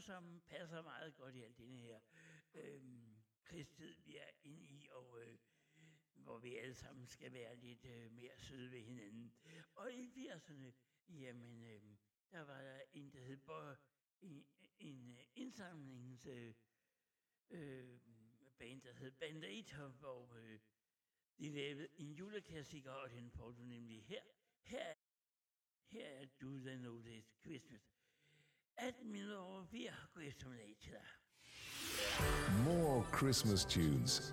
[0.00, 2.00] som passer meget godt i alt denne her
[2.54, 2.82] øh,
[3.44, 5.38] kristid, vi er inde i, og øh,
[6.14, 9.34] hvor vi alle sammen skal være lidt øh, mere søde ved hinanden.
[9.74, 10.72] Og i 80'erne,
[11.08, 11.82] jamen, øh,
[12.30, 13.52] der var der en, der hed Bo,
[14.20, 14.44] en,
[14.78, 16.26] en øh, indsamlings...
[16.26, 16.54] Øh,
[17.50, 17.98] øh
[18.60, 19.44] der hed Band
[19.98, 20.60] hvor øh,
[21.38, 24.22] de lavede en juleklassiker, og den får du nemlig her.
[24.62, 24.94] Her,
[25.86, 27.02] her er Do They Know
[27.40, 27.94] Christmas.
[28.76, 29.23] 18 minutter.
[30.40, 31.00] from nature.
[32.64, 34.32] More Christmas tunes.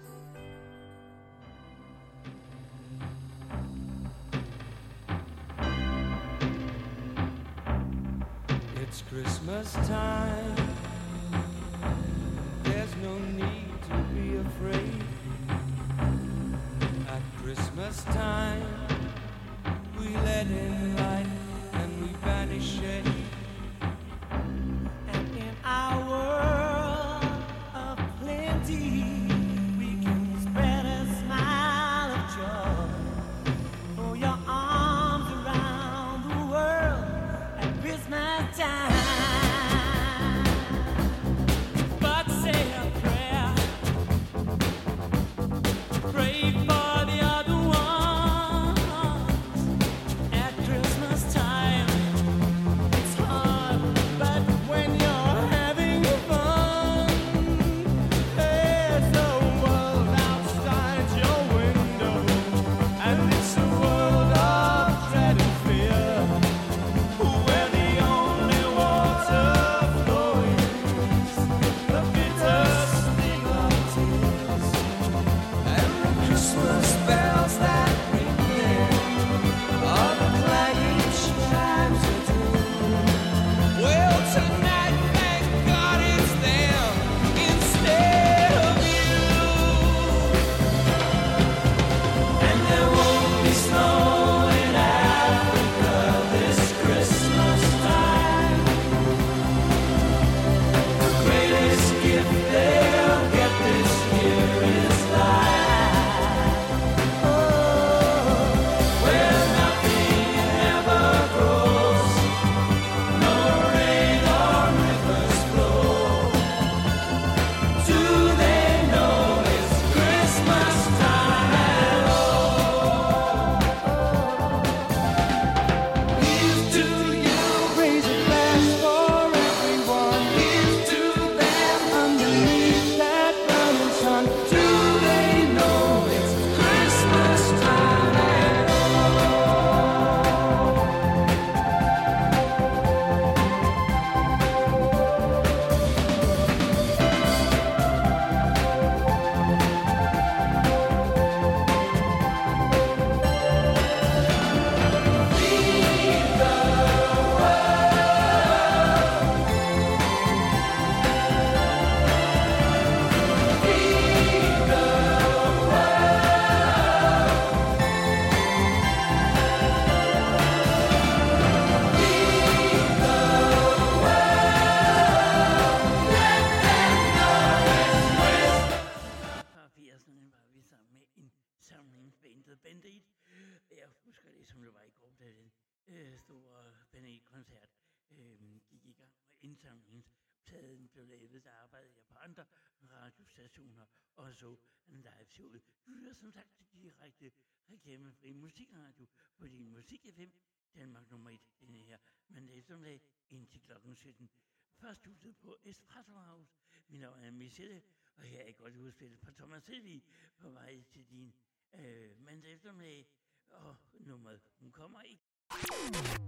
[8.76, 10.11] It's Christmas time.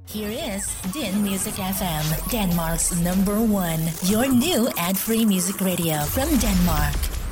[0.05, 3.81] Here is Din Music FM, Denmark's number one.
[4.05, 7.22] Your new ad free music radio from Denmark.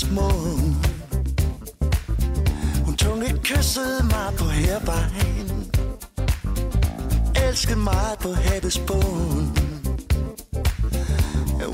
[0.00, 0.76] vist må hun
[2.84, 5.70] Hun tunge kyssede mig på hervejen
[7.48, 9.48] Elskede mig på havets bund.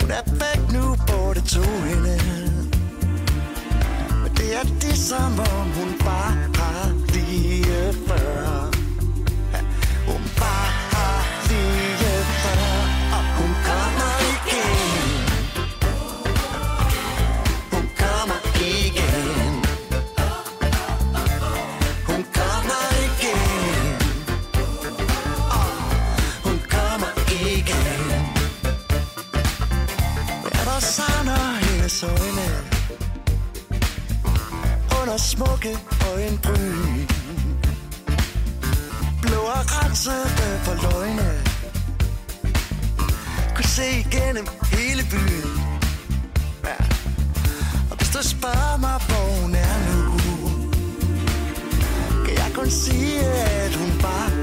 [0.01, 2.19] Hun er væk nu, hvor det tog hende.
[4.23, 6.46] Men det er det, som om hun bare
[35.37, 35.79] smukke
[36.13, 37.07] øjenbryn
[39.23, 40.29] Blå og rensede
[40.65, 41.31] for løgne.
[43.55, 45.51] Kunne se igennem hele byen.
[46.65, 46.79] Ja.
[47.91, 50.19] Og hvis du spørger mig, hvor hun er nu
[52.25, 54.36] Kan jeg kun sige, at hun bare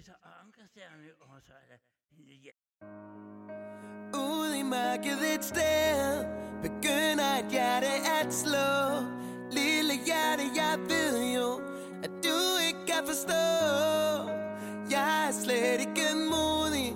[0.00, 1.78] Lovlæser og Ankerstjerne, og så er der
[2.46, 2.54] ja.
[4.18, 6.24] Ude i mørket et sted
[6.62, 8.70] Begynder et hjerte at slå
[9.50, 11.48] Lille hjerte, jeg ved jo
[12.04, 12.38] At du
[12.68, 13.44] ikke kan forstå
[14.90, 16.88] Jeg er slet ikke modig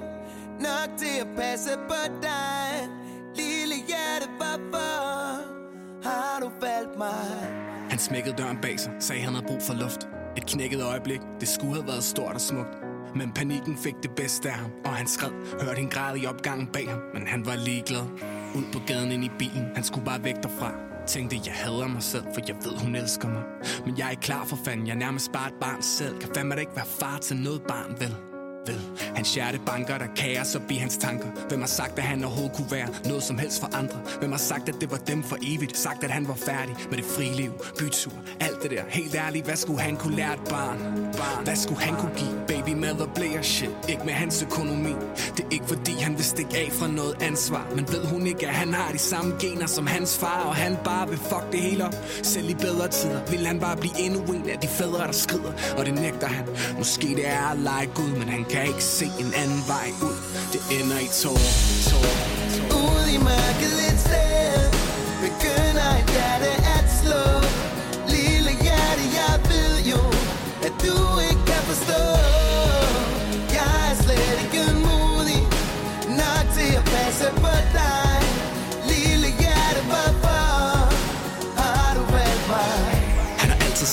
[0.66, 2.70] Nok til at passe på dig
[3.40, 4.92] Lille hjerte, hvorfor
[6.08, 7.64] Har du valgt mig?
[7.90, 10.08] Han smækkede døren bag sig, sagde han havde brug for luft.
[10.36, 12.93] Et knækket øjeblik, det skulle have været stort og smukt.
[13.16, 15.30] Men panikken fik det bedste af ham, og han skred.
[15.62, 18.06] Hørte en græd i opgangen bag ham, men han var ligeglad.
[18.54, 20.72] Ud på gaden ind i bilen, han skulle bare væk derfra.
[21.06, 23.42] Tænkte, jeg hader mig selv, for jeg ved, hun elsker mig.
[23.86, 26.18] Men jeg er ikke klar for fanden, jeg er nærmest bare et barn selv.
[26.18, 28.33] Kan fandme da ikke være far til noget barn, vel?
[28.66, 28.80] Ved
[29.14, 32.56] hans hjerte banker, der kaos op i hans tanker Hvem har sagt, at han overhovedet
[32.56, 33.98] kunne være noget som helst for andre?
[34.18, 35.76] Hvem har sagt, at det var dem for evigt?
[35.76, 39.44] Sagt, at han var færdig med det frie liv, bytur, alt det der Helt ærligt,
[39.44, 40.78] hvad skulle han kunne lære et barn?
[41.16, 41.44] barn.
[41.44, 42.34] Hvad skulle han kunne give?
[42.48, 44.94] Baby mother og shit, ikke med hans økonomi
[45.36, 48.48] Det er ikke fordi, han vil stikke af fra noget ansvar Men ved hun ikke,
[48.48, 51.60] at han har de samme gener som hans far Og han bare vil fuck det
[51.60, 55.06] hele op Selv i bedre tider vil han bare blive endnu en af de fædre,
[55.06, 56.46] der skrider Og det nægter han
[56.78, 60.16] Måske det er at lege Gud, men han kan ikke se en anden vej ud.
[60.52, 61.54] Det ender i tårer,
[61.88, 62.18] tårer,
[62.56, 62.76] tår.
[62.82, 64.62] Ude i mørket et sted
[65.24, 67.24] Begynder et hjerte at slå.
[68.14, 70.02] Lille hjerte, jeg ved jo
[70.66, 70.96] At du
[71.28, 72.02] ikke kan forstå.
[73.58, 75.42] Jeg er slet ikke modig
[76.20, 78.04] Nok til at passe på dig.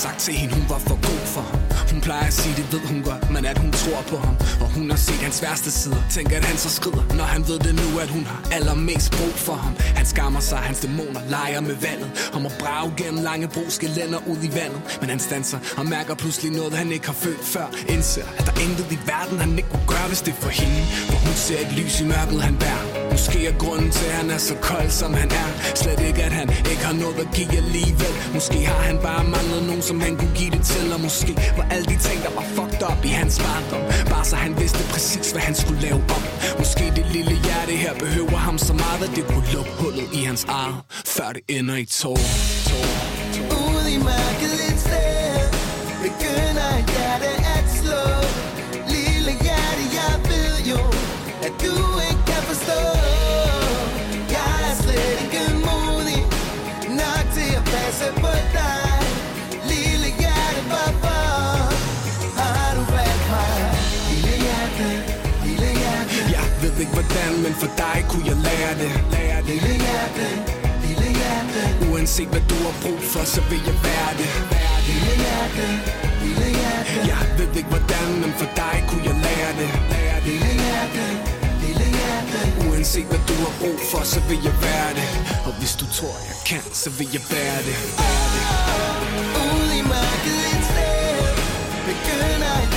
[0.02, 1.01] Sagt til hende, hun var for
[2.02, 4.90] plejer at sige, det ved hun godt, men at hun tror på ham Og hun
[4.90, 6.02] har set hans værste sider.
[6.10, 9.34] Tænker, at han så skrider, når han ved det nu At hun har allermest brug
[9.46, 9.74] for ham.
[9.98, 14.20] Han skammer sig, hans dæmoner leger med vandet Om at brage gennem lange broske lænder
[14.26, 14.80] ud i vandet.
[15.00, 17.66] Men han standser og mærker pludselig noget, han ikke har følt før.
[17.88, 20.48] Indser, at der er intet i verden, han ikke kunne gøre, hvis det er for
[20.60, 20.82] hende.
[21.10, 23.11] For hun ser et lys i mørket, han bærer.
[23.12, 25.48] Måske er grunden til, at han er så kold, som han er.
[25.74, 28.14] Slet ikke, at han ikke har noget at give alligevel.
[28.34, 31.66] Måske har han bare manglet nogen, som han kunne give det til Og måske var
[31.74, 33.84] alle de ting, der var fucked up i hans barndom.
[34.12, 36.22] Bare så han vidste præcis, hvad han skulle lave om.
[36.58, 40.20] Måske det lille hjerte her behøver ham så meget At det kunne lukke hullet i
[40.28, 40.74] hans arm
[41.16, 42.16] Før det ender i tår,
[42.68, 42.92] tår,
[43.34, 43.56] tår.
[43.62, 45.42] Ude i mørket et sted
[46.06, 46.91] Begynder et
[66.82, 69.56] ikke hvordan, men for dig kunne jeg lære det, lære det.
[69.66, 70.26] Lille hjerte,
[70.86, 74.94] lille hjerte Uanset hvad du har brug for, så vil jeg være det, være det.
[74.94, 75.66] Lille hjerte,
[76.24, 80.34] lille hjerte Jeg ved ikke hvordan, men for dig kunne jeg lære det, lære det.
[80.44, 81.04] Lille hjerte,
[81.64, 85.08] lille hjerte Uanset hvad du har brug for, så vil jeg være det
[85.46, 88.44] Og hvis du tror jeg kan, så vil jeg være det, bære det.
[89.44, 91.18] Ude i mørket et sted
[91.88, 92.72] Begynder et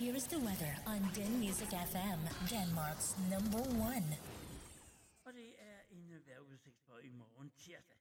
[0.00, 4.08] Here is the weather on Den Music FM, Denmark's number one.
[5.24, 7.98] Og det er en vejrudsigt for i morgen tirsdag.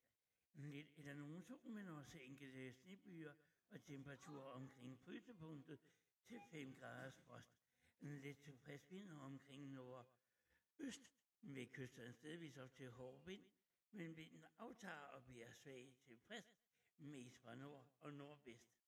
[0.53, 3.33] Lidt eller nogen sol, men også enkelte snebyer
[3.71, 5.79] og temperaturer omkring frysepunktet
[6.27, 7.53] til 5 graders frost.
[8.01, 11.11] En lidt tilfreds vind omkring nordøst
[11.41, 13.43] ved kysterne stedvis op til hård vind,
[13.91, 16.53] men vinden aftager og bliver svag til frisk,
[16.97, 18.79] mest fra nord og nordvest.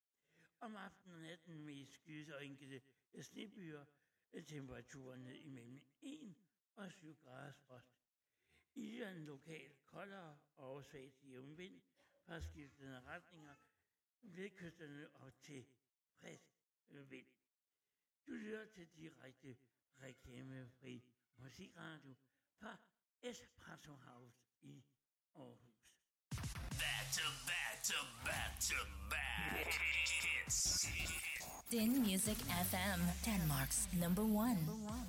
[0.60, 2.82] Om aftenen og natten med skyet og enkelte
[3.24, 3.86] snebyer
[4.34, 6.36] er temperaturerne imellem 1
[6.76, 8.02] og 7 grader frost.
[8.76, 11.82] I den lokalt koldere og svagt jævn vind
[12.26, 13.56] fra skiftende retninger
[14.22, 15.66] ved kysterne og til
[16.20, 16.52] frisk
[16.90, 17.28] vind.
[18.28, 19.58] Du lytter til direkte
[20.02, 21.04] reklamefri
[21.38, 22.16] musikradio
[22.52, 22.78] fra
[23.22, 24.84] Espresso House i
[25.36, 25.71] Aarhus.
[26.78, 28.76] Back to back to back to
[29.10, 30.88] back hits.
[31.70, 34.58] Din Music FM, Denmark's number one.
[34.66, 35.08] Number one.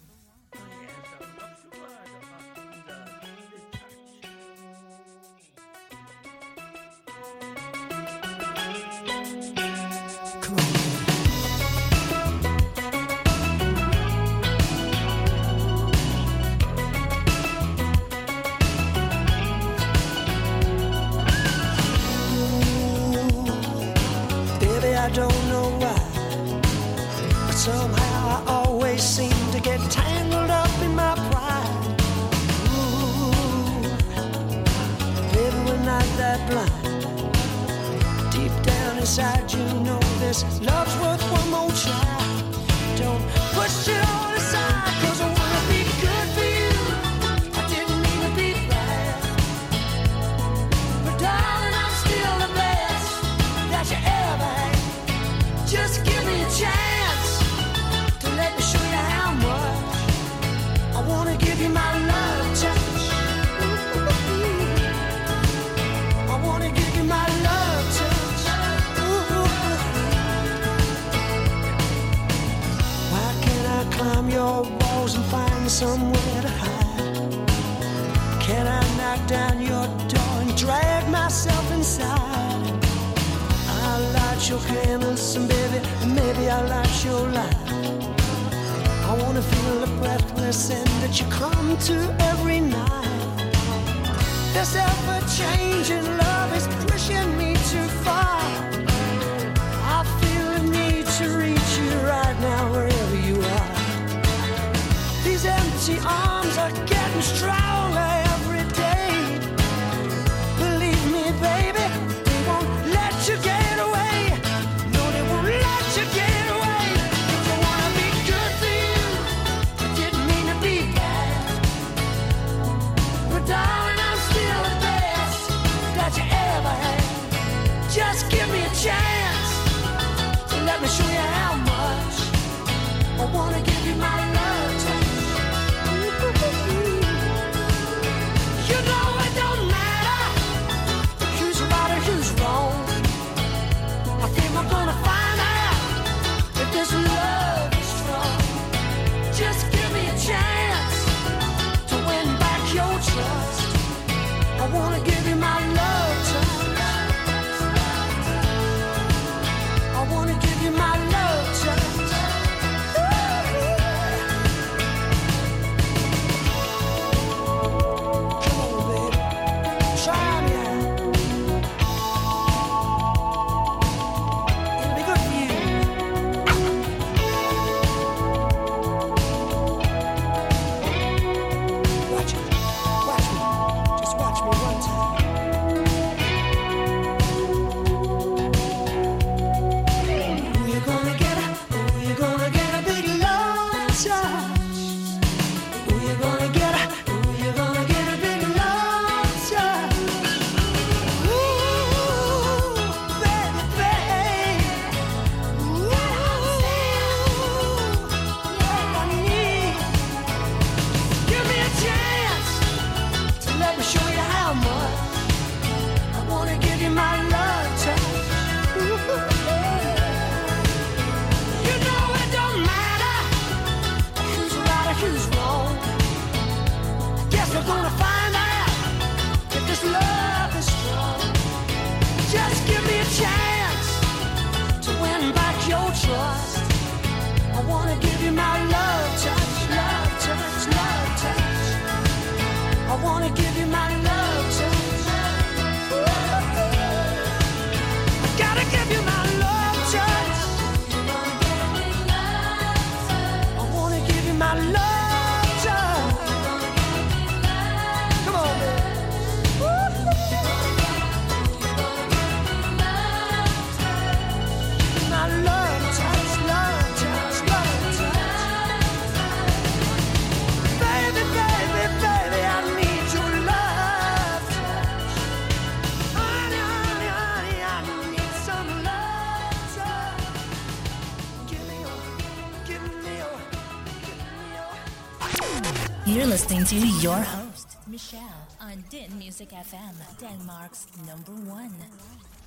[286.33, 291.77] Listening to your host, Michelle, on Din Music FM, Denmark's number one.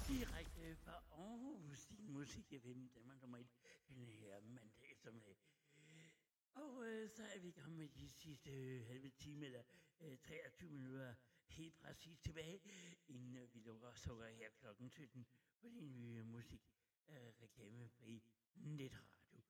[0.10, 0.76] Direkte
[2.08, 2.58] musik i
[2.96, 3.46] Danmark nummer 1,
[3.90, 5.38] den her mandag eftermiddag.
[6.56, 9.62] Og øh, så er vi i gang med de sidste øh, halve time, eller
[10.02, 11.14] øh, 23 minutter
[11.48, 12.62] helt præcis tilbage,
[13.08, 15.26] inden øh, vi lukker sukker her klokken 17
[15.62, 16.62] på din nye musik
[17.10, 18.24] øh, reklamefri
[18.56, 19.42] netradio.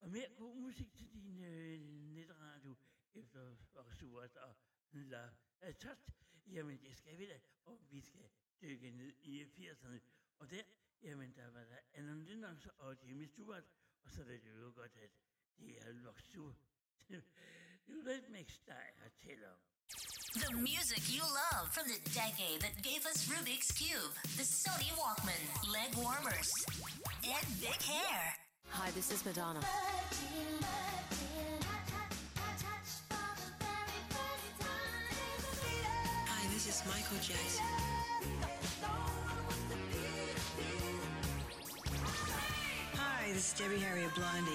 [0.00, 1.80] Og mere god musik til din øh,
[2.14, 2.76] netradio
[3.14, 4.54] efter og surt og
[4.92, 5.28] la
[5.60, 6.08] er tørt.
[6.46, 8.30] Jamen det skal vi da, og vi skal
[8.62, 9.98] dykke ned i 80'erne.
[10.38, 10.62] Og der,
[11.02, 11.78] jamen der var der
[12.42, 13.62] Alan og Jimmy Stewart,
[14.04, 15.10] og så er det jo godt, at
[15.58, 16.52] det er Luxu.
[18.06, 19.58] Rhythmic Style tæller om.
[20.34, 25.42] The music you love from the decade that gave us Rubik's Cube, the Sony Walkman,
[25.76, 26.50] leg warmers,
[27.34, 28.20] and big hair.
[28.68, 29.62] Hi, this is Madonna.
[36.32, 39.11] Hi, this is Michael Jackson.
[43.22, 44.50] Hi, this is Debbie Harriet Blondie.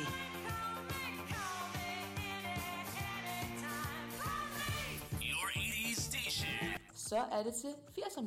[5.21, 6.49] Your 80s station.
[6.93, 8.21] Så er det til 80'er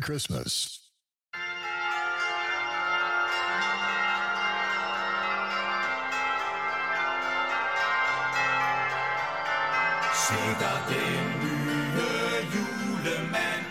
[0.00, 0.38] Christmas.
[0.38, 0.88] Christmas.
[10.28, 13.64] Sitter den nye julemand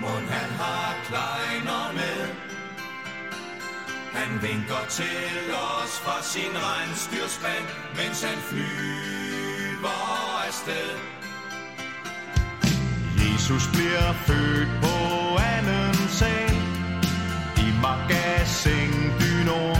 [0.00, 2.34] Mund han har kleiner med
[4.12, 9.98] Han vinker til os fra sin regnstyrspand Mens han flyver
[10.46, 10.98] afsted
[13.18, 15.23] Jesus bliver født på
[16.18, 16.56] sal
[17.64, 19.76] i magasin Dynor.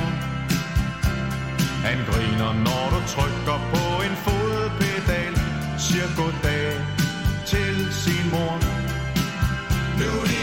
[1.87, 5.35] Han griner, når du trykker på en fodpedal,
[5.85, 6.73] siger goddag
[7.47, 8.57] til sin mor.
[9.99, 10.34] Nu er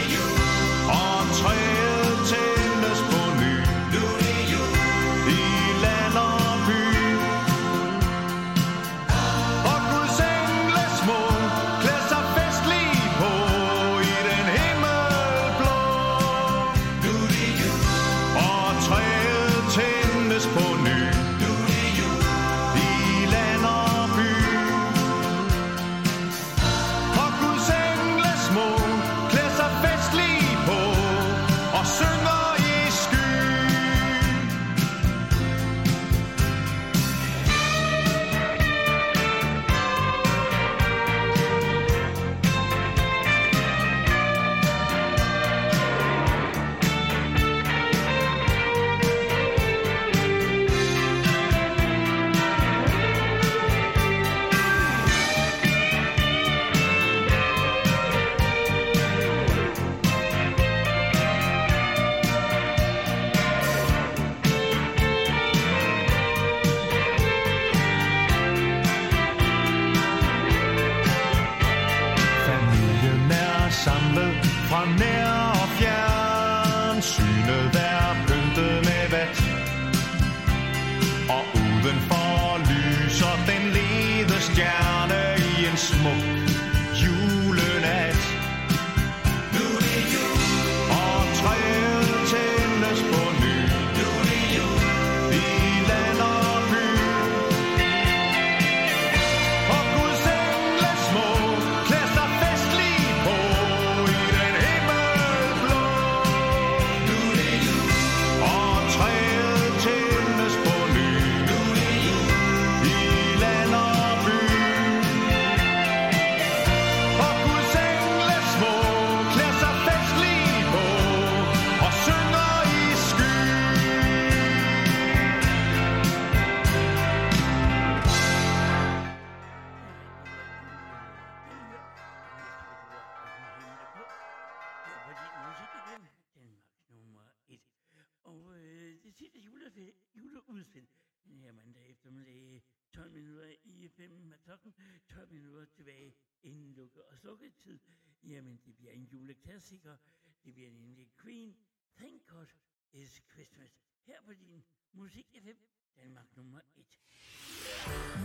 [155.10, 155.56] FM,
[155.98, 156.62] Denmark nummer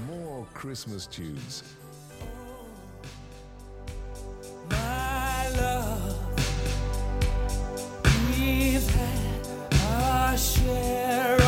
[0.07, 0.21] 1.
[0.21, 1.63] More Christmas tunes.
[4.69, 6.17] My love,
[8.29, 9.47] we've had
[9.89, 11.46] our share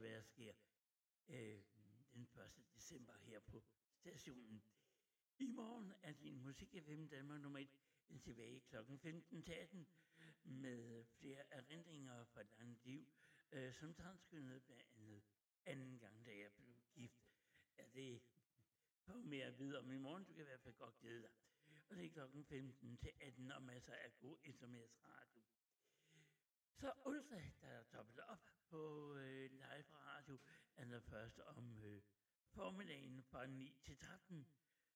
[0.00, 0.52] også hvad der sker
[1.28, 1.62] øh,
[2.12, 2.28] den 1.
[2.74, 3.62] december her på
[3.94, 4.62] stationen.
[5.38, 7.58] I morgen er din musik FM Danmark nummer
[8.10, 8.76] 1 tilbage kl.
[8.76, 9.84] 15.18
[10.44, 13.12] med flere erindringer fra dit liv,
[13.52, 15.22] øh, som transkønnede blandt andet
[15.64, 17.28] anden gang, da jeg blev gift.
[17.78, 18.22] Ja, det
[19.06, 20.24] får mere at vide om i morgen.
[20.24, 21.30] Du kan i hvert fald godt glæde dig.
[21.88, 25.42] Og det er klokken 15 til 18 og masser af god eftermiddagsradio.
[26.74, 30.38] Så onsdag, der er dobbelt op på øh, live radio,
[30.76, 32.02] allerførst om øh,
[32.48, 34.46] formiddagen fra 9 til 13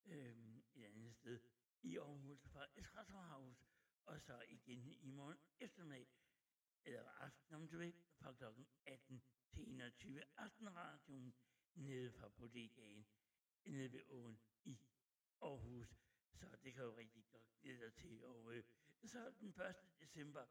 [0.07, 0.37] øh,
[0.75, 1.41] et andet sted
[1.83, 3.67] i Aarhus fra Espressohaus,
[4.05, 6.09] og så igen i morgen eftermiddag,
[6.85, 8.45] eller aften om du vil, fra kl.
[8.87, 9.23] 18
[9.53, 11.35] til 21 Aftenradioen
[11.75, 13.07] nede fra bodegaen
[13.65, 14.79] nede ved åen i
[15.43, 15.89] Aarhus.
[16.35, 18.25] Så det kan jo rigtig godt glæde dig til.
[18.25, 18.65] Og øh,
[19.07, 19.77] så den 1.
[20.01, 20.47] december,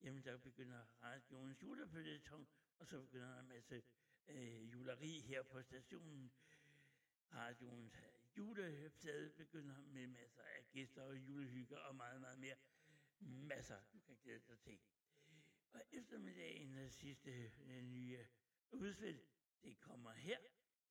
[0.00, 2.48] jamen der begynder radioens julefølgetong,
[2.78, 3.82] og så begynder der en masse
[4.28, 6.32] øh, juleri her på stationen.
[7.34, 7.94] Radioens
[8.36, 12.54] juleplade begynder med masser af gæster og julehygge og meget, meget mere.
[13.20, 14.78] Masser, du kan glæde dig til.
[15.72, 18.18] Og eftermiddagen af sidste øh, nye
[18.72, 19.20] udspil,
[19.64, 20.38] det kommer her.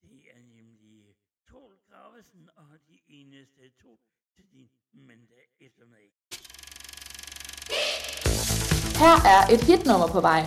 [0.02, 1.16] Det er nemlig
[1.48, 4.00] Tol Gravesen og de eneste to
[4.34, 6.12] til din mandag eftermiddag.
[9.02, 10.42] Her er et hitnummer på vej.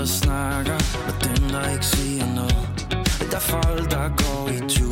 [0.00, 2.86] Der snakker, og dem, der ikke siger noget.
[3.30, 4.89] Der er folk, der går i tu,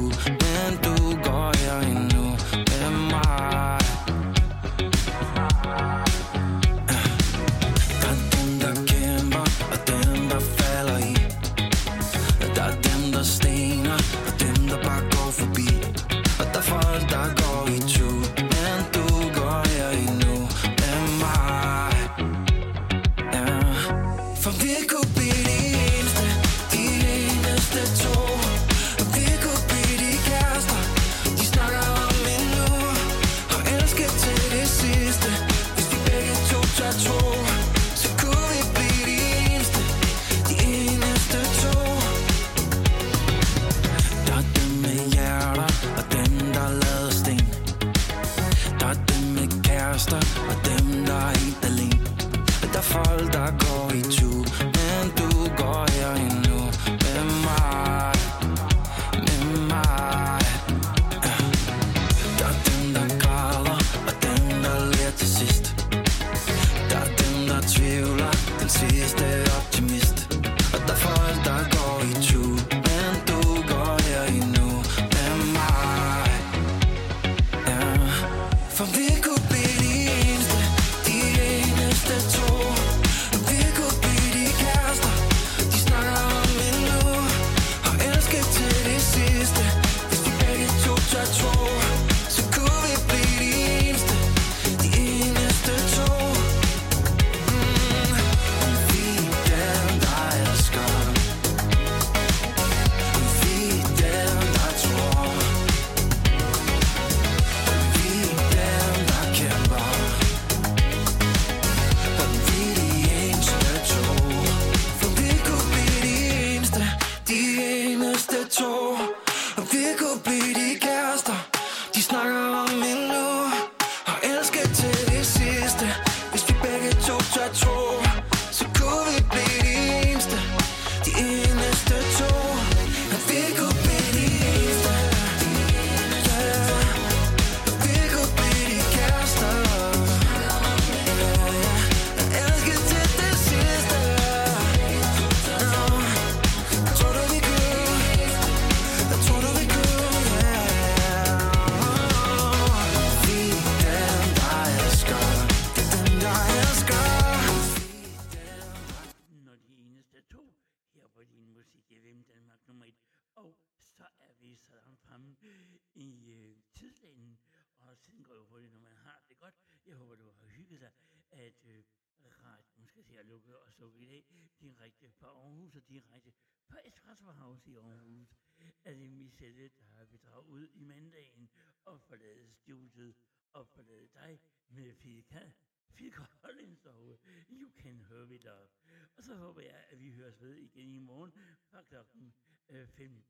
[192.99, 193.28] s'est.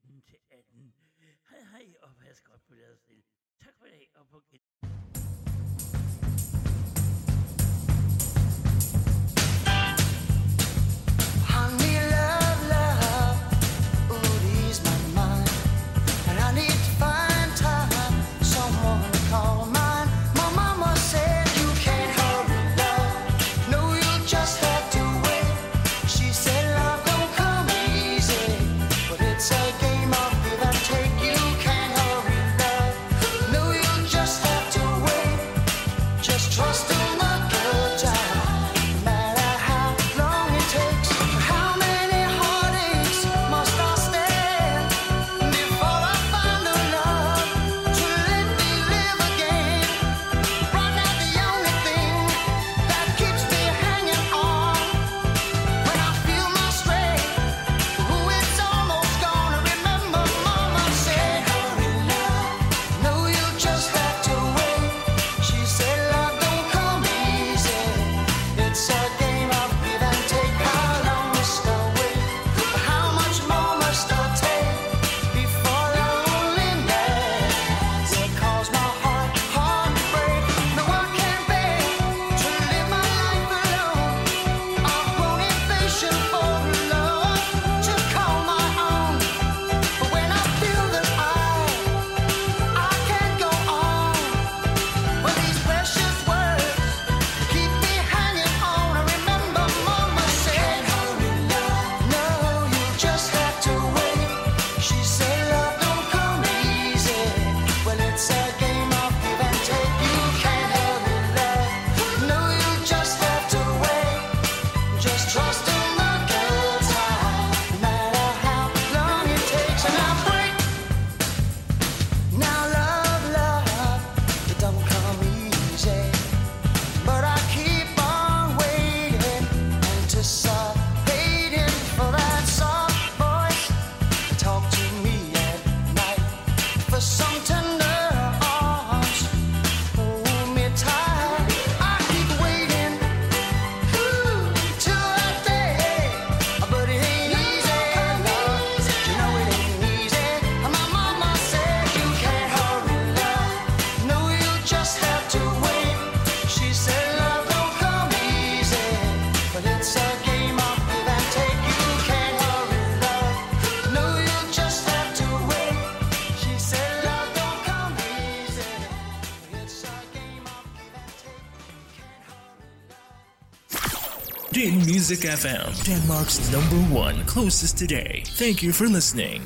[175.09, 178.23] Music FM, Denmark's number one closest today.
[178.37, 179.41] Thank you for listening.